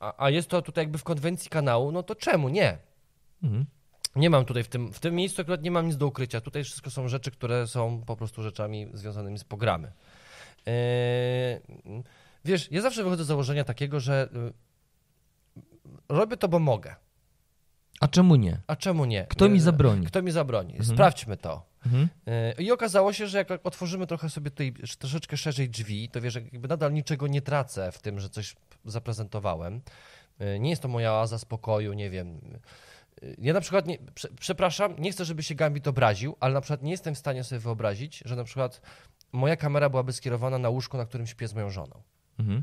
[0.00, 2.78] a, a jest to tutaj jakby w konwencji kanału, no to czemu nie?
[3.42, 3.66] Mhm.
[4.16, 6.40] Nie mam tutaj w tym, w tym miejscu akurat nie mam nic do ukrycia.
[6.40, 9.92] Tutaj wszystko są rzeczy, które są po prostu rzeczami związanymi z programy.
[10.66, 10.72] Yy,
[12.44, 14.52] wiesz, ja zawsze wychodzę z założenia takiego, że yy,
[16.08, 16.94] robię to, bo mogę.
[18.00, 18.60] A czemu nie?
[18.66, 19.26] A czemu nie?
[19.28, 20.06] Kto mi Yy, zabroni?
[20.06, 20.72] Kto mi zabroni?
[20.72, 20.96] Mhm.
[20.96, 21.66] Sprawdźmy to.
[21.86, 22.08] Mhm.
[22.26, 26.34] Yy, I okazało się, że jak otworzymy trochę sobie tutaj troszeczkę szerzej drzwi, to wiesz,
[26.34, 29.80] jakby nadal niczego nie tracę w tym, że coś zaprezentowałem.
[30.38, 32.40] Yy, Nie jest to moja oaza spokoju, nie wiem.
[33.22, 36.60] Yy, Ja na przykład, nie, prze, przepraszam, nie chcę, żeby się Gambit obraził, ale na
[36.60, 38.80] przykład nie jestem w stanie sobie wyobrazić, że na przykład
[39.32, 42.02] moja kamera byłaby skierowana na łóżko, na którym śpię z moją żoną.
[42.38, 42.62] Mhm.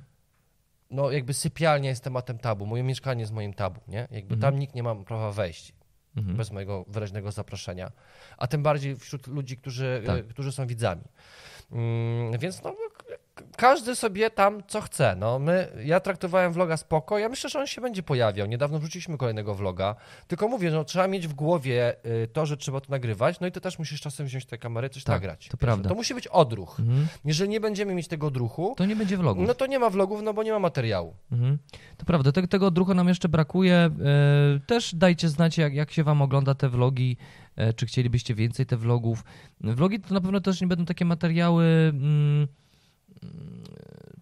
[0.89, 3.99] No jakby sypialnia jest tematem tabu, moje mieszkanie jest moim tabu, nie?
[4.11, 4.39] Jakby Mhm.
[4.41, 5.73] tam nikt nie ma prawa wejść
[6.17, 6.37] Mhm.
[6.37, 7.91] bez mojego wyraźnego zaproszenia,
[8.37, 10.19] a tym bardziej wśród ludzi, którzy, Tak.
[10.19, 11.01] e, którzy są widzami.
[11.71, 12.75] Mm, więc no,
[13.57, 15.15] każdy sobie tam co chce.
[15.19, 18.47] No, my, ja traktowałem vloga spoko, ja myślę, że on się będzie pojawiał.
[18.47, 19.95] Niedawno wrzuciliśmy kolejnego vloga,
[20.27, 23.51] tylko mówię, no, trzeba mieć w głowie y, to, że trzeba to nagrywać, no i
[23.51, 25.47] ty też musisz czasem wziąć tę kamerę, coś Tak, nagrać.
[25.47, 25.89] to prawda.
[25.89, 26.79] To musi być odruch.
[26.79, 27.07] Mhm.
[27.25, 29.41] Jeżeli nie będziemy mieć tego odruchu, To nie będzie vlogu.
[29.43, 31.13] no to nie ma vlogów, no bo nie ma materiału.
[31.31, 31.57] Mhm.
[31.97, 33.75] To prawda, tego, tego odruchu nam jeszcze brakuje.
[33.75, 33.89] E,
[34.67, 37.17] Też dajcie znać, jak, jak się wam ogląda te vlogi,
[37.55, 39.23] e, czy chcielibyście więcej te vlogów.
[39.61, 42.47] Vlogi to na pewno też nie będą takie materiały mm,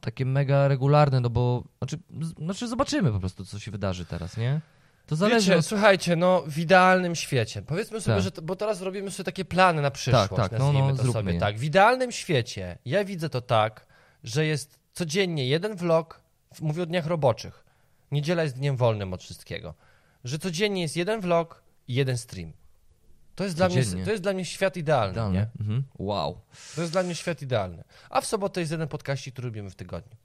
[0.01, 1.97] takie mega regularne, no bo znaczy,
[2.37, 4.61] znaczy zobaczymy po prostu, co się wydarzy teraz, nie?
[5.05, 5.65] To zależy Wiecie, od...
[5.65, 8.23] słuchajcie, no w idealnym świecie, powiedzmy sobie, Tak.
[8.23, 11.03] że, to, bo teraz robimy sobie takie plany na przyszłość, tak, no, nazwijmy no, to
[11.03, 11.39] zróbmy sobie je.
[11.39, 11.57] tak.
[11.57, 13.85] W idealnym świecie ja widzę to tak,
[14.23, 16.21] że jest codziennie jeden vlog,
[16.61, 17.65] mówię o dniach roboczych,
[18.11, 19.73] niedziela jest dniem wolnym od wszystkiego,
[20.23, 22.53] że codziennie jest jeden vlog i jeden stream.
[23.35, 25.39] To jest, dla mnie, to jest dla mnie świat idealny, Idealne.
[25.39, 25.47] nie?
[25.61, 25.83] Mhm.
[25.97, 26.41] Wow.
[26.75, 27.83] To jest dla mnie świat idealny.
[28.09, 30.15] A w sobotę jest jeden podcast, który robimy w tygodniu.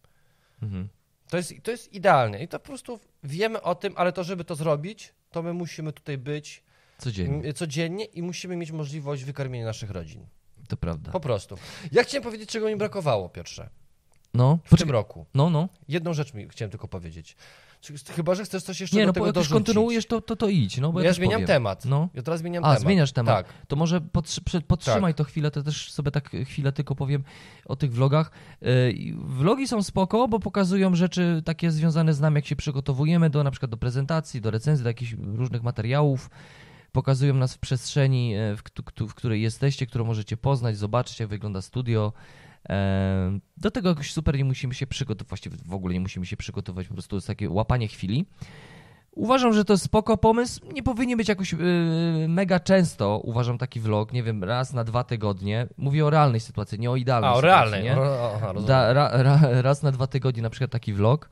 [0.63, 0.89] Mhm.
[1.31, 4.45] To jest, to jest idealne i to po prostu wiemy o tym, ale to, żeby
[4.45, 6.63] to zrobić, to my musimy tutaj być
[6.99, 10.27] Codziennie, m, codziennie i musimy mieć możliwość wykarmienia naszych rodzin.
[10.69, 11.13] to prawda.
[11.13, 11.59] Po prostu.
[11.93, 13.69] Ja chciałem powiedzieć, czego mi brakowało, Piotrze,
[14.35, 15.27] No, w tym roku.
[15.35, 15.69] No, no.
[15.89, 17.37] Jedną rzecz mi chciałem tylko powiedzieć.
[18.17, 19.67] Chyba, że chcesz coś jeszcze Nie, no tego bo jak już dorzucić.
[19.67, 21.47] kontynuujesz, to, to, to idź, no bo ja, ja zmieniam powiem.
[21.47, 21.85] temat.
[21.85, 22.09] No.
[22.15, 22.81] Ja teraz zmieniam A, temat.
[22.83, 23.47] zmieniasz temat.
[23.47, 23.67] Tak.
[23.69, 27.25] To może podtrzy- podtrzymaj to chwilę, to też sobie tak chwilę tylko powiem
[27.65, 28.31] o tych vlogach.
[28.63, 33.45] Yy, Vlogi są spoko, bo pokazują rzeczy takie związane z nami, jak się przygotowujemy do
[33.45, 36.31] na przykład do prezentacji, do recenzji, do jakichś różnych materiałów.
[36.93, 38.63] Pokazują nas w przestrzeni, e, w,
[39.09, 42.13] w której jesteście, którą możecie poznać, zobaczyć, jak wygląda studio.
[43.57, 46.87] Do tego jakoś super nie musimy się przygotować, właściwie w ogóle nie musimy się przygotować,
[46.89, 48.27] po prostu jest takie łapanie chwili.
[49.13, 50.61] Uważam, że to jest spoko pomysł.
[50.73, 51.59] Nie powinien być jakoś yy,
[52.29, 55.67] mega często, uważam, taki vlog, nie wiem, raz na dwa tygodnie.
[55.77, 57.71] Mówię o realnej sytuacji, nie o idealnej A, o sytuacji.
[57.73, 57.83] realnej.
[57.85, 57.97] Nie?
[57.99, 58.55] O, aha.
[58.67, 61.31] Da, ra, ra, raz na dwa tygodnie na przykład taki vlog.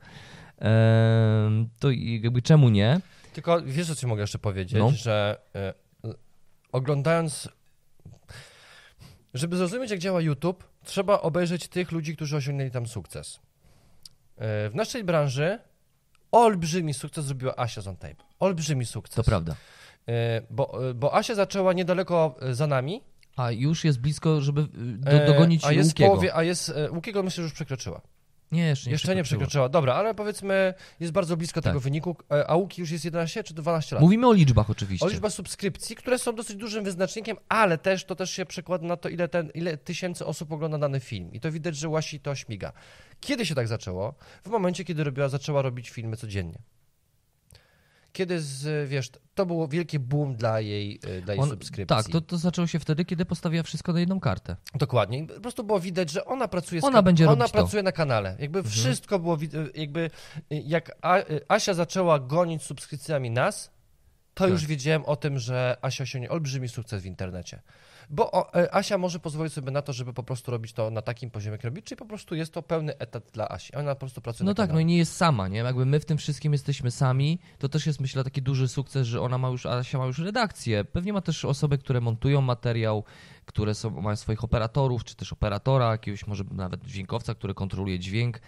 [0.59, 2.99] Ehm, to i jakby czemu nie?
[3.33, 4.89] Tylko wiesz, o czym mogę jeszcze powiedzieć, No.
[4.91, 5.73] że e,
[6.71, 7.49] oglądając,
[9.33, 13.39] żeby zrozumieć, jak działa YouTube, trzeba obejrzeć tych ludzi, którzy osiągnęli tam sukces.
[14.37, 15.59] E, w naszej branży
[16.31, 18.23] olbrzymi sukces zrobiła Asia z On Tape.
[18.39, 19.15] Olbrzymi sukces.
[19.15, 19.55] To prawda.
[20.07, 23.01] E, bo, e, bo Asia zaczęła niedaleko za nami.
[23.35, 26.09] A już jest blisko, żeby do, dogonić a jest Łukiego.
[26.09, 28.01] połowie, a jest Łukiego myślę, że już przekroczyła.
[28.51, 29.69] Nie, jeszcze nie Jeszcze nie przekroczyła.
[29.69, 31.71] Dobra, ale powiedzmy jest bardzo blisko Tak.
[31.73, 34.01] tego wyniku, e, a Łuki już jest 11 czy 12 lat.
[34.01, 35.05] Mówimy o liczbach oczywiście.
[35.05, 38.97] O liczba subskrypcji, które są dosyć dużym wyznacznikiem, ale też to też się przekłada na
[38.97, 41.33] to, ile, ten, ile tysięcy osób ogląda dany film.
[41.33, 42.71] I to widać, że Łasi to śmiga.
[43.19, 44.13] Kiedy się tak zaczęło?
[44.43, 46.59] W momencie, kiedy robiła, zaczęła robić filmy codziennie.
[48.17, 51.97] Kiedy z, wiesz, to było wielkie boom dla jej, y, dla jej On- subskrypcji.
[51.97, 54.55] Tak, to, to zaczęło się wtedy, kiedy postawiła wszystko na jedną kartę.
[54.75, 55.17] Dokładnie.
[55.19, 57.57] I Po prostu było widać, że ona pracuje Ona będzie ona robić to.
[57.57, 57.65] Mhm.
[57.65, 58.35] pracuje na kanale.
[58.39, 59.37] Jakby wszystko było
[59.75, 60.09] jakby y,
[60.65, 63.71] jak A, y, Asia zaczęła gonić subskrypcjami nas,
[64.33, 64.51] to Tak.
[64.51, 67.61] już wiedziałem o tym, że Asia osiągnie olbrzymi sukces w internecie.
[68.09, 71.29] Bo y, Asia może pozwolić sobie na to, żeby po prostu robić to na takim
[71.31, 73.75] poziomie, jak robi, czyli po prostu jest to pełny etat dla Asi.
[73.75, 74.81] Ona po prostu pracuje No na tak, no kanale.
[74.81, 75.57] i nie jest sama, nie?
[75.59, 79.21] Jakby my w tym wszystkim jesteśmy sami, to też jest myślę taki duży sukces, że
[79.21, 80.83] ona ma już, Asia ma już redakcję.
[80.85, 83.03] Pewnie ma też osoby, które montują materiał,
[83.45, 88.39] które są, mają swoich operatorów, czy też operatora, jakiegoś może nawet dźwiękowca, który kontroluje dźwięk.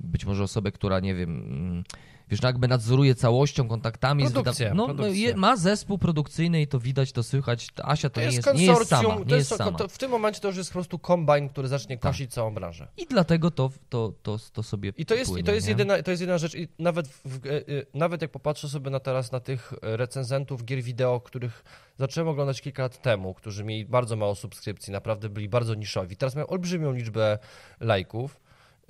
[0.00, 1.84] Być może osobę, która, nie wiem, mm,
[2.28, 4.28] wiesz, no jakby nadzoruje całością, kontaktami.
[4.28, 7.68] z Produkcję, wyda- no, no, je, ma zespół produkcyjny i to widać, to słychać.
[7.82, 9.16] Asia to, To nie, jest nie jest sama.
[9.26, 9.78] Nie jest, sama.
[9.78, 12.12] to, w tym momencie to już jest po prostu kombajn, który zacznie Tak.
[12.12, 12.88] kosić całą branżę.
[12.96, 15.70] I dlatego to, to, to, to sobie I to jest, i płynie, to jest, nie?
[15.70, 16.54] jedyna, to jest jedyna rzecz.
[16.54, 17.62] I nawet, w, e, e,
[17.94, 21.64] nawet jak popatrzę sobie na teraz na tych e, recenzentów gier wideo, których
[21.98, 26.16] zacząłem oglądać kilka lat temu, którzy mieli bardzo mało subskrypcji, naprawdę byli bardzo niszowi.
[26.16, 27.38] Teraz mają olbrzymią liczbę
[27.80, 28.40] lajków,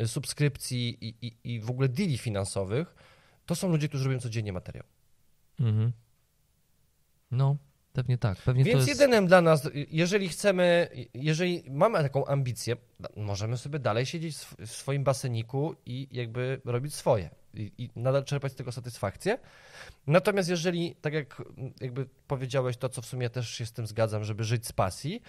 [0.06, 2.94] subskrypcji i, i, i w ogóle deali finansowych.
[3.52, 4.84] To są ludzie, którzy robią codziennie materiał.
[5.60, 5.92] Mhm.
[7.30, 7.56] No,
[7.92, 8.38] pewnie tak.
[8.38, 9.00] Pewnie Więc jest...
[9.00, 12.76] jedynym dla nas, jeżeli chcemy, jeżeli mamy taką ambicję,
[13.16, 18.52] możemy sobie dalej siedzieć w swoim baseniku i jakby robić swoje i, i nadal czerpać
[18.52, 19.38] z tego satysfakcję.
[20.06, 21.42] Natomiast jeżeli, tak jak
[21.80, 25.22] jakby powiedziałeś to, co w sumie też się z tym zgadzam, żeby żyć z pasji,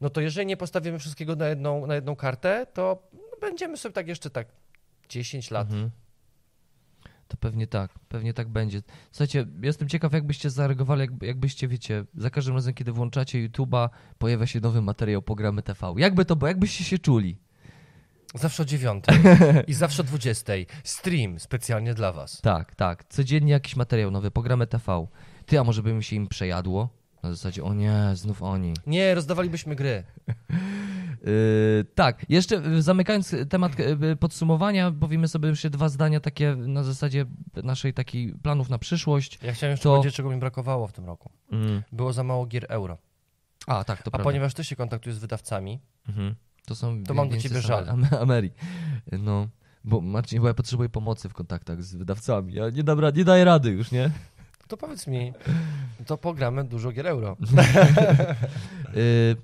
[0.00, 3.08] no to jeżeli nie postawimy wszystkiego na jedną, na jedną kartę, to
[3.40, 4.48] będziemy sobie tak jeszcze tak
[5.08, 5.70] 10 lat.
[5.70, 5.90] Mhm.
[7.30, 8.82] To pewnie tak, pewnie tak będzie.
[9.12, 13.88] Słuchajcie, jestem ciekaw, jakbyście zareagowali, jakby, jakbyście, wiecie, za każdym razem, kiedy włączacie YouTube'a,
[14.18, 15.94] pojawia się nowy materiał Programy TV.
[15.96, 17.38] Jakby to było, jakbyście się czuli?
[18.34, 19.04] Zawsze o 9
[19.66, 20.52] i zawsze o 20.
[20.84, 22.40] Stream specjalnie dla was.
[22.40, 23.04] Tak, tak.
[23.04, 25.06] Codziennie jakiś materiał nowy, Programy TV.
[25.46, 26.99] Ty, a może by mi się im przejadło?
[27.22, 28.74] Na zasadzie, o nie, znów oni.
[28.86, 30.02] Nie, rozdawalibyśmy gry.
[30.28, 36.84] Yy, tak, jeszcze yy, zamykając temat yy, podsumowania, powiemy sobie jeszcze dwa zdania takie na
[36.84, 37.26] zasadzie
[37.64, 39.38] naszej takiej planów na przyszłość.
[39.42, 41.30] Ja chciałem jeszcze To- powiedzieć, czego mi brakowało w tym roku.
[41.52, 41.82] Mm.
[41.92, 42.98] Było za mało gier euro.
[43.66, 44.24] A, tak, to A prawda.
[44.24, 46.34] ponieważ ty się kontaktujesz z wydawcami, Mhm.
[46.66, 47.88] To są To mam do ciebie żal.
[47.88, 48.50] Am- Ameri.
[49.12, 49.48] No,
[49.84, 52.54] bo Marcin, bo ja potrzebuję pomocy w kontaktach z wydawcami.
[52.54, 54.10] Ja nie dam nie daję rady już, nie?
[54.70, 55.32] To powiedz mi,
[56.06, 57.36] to pogramy dużo gier euro.
[58.96, 59.36] Y,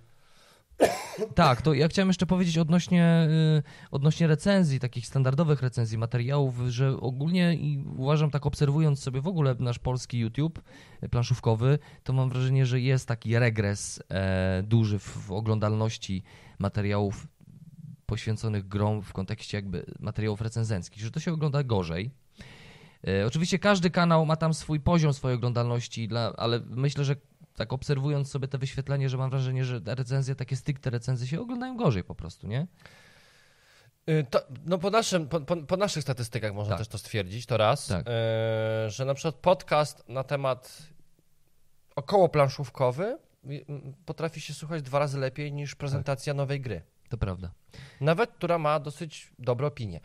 [1.34, 3.28] tak, to ja chciałem jeszcze powiedzieć odnośnie,
[3.58, 9.26] y, odnośnie recenzji, takich standardowych recenzji materiałów, że ogólnie i uważam, tak obserwując sobie w
[9.26, 10.62] ogóle nasz polski YouTube
[11.10, 16.22] planszówkowy, to mam wrażenie, że jest taki regres e, duży w, w oglądalności
[16.58, 17.26] materiałów
[18.06, 22.10] poświęconych grom w kontekście jakby materiałów recenzenckich, że to się ogląda gorzej.
[23.08, 27.16] E, Oczywiście każdy kanał ma tam swój poziom swojej oglądalności, dla, ale myślę, że
[27.56, 31.76] tak obserwując sobie te wyświetlenie, że mam wrażenie, że recenzje, takie stricte recenzje się oglądają
[31.76, 32.66] gorzej po prostu, nie?
[34.10, 36.78] Y, To, no po, naszym, po, po, naszych statystykach można Tak.
[36.78, 38.06] też to stwierdzić, to raz, Tak.
[38.08, 40.82] y, że na przykład podcast na temat
[41.96, 43.18] około planszówkowy
[44.06, 46.82] potrafi się słuchać dwa razy lepiej niż prezentacja nowej gry.
[47.08, 47.52] To prawda.
[48.00, 50.00] Nawet, która ma dosyć dobre opinie.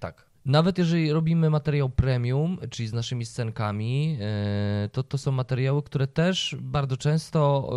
[0.00, 0.27] Tak.
[0.44, 6.06] Nawet jeżeli robimy materiał premium, czyli z naszymi scenkami, e, to to są materiały, które
[6.06, 7.70] też bardzo często,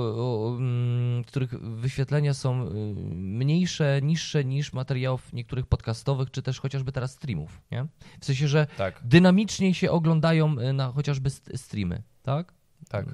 [0.57, 2.73] mm, których wyświetlenia są y,
[3.15, 7.85] mniejsze, niższe niż materiałów niektórych podcastowych, czy też chociażby teraz streamów, nie?
[8.19, 12.53] W sensie, że Tak, dynamiczniej się oglądają y, na chociażby st- streamy, tak?
[12.89, 13.05] tak.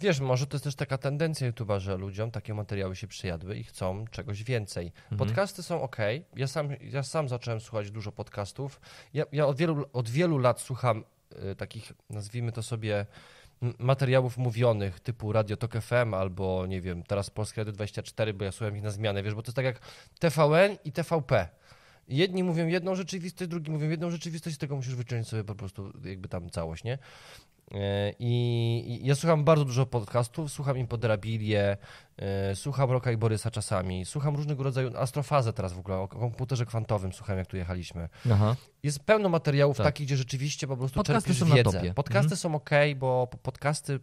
[0.00, 3.64] Wiesz, może to jest też taka tendencja YouTube'a, że ludziom takie materiały się przyjadły i
[3.64, 4.86] chcą czegoś więcej.
[4.86, 5.18] Mhm.
[5.18, 5.96] Podcasty są ok.
[6.36, 8.80] Ja sam, ja sam zacząłem słuchać dużo podcastów.
[9.14, 11.04] Ja, ja od, wielu, od wielu lat słucham
[11.52, 13.06] y, takich, nazwijmy to sobie,
[13.78, 18.52] materiałów mówionych typu Radio Tok FM albo, nie wiem, teraz Polskie Radio 24, bo ja
[18.52, 19.80] słucham ich na zmianę, wiesz, bo to jest tak jak
[20.18, 21.48] TVN i TVP.
[22.08, 25.92] Jedni mówią jedną rzeczywistość, drugi mówią jedną rzeczywistość, z tego musisz wyciągnąć sobie po prostu
[26.04, 26.98] jakby tam całość, nie?
[27.74, 31.76] E, I, ja słucham bardzo dużo podcastów, słucham Impoderabilię,
[32.16, 36.66] e, słucham Roka i Borysa czasami, słucham różnego rodzaju, astrofazę teraz w ogóle, o komputerze
[36.66, 38.08] kwantowym słucham, jak tu jechaliśmy.
[38.32, 38.56] Aha.
[38.82, 39.86] Jest pełno materiałów Tak.
[39.86, 41.94] takich, gdzie rzeczywiście po prostu Podcasty czerpiesz wiedzę.
[41.94, 42.36] Podcasty Mhm.
[42.36, 44.00] są ok, bo po- podcasty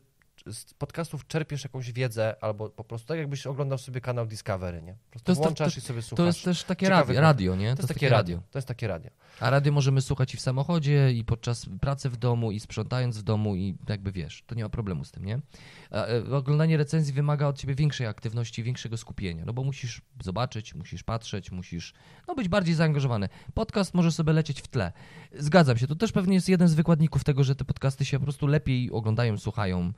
[0.48, 4.94] z podcastów czerpiesz jakąś wiedzę, albo po prostu tak jakbyś oglądał sobie kanał Discovery, nie?
[4.94, 6.18] Po prostu To to- włączasz to- i sobie słuchasz.
[6.18, 7.76] To jest też takie radio, radio, nie?
[7.76, 8.42] To jest takie radio.
[8.52, 9.12] To jest takie radio.
[9.40, 13.24] A radio możemy słuchać i w samochodzie, i podczas pracy w domu, i sprzątając w
[13.24, 15.40] domu, i jakby wiesz, to nie ma problemu z tym, nie?
[15.92, 20.76] A, e, oglądanie recenzji wymaga od ciebie większej aktywności, większego skupienia, no bo musisz zobaczyć,
[20.76, 21.94] musisz patrzeć, musisz
[22.28, 23.30] no, być bardziej zaangażowany.
[23.54, 24.92] Podcast może sobie lecieć w tle.
[25.34, 28.24] Zgadzam się, to też pewnie jest jeden z wykładników tego, że te podcasty się po
[28.24, 29.94] prostu lepiej oglądają, słuchają.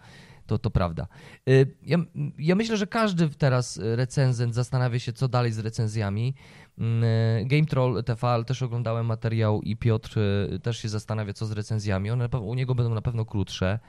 [0.46, 1.08] To, to prawda.
[1.50, 1.98] Y, Ja,
[2.38, 6.36] ja myślę, że każdy teraz recenzent zastanawia się, co dalej z recenzjami.
[6.78, 11.46] Mm, y, Game Troll TV też oglądałem materiał i Piotr y, też się zastanawia, co
[11.46, 12.12] z recenzjami.
[12.12, 13.80] One u niego będą na pewno krótsze.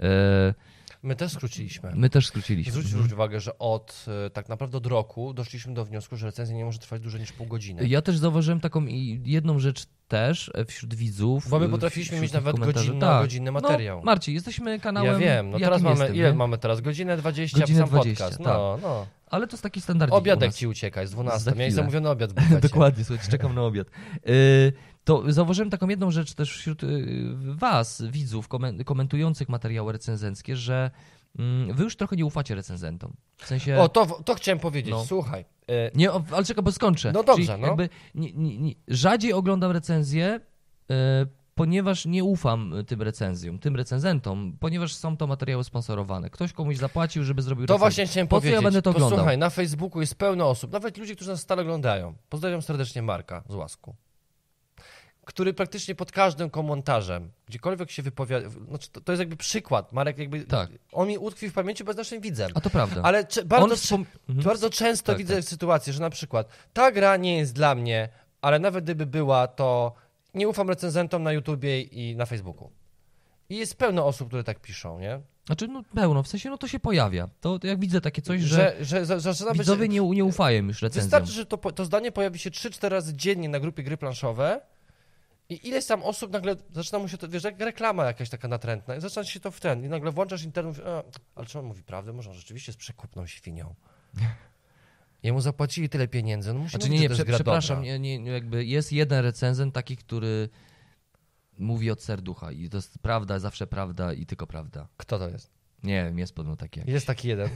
[0.00, 0.04] Y,
[1.02, 1.92] My też skróciliśmy.
[1.94, 2.72] My też skróciliśmy.
[2.72, 3.12] Zwróć Mhm.
[3.12, 6.78] uwagę, że od e, tak naprawdę od roku doszliśmy do wniosku, że recenzja nie może
[6.78, 7.88] trwać dłużej niż pół godziny.
[7.88, 8.84] Ja też zauważyłem taką
[9.24, 11.48] jedną rzecz też e, wśród widzów.
[11.48, 13.22] Bo my e, potrafiliśmy mieć nawet godzinny, Tak.
[13.22, 13.98] godzinny materiał.
[13.98, 15.12] No, Marcin, jesteśmy kanałem.
[15.12, 16.36] ja wiem, no teraz mamy, jestem, ile nie?
[16.36, 16.80] mamy teraz?
[16.80, 18.38] Godzinę 20, Godzinę sam 20, podcast.
[18.38, 18.46] tak.
[18.46, 19.06] No, no.
[19.30, 20.12] Ale to jest taki standard.
[20.12, 21.40] Obiadek ci ucieka, jest 12.
[21.40, 22.32] Za Miałeś zamówiony obiad.
[22.62, 23.86] Dokładnie, słuchajcie, czekam na obiad.
[24.28, 24.72] Y,
[25.08, 27.06] To zauważyłem taką jedną rzecz też wśród y,
[27.38, 30.90] was, widzów, komen- komentujących materiały recenzenckie, że
[31.38, 33.12] mm, wy już trochę nie ufacie recenzentom.
[33.36, 33.78] W sensie...
[33.78, 35.04] O, to, to chciałem powiedzieć, No.
[35.04, 35.44] słuchaj.
[35.68, 37.12] e, Nie, ale czekaj, bo skończę.
[37.12, 37.66] No dobrze, Czyli no.
[37.66, 40.40] Jakby nie, nie, nie, rzadziej oglądam recenzje,
[40.90, 46.30] e, ponieważ nie ufam tym recenzjom, tym recenzentom, ponieważ są to materiały sponsorowane.
[46.30, 47.78] Ktoś komuś zapłacił, żeby zrobił To recenzję.
[47.80, 48.54] właśnie chciałem Po powiedzieć.
[48.54, 49.18] ja będę to oglądał?
[49.18, 52.14] słuchaj, na Facebooku jest pełno osób, nawet ludzi, którzy nas stale oglądają.
[52.28, 53.96] Pozdrawiam serdecznie Marka z Łasku.
[55.28, 59.92] Który praktycznie pod każdym komentarzem, gdziekolwiek się wypowiada, znaczy to, to jest jakby przykład.
[59.92, 60.70] Marek jakby, Tak.
[60.92, 62.50] on mi utkwi w pamięci, bo jest naszym widzem.
[62.54, 63.00] A to prawda.
[63.02, 64.44] Ale cze- bardzo, wspom- Mhm.
[64.44, 65.44] bardzo często Tak, widzę tak.
[65.44, 68.08] sytuację, że na przykład ta gra nie jest dla mnie,
[68.40, 69.94] ale nawet gdyby była, to
[70.34, 72.70] nie ufam recenzentom na YouTubie i na Facebooku.
[73.48, 75.20] I jest pełno osób, które tak piszą, nie?
[75.46, 77.28] Znaczy, no pełno, w sensie, no to się pojawia.
[77.40, 79.58] To, jak widzę takie coś, że, że, że, że być...
[79.58, 81.02] widzowie nie, nie ufają już recenzjom.
[81.04, 84.60] Wystarczy, że to, to zdanie pojawi się 3-4 razy dziennie na grupie gry planszowe
[85.48, 88.96] i ileś tam osób nagle zaczyna mu się to, wiesz, jak reklama jakaś taka natrętna
[88.96, 91.02] i zaczyna się to w ten i nagle włączasz internet a,
[91.34, 92.12] ale czy on mówi prawdę?
[92.12, 93.74] Może on rzeczywiście jest przekupną świnią.
[95.22, 98.92] Jemu zapłacili tyle pieniędzy, no musi Znaczy, nie, nie, prze, przepraszam, nie, nie, jakby jest
[98.92, 100.48] jeden recenzent taki, który
[101.58, 104.88] mówi od serducha i to jest prawda, zawsze prawda i tylko prawda.
[104.96, 105.50] Kto to jest?
[105.84, 106.80] Nie wiem, jest podobno taki.
[106.80, 107.48] jak- Jest taki jeden.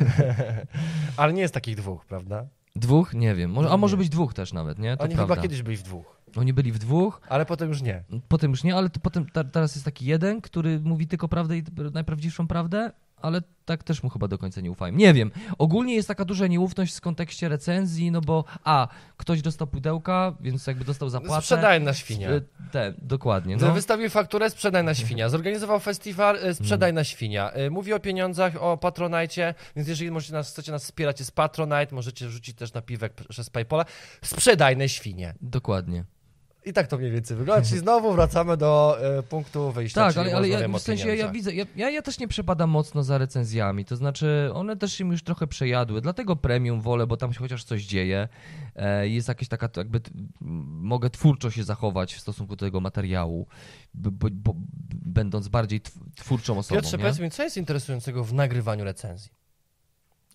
[1.16, 2.46] ale nie jest takich dwóch, prawda?
[2.76, 3.14] Dwóch?
[3.14, 3.50] Nie wiem.
[3.50, 4.96] Może, a może być dwóch też nawet, nie?
[4.96, 5.34] To Oni prawda.
[5.34, 8.02] chyba kiedyś byli w dwóch, Oni byli w dwóch, ale potem już nie.
[8.28, 11.58] potem już nie, ale to potem ta, teraz jest taki jeden, który mówi tylko prawdę
[11.58, 12.90] i najprawdziwszą prawdę,
[13.22, 14.94] ale tak też mu chyba do końca nie ufają.
[14.94, 15.30] Nie wiem.
[15.58, 20.66] Ogólnie jest taka duża nieufność w kontekście recenzji, no bo a, ktoś dostał pudełka, więc
[20.66, 21.42] jakby dostał zapłatę.
[21.42, 22.28] Sprzedaj na świnia.
[22.72, 23.56] Te, dokładnie.
[23.56, 23.72] No.
[23.72, 25.28] Wystawił fakturę, sprzedaj na świnia.
[25.28, 27.50] Zorganizował festiwal, e, sprzedaj na świnia.
[27.50, 31.94] E, Mówi o pieniądzach, o Patronite, więc jeżeli możecie nas, chcecie nas wspierać, jest Patronite,
[31.94, 33.84] możecie rzucić też na piwek przez Paypola.
[34.22, 35.34] Sprzedaj na świnie.
[35.40, 36.04] Dokładnie.
[36.64, 37.68] I tak to mniej więcej wygląda.
[37.68, 40.06] Czyli znowu wracamy do e, punktu wyjścia.
[40.06, 43.02] Tak, ale, ale ja, w sensie ja, widzę, ja, ja, ja też nie przepadam mocno
[43.02, 47.16] za recenzjami, to znaczy one też się mi już trochę przejadły, dlatego premium wolę, bo
[47.16, 48.28] tam się chociaż coś dzieje,
[48.76, 50.00] e, jest jakaś taka, jakby
[50.40, 53.46] mogę twórczo się zachować w stosunku do tego materiału,
[53.94, 54.54] b, bo, bo,
[54.94, 57.02] będąc bardziej tw- twórczą osobą, Piotrze, nie?
[57.02, 59.41] powiedz mi, co jest interesującego w nagrywaniu recenzji?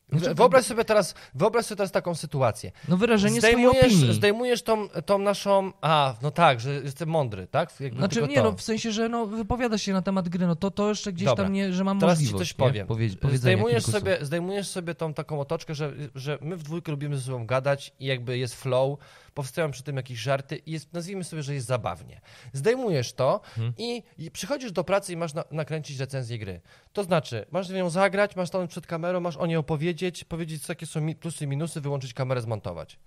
[0.09, 2.71] Znaczy, Wyobraź sobie teraz, wyobraź sobie teraz taką sytuację.
[2.87, 4.13] No wyrażenie swojej Zdejmujesz, opinii.
[4.13, 5.71] zdejmujesz tą, tą naszą.
[5.81, 7.79] A, no tak, że jestem mądry, tak?
[7.79, 8.43] Jakby Znaczy nie, to.
[8.43, 11.25] no w sensie, że no, wypowiada się na temat gry, no to, to jeszcze gdzieś
[11.25, 11.43] Dobra.
[11.43, 12.65] tam nie, że mam Teraz ci możliwość coś nie?
[12.67, 12.87] powiem.
[12.87, 17.21] Powie, zdejmujesz, sobie, zdejmujesz sobie tą taką otoczkę, że, że my w dwójkę lubimy ze
[17.21, 18.99] sobą gadać i jakby jest flow,
[19.37, 22.21] powstają przy tym jakieś żarty i jest, nazwijmy sobie, że jest zabawnie.
[22.53, 23.73] Zdejmujesz to Mhm.
[23.77, 26.61] i, i przychodzisz do pracy i masz na, nakręcić recenzję gry.
[26.93, 30.63] To znaczy, masz w nią zagrać, masz stanąć przed kamerą, masz o niej opowiedzieć, powiedzieć,
[30.65, 32.99] co- jakie są plusy i minusy, wyłączyć kamerę, zmontować.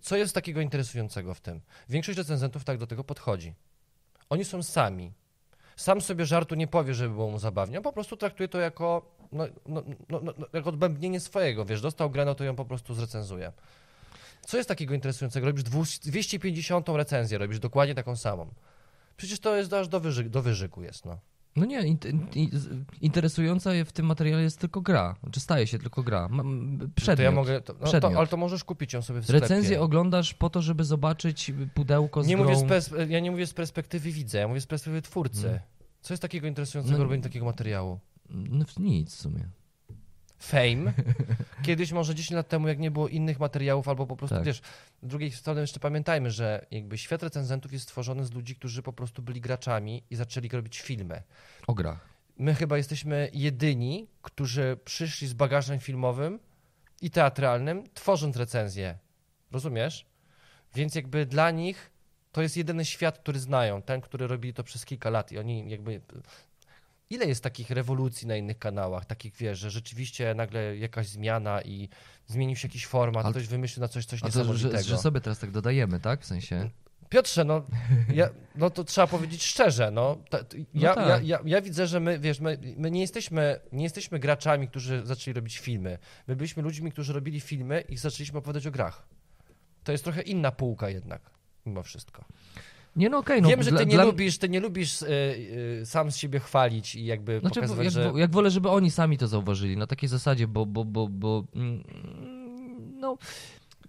[0.00, 1.60] Co jest takiego interesującego w tym?
[1.88, 3.54] Większość recenzentów tak do tego podchodzi.
[4.30, 5.12] Oni są sami.
[5.76, 9.16] Sam sobie żartu nie powie, żeby było mu zabawnie, on po prostu traktuje to jako,
[9.32, 12.64] no, no, no, no, no, jako odbębnienie swojego, wiesz, dostał grę, no to ją po
[12.64, 13.52] prostu zrecenzuje.
[14.46, 15.46] Co jest takiego interesującego?
[15.46, 18.54] Robisz 200 250 recenzję, robisz dokładnie taką samą.
[19.16, 21.18] Przecież to jest aż do, wyży, do wyżyku jest, no.
[21.56, 22.26] No nie, int, in,
[23.00, 26.28] interesująca w tym materiale jest tylko gra, czy staje się tylko gra.
[26.94, 27.16] Przedmiot.
[27.16, 29.40] To ja mogę, to, no, to, ale to możesz kupić ją sobie w sklepie.
[29.40, 32.44] Recenzję oglądasz po to, żeby zobaczyć pudełko z nie grą.
[32.44, 35.48] mówię z Ja nie mówię z perspektywy widza, ja mówię z perspektywy twórcy.
[35.48, 35.60] Mm.
[36.00, 37.98] Co jest takiego interesującego No- robienia takiego materiału?
[38.30, 39.48] No, nic w sumie.
[40.42, 40.92] Fame.
[41.66, 44.44] Kiedyś, może 10 lat temu, jak nie było innych materiałów, albo po prostu, Tak.
[44.44, 44.60] wiesz,
[45.02, 48.92] z drugiej strony jeszcze pamiętajmy, że jakby świat recenzentów jest stworzony z ludzi, którzy po
[48.92, 51.22] prostu byli graczami i zaczęli robić filmy.
[51.66, 52.08] O grach.
[52.36, 56.38] my chyba jesteśmy jedyni, którzy przyszli z bagażem filmowym
[57.00, 58.98] i teatralnym, tworząc recenzję.
[59.52, 60.06] Rozumiesz?
[60.74, 61.90] Więc jakby dla nich
[62.32, 65.70] to jest jedyny świat, który znają, ten, który robili to przez kilka lat i oni
[65.70, 66.00] jakby...
[67.12, 71.88] Ile jest takich rewolucji na innych kanałach, takich wiesz, że rzeczywiście nagle jakaś zmiana i
[72.26, 75.20] zmienił się jakiś format, Ale- ktoś wymyślił na coś, coś A to, że, że sobie
[75.20, 76.20] teraz tak dodajemy, tak?
[76.20, 76.70] W sensie.
[77.08, 77.62] Piotrze, no,
[78.14, 80.18] ja, no to trzeba powiedzieć szczerze, no.
[80.30, 81.08] Ta, t- ja, tak.
[81.08, 85.06] ja, ja, ja widzę, że my, wiesz, my, my nie, jesteśmy, nie jesteśmy graczami, którzy
[85.06, 85.98] zaczęli robić filmy.
[86.26, 89.06] My byliśmy ludźmi, którzy robili filmy i zaczęliśmy opowiadać o grach.
[89.84, 91.30] To jest trochę inna półka jednak,
[91.66, 92.24] mimo wszystko.
[92.96, 93.42] Nie, no okej.
[93.42, 95.06] no, Wiem, że ty dla- nie lubisz, ty nie lubisz y,
[95.82, 98.12] y, sam z siebie chwalić i jakby Znaczy, pokazywać, jak, że...
[98.16, 101.82] jak wolę, żeby oni sami to zauważyli, na takiej zasadzie, bo, bo, bo, bo mm,
[103.00, 103.16] no,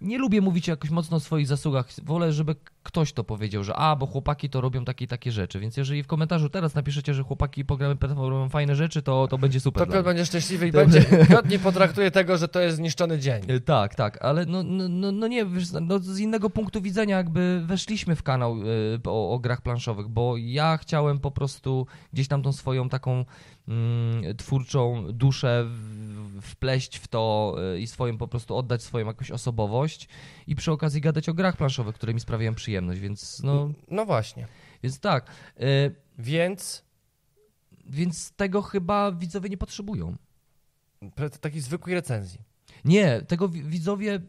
[0.00, 1.88] nie lubię mówić jakoś mocno o swoich zasługach.
[2.02, 5.60] Wolę, żeby ktoś to powiedział, że a, bo chłopaki to robią takie i takie rzeczy.
[5.60, 9.60] Więc jeżeli w komentarzu teraz napiszecie, że chłopaki programy robią fajne rzeczy, to, to będzie
[9.60, 9.86] super.
[9.86, 11.04] To Piotr będzie szczęśliwy i To- będzie...
[11.30, 13.42] Piotr nie potraktuje tego, że to jest zniszczony dzień.
[13.48, 17.16] E, Tak, tak, ale no, no, no, no nie, wiesz, no z innego punktu widzenia
[17.16, 22.28] jakby weszliśmy w kanał e, o, o grach planszowych, bo ja chciałem po prostu gdzieś
[22.28, 23.24] tam tą swoją taką
[24.38, 25.66] twórczą duszę
[26.42, 30.08] wpleść w to e, i swoją po prostu oddać swoją jakąś osobowość
[30.46, 34.46] i przy okazji gadać o grach planszowych, które mi sprawiają przyjemność, więc no, No właśnie.
[34.82, 35.26] więc tak,
[35.60, 35.64] e,
[36.18, 36.84] Więc
[37.86, 40.16] więc tego chyba widzowie nie potrzebują.
[41.40, 42.40] takiej zwykłej recenzji.
[42.84, 44.20] Nie, tego wi- widzowie.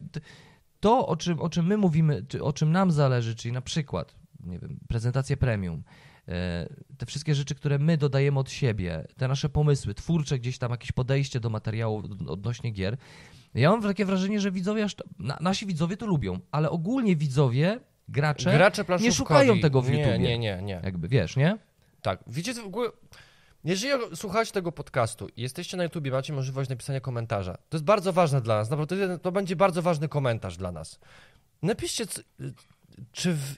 [0.80, 4.60] To, o czym, o czym my mówimy, o czym nam zależy, czyli na przykład, nie
[4.60, 5.84] wiem, prezentację premium,
[6.98, 10.92] te wszystkie rzeczy, które my dodajemy od siebie, te nasze pomysły, twórcze gdzieś tam jakieś
[10.92, 12.98] podejście do materiału od- odnośnie gier.
[13.54, 17.80] Ja mam takie wrażenie, że widzowie, aż, na, nasi widzowie to lubią, ale ogólnie widzowie,
[18.08, 19.16] gracze, Gracze planszówkowi.
[19.18, 20.20] szukają tego w nie, YouTubie.
[20.20, 20.82] Nie, nie, nie.
[20.84, 21.58] jakby, wiesz, nie?
[22.02, 22.20] Tak.
[22.28, 22.90] Wiecie, w ogóle,
[23.64, 27.58] jeżeli słuchacie tego podcastu i jesteście na YouTubie, macie możliwość napisania komentarza.
[27.70, 28.70] To jest bardzo ważne dla nas.
[28.70, 31.00] Naprawdę to- będzie bardzo ważny komentarz dla nas.
[31.62, 32.22] Napiszcie, c-
[33.12, 33.56] czy, w,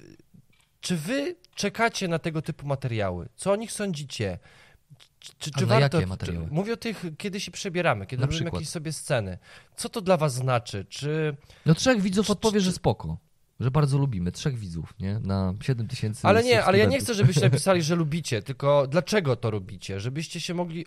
[0.87, 3.29] czy wy czekacie na tego typu materiały?
[3.35, 4.39] Co o nich sądzicie?
[5.39, 6.45] Czy, czy, na warto, jakie materiały?
[6.47, 8.53] Czy, mówię o tych, kiedy się przebieramy, kiedy Na robimy przykład.
[8.61, 9.37] jakieś sobie sceny.
[9.75, 10.85] Co to dla was znaczy?
[10.89, 11.35] Czy...
[11.65, 13.17] No trzech widzów Czy- odpowie, że spoko.
[13.59, 14.31] Że bardzo lubimy.
[14.31, 15.19] Trzech widzów, nie?
[15.19, 19.35] Na 7 tysięcy Ale nie, ale ja nie chcę, żebyście napisali, że lubicie, tylko dlaczego
[19.35, 19.99] to robicie?
[19.99, 20.85] Żebyście się mogli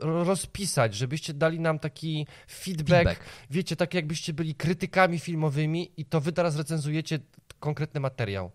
[0.00, 3.20] rozpisać, żebyście dali nam taki feedback, Feedback.
[3.50, 7.18] wiecie, tak jakbyście byli krytykami filmowymi i to wy teraz recenzujecie
[7.60, 8.50] konkretny materiał.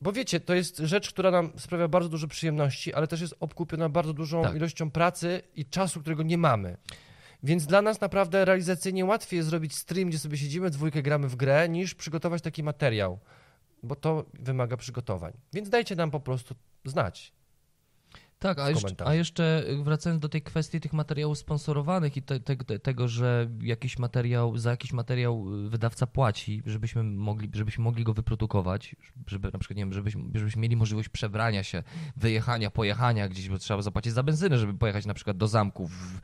[0.00, 3.88] Bo wiecie, to jest rzecz, która nam sprawia bardzo dużo przyjemności, ale też jest obkupiona
[3.88, 4.54] bardzo dużą Tak.
[4.56, 6.76] ilością pracy i czasu, którego nie mamy.
[7.42, 11.36] Więc dla nas naprawdę realizacyjnie łatwiej jest zrobić stream, gdzie sobie siedzimy, dwójkę gramy w
[11.36, 13.18] grę, niż przygotować taki materiał,
[13.82, 15.32] bo to wymaga przygotowań.
[15.52, 16.54] Więc dajcie nam po prostu
[16.84, 17.32] znać.
[18.40, 22.56] Tak, a jeszcze, a jeszcze wracając do tej kwestii tych materiałów sponsorowanych i te, te,
[22.56, 28.14] te, tego, że jakiś materiał, za jakiś materiał wydawca płaci, żebyśmy mogli, żebyśmy mogli go
[28.14, 28.96] wyprodukować,
[29.26, 31.82] żeby na przykład, nie wiem, żebyśmy, żebyśmy mieli możliwość przebrania się,
[32.16, 36.20] wyjechania, pojechania gdzieś, bo trzeba zapłacić za benzynę, żeby pojechać na przykład do zamku w,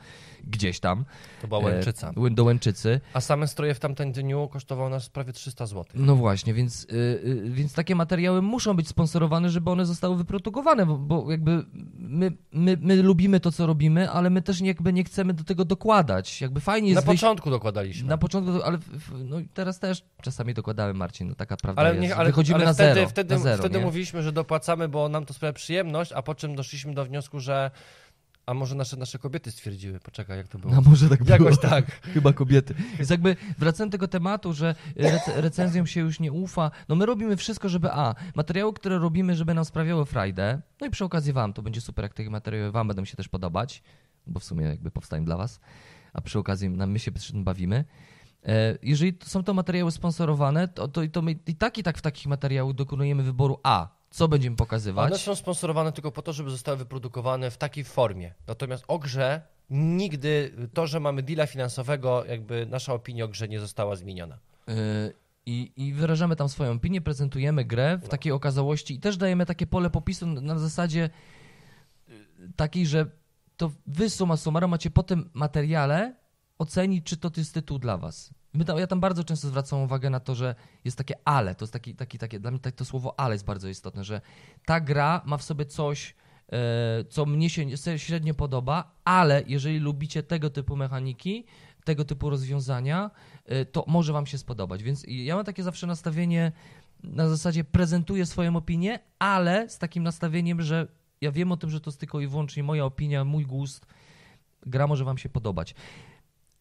[0.47, 1.05] gdzieś tam.
[1.43, 2.13] To była Łęczyca.
[2.27, 3.01] E, do Łęczycy.
[3.13, 5.85] A same stroje w tamtym dniu kosztowały nas prawie 300 zł.
[5.95, 6.95] No właśnie, więc, y,
[7.25, 11.65] y, więc takie materiały muszą być sponsorowane, żeby one zostały wyprodukowane, bo, bo jakby
[12.07, 15.45] my, my, my lubimy to, co robimy, ale my też nie, jakby nie chcemy do
[15.45, 16.41] tego dokładać.
[16.41, 17.23] Jakby fajnie Na jest wyjść...
[17.23, 18.09] początku dokładaliśmy.
[18.09, 18.79] Na początku, ale
[19.25, 22.75] no teraz też czasami dokładamy, Marcin, no taka prawda ale nie, ale, Wychodzimy ale na
[22.75, 23.85] wtedy, zero, wtedy, na zero wtedy nie?
[23.85, 27.71] mówiliśmy, że dopłacamy, bo nam to sprawia przyjemność, a po czym doszliśmy do wniosku, że
[28.47, 30.75] a może nasze, nasze kobiety stwierdziły, poczekaj, jak to było.
[30.75, 31.39] No może tak było.
[31.39, 32.01] Jakoś tak.
[32.15, 32.75] Chyba kobiety.
[32.99, 37.07] Więc jakby wracając do tego tematu, że rec- recenzjom się już nie ufa, no my
[37.07, 41.33] robimy wszystko, żeby a, materiały, które robimy, żeby nam sprawiały frajdę, no i przy okazji
[41.33, 43.83] wam, to będzie super, jak te materiały wam będą się też podobać,
[44.27, 45.61] bo w sumie jakby powstają dla was,
[46.13, 47.85] a przy okazji nam my się przy tym bawimy.
[48.47, 51.99] E, Jeżeli to są to materiały sponsorowane, to, to, to my i tak i tak
[51.99, 55.07] w takich materiałach dokonujemy wyboru a, co będziemy pokazywać.
[55.07, 58.35] One są sponsorowane tylko po to, żeby zostały wyprodukowane w takiej formie.
[58.47, 63.61] Natomiast o grze nigdy to, że mamy deala finansowego, jakby nasza opinia o grze nie
[63.61, 64.39] została zmieniona.
[64.67, 64.75] Yy,
[65.47, 69.67] I, I wyrażamy tam swoją opinię, prezentujemy grę w takiej okazałości i też dajemy takie
[69.67, 71.11] pole popisu na, zasadzie
[72.09, 72.15] yy,
[72.57, 73.07] takiej, że
[73.57, 76.15] to wy summa summarum macie po tym materiale
[76.59, 78.31] ocenić, czy to jest tytuł dla was.
[78.65, 80.55] Tam, ja tam bardzo często zwracam uwagę na to, że
[80.85, 83.45] jest takie ale, to jest taki, taki, takie, dla mnie tak- to słowo ale jest
[83.45, 84.21] bardzo istotne, że
[84.65, 86.15] ta gra ma w sobie coś,
[86.53, 87.67] e, co mnie się
[87.97, 91.45] średnio podoba, ale jeżeli lubicie tego typu mechaniki,
[91.85, 93.11] tego typu rozwiązania,
[93.45, 94.83] e, to może wam się spodobać.
[94.83, 96.53] Więc ja mam takie zawsze nastawienie
[97.05, 100.87] na zasadzie prezentuję swoją opinię, ale z takim nastawieniem, że
[101.21, 103.87] ja wiem o tym, że to jest tylko i wyłącznie moja opinia, mój gust.
[104.67, 105.75] Gra może wam się podobać.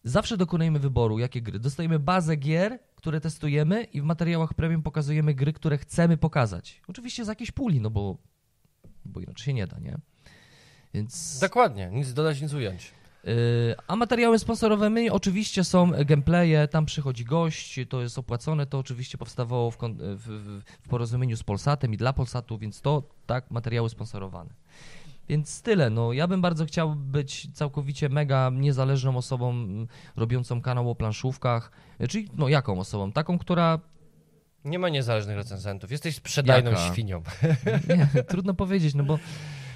[0.06, 1.58] Zawsze dokonujemy wyboru, jakie gry.
[1.58, 6.80] Dostajemy bazę gier, które testujemy i w materiałach premium pokazujemy gry, które chcemy pokazać.
[6.88, 8.16] Oczywiście z jakiejś puli, no bo,
[9.04, 9.98] bo inaczej się nie da, nie?
[10.94, 11.38] Więc...
[11.38, 12.92] Dokładnie, nic dodać, nic ująć.
[13.24, 13.32] Yy,
[13.86, 19.70] A materiały sponsorowymi oczywiście są gameplaye, tam przychodzi gość, to jest opłacone, to oczywiście powstawało
[19.70, 24.50] w, w, w porozumieniu z Polsatem i dla Polsatu, więc to tak, materiały sponsorowane.
[25.28, 29.54] Więc tyle, no ja bym bardzo chciał być całkowicie mega niezależną osobą
[30.16, 31.70] robiącą kanał o planszówkach,
[32.08, 33.12] czyli no jaką osobą?
[33.12, 33.78] Taką, która,
[34.64, 35.90] Nie ma niezależnych recenzentów.
[35.90, 36.92] Jesteś sprzedajną Jaka?
[36.92, 37.22] świnią.
[38.14, 39.18] nie, trudno powiedzieć, no bo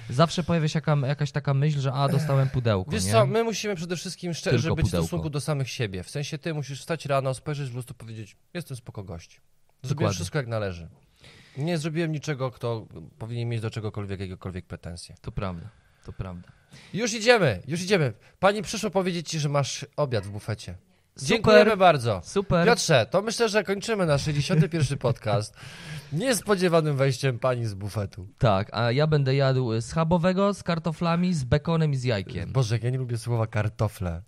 [0.09, 3.11] zawsze pojawia się jaka, jakaś taka myśl, że a, dostałem pudełko, Wiesz nie?
[3.11, 5.07] co, my musimy przede wszystkim szczerze być w pudełko.
[5.07, 6.03] stosunku do samych siebie.
[6.03, 9.41] W sensie ty musisz wstać rano, spojrzeć w lustro, powiedzieć, jestem spoko gość.
[9.83, 10.89] Zrobiłem wszystko jak należy.
[11.57, 12.87] Nie zrobiłem niczego, kto
[13.19, 15.15] powinien mieć do czegokolwiek, jakiekolwiek pretensje.
[15.21, 15.69] To prawda,
[16.05, 16.47] to prawda.
[16.93, 18.13] Już idziemy, już idziemy.
[18.39, 20.75] Pani przyszło powiedzieć ci, że masz obiad w bufecie.
[21.15, 21.29] Super.
[21.29, 22.21] Dziękujemy bardzo.
[22.23, 22.67] Super.
[22.67, 24.97] Piotrze, to myślę, że kończymy nasz 61.
[25.07, 25.55] podcast
[26.13, 28.27] niespodziewanym wejściem pani z bufetu.
[28.37, 32.51] Tak, a ja będę jadł schabowego z kartoflami, z bekonem i z jajkiem.
[32.51, 34.21] Boże, ja nie lubię słowa kartofle.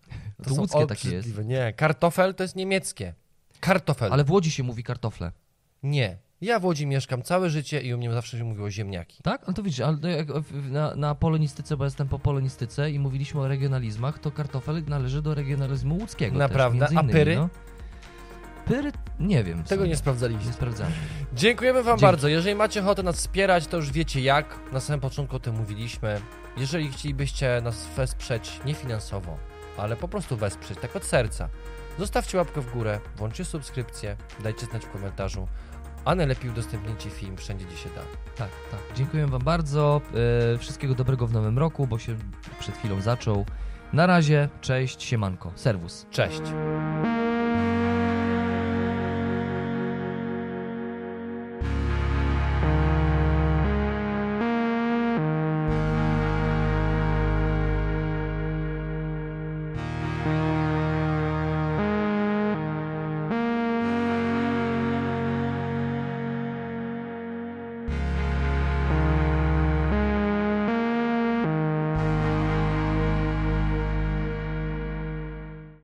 [0.44, 1.46] To są łódzkie takie obrzydliwe.
[1.46, 3.14] Nie, kartofel to jest niemieckie.
[3.60, 4.14] Kartofel.
[4.14, 5.32] Ale w Łodzi się mówi kartofle.
[5.84, 6.18] Nie.
[6.44, 9.24] Ja w Łodzi mieszkam całe życie i u mnie zawsze się mówiło ziemniaki.
[9.24, 9.42] Tak?
[9.46, 9.98] Ale to widzisz, ale
[10.72, 15.36] na, na polonistyce, bo jestem po polonistyce i mówiliśmy o regionalizmach, to kartofel należy do
[15.36, 16.88] regionalizmu łódzkiego Naprawdę?
[16.88, 17.36] Też, A pyry?
[17.36, 17.50] No.
[18.66, 18.92] Pyry?
[19.20, 19.64] Nie wiem.
[19.64, 19.88] Tego co.
[19.88, 20.46] nie sprawdzaliśmy.
[20.46, 20.92] nie sprawdzamy.
[21.34, 22.02] Dziękujemy Wam Dzięki.
[22.02, 22.28] bardzo.
[22.28, 24.60] Jeżeli macie ochotę nas wspierać, to już wiecie jak.
[24.72, 26.22] Na samym początku o tym mówiliśmy.
[26.58, 29.38] Jeżeli chcielibyście nas wesprzeć nie finansowo,
[29.78, 31.50] ale po prostu wesprzeć, tak od serca,
[32.00, 35.48] zostawcie łapkę w górę, włączcie subskrypcję, dajcie znać w komentarzu,
[36.06, 38.02] a najlepiej udostępnijcie film wszędzie, gdzie się da.
[38.36, 38.80] Tak, tak.
[38.96, 40.02] Dziękuję Wam bardzo.
[40.54, 42.16] E, wszystkiego dobrego w nowym roku, bo się
[42.60, 43.46] przed chwilą zaczął.
[43.94, 46.06] Na razie, cześć, siemanko, serwus.
[46.12, 46.42] Cześć!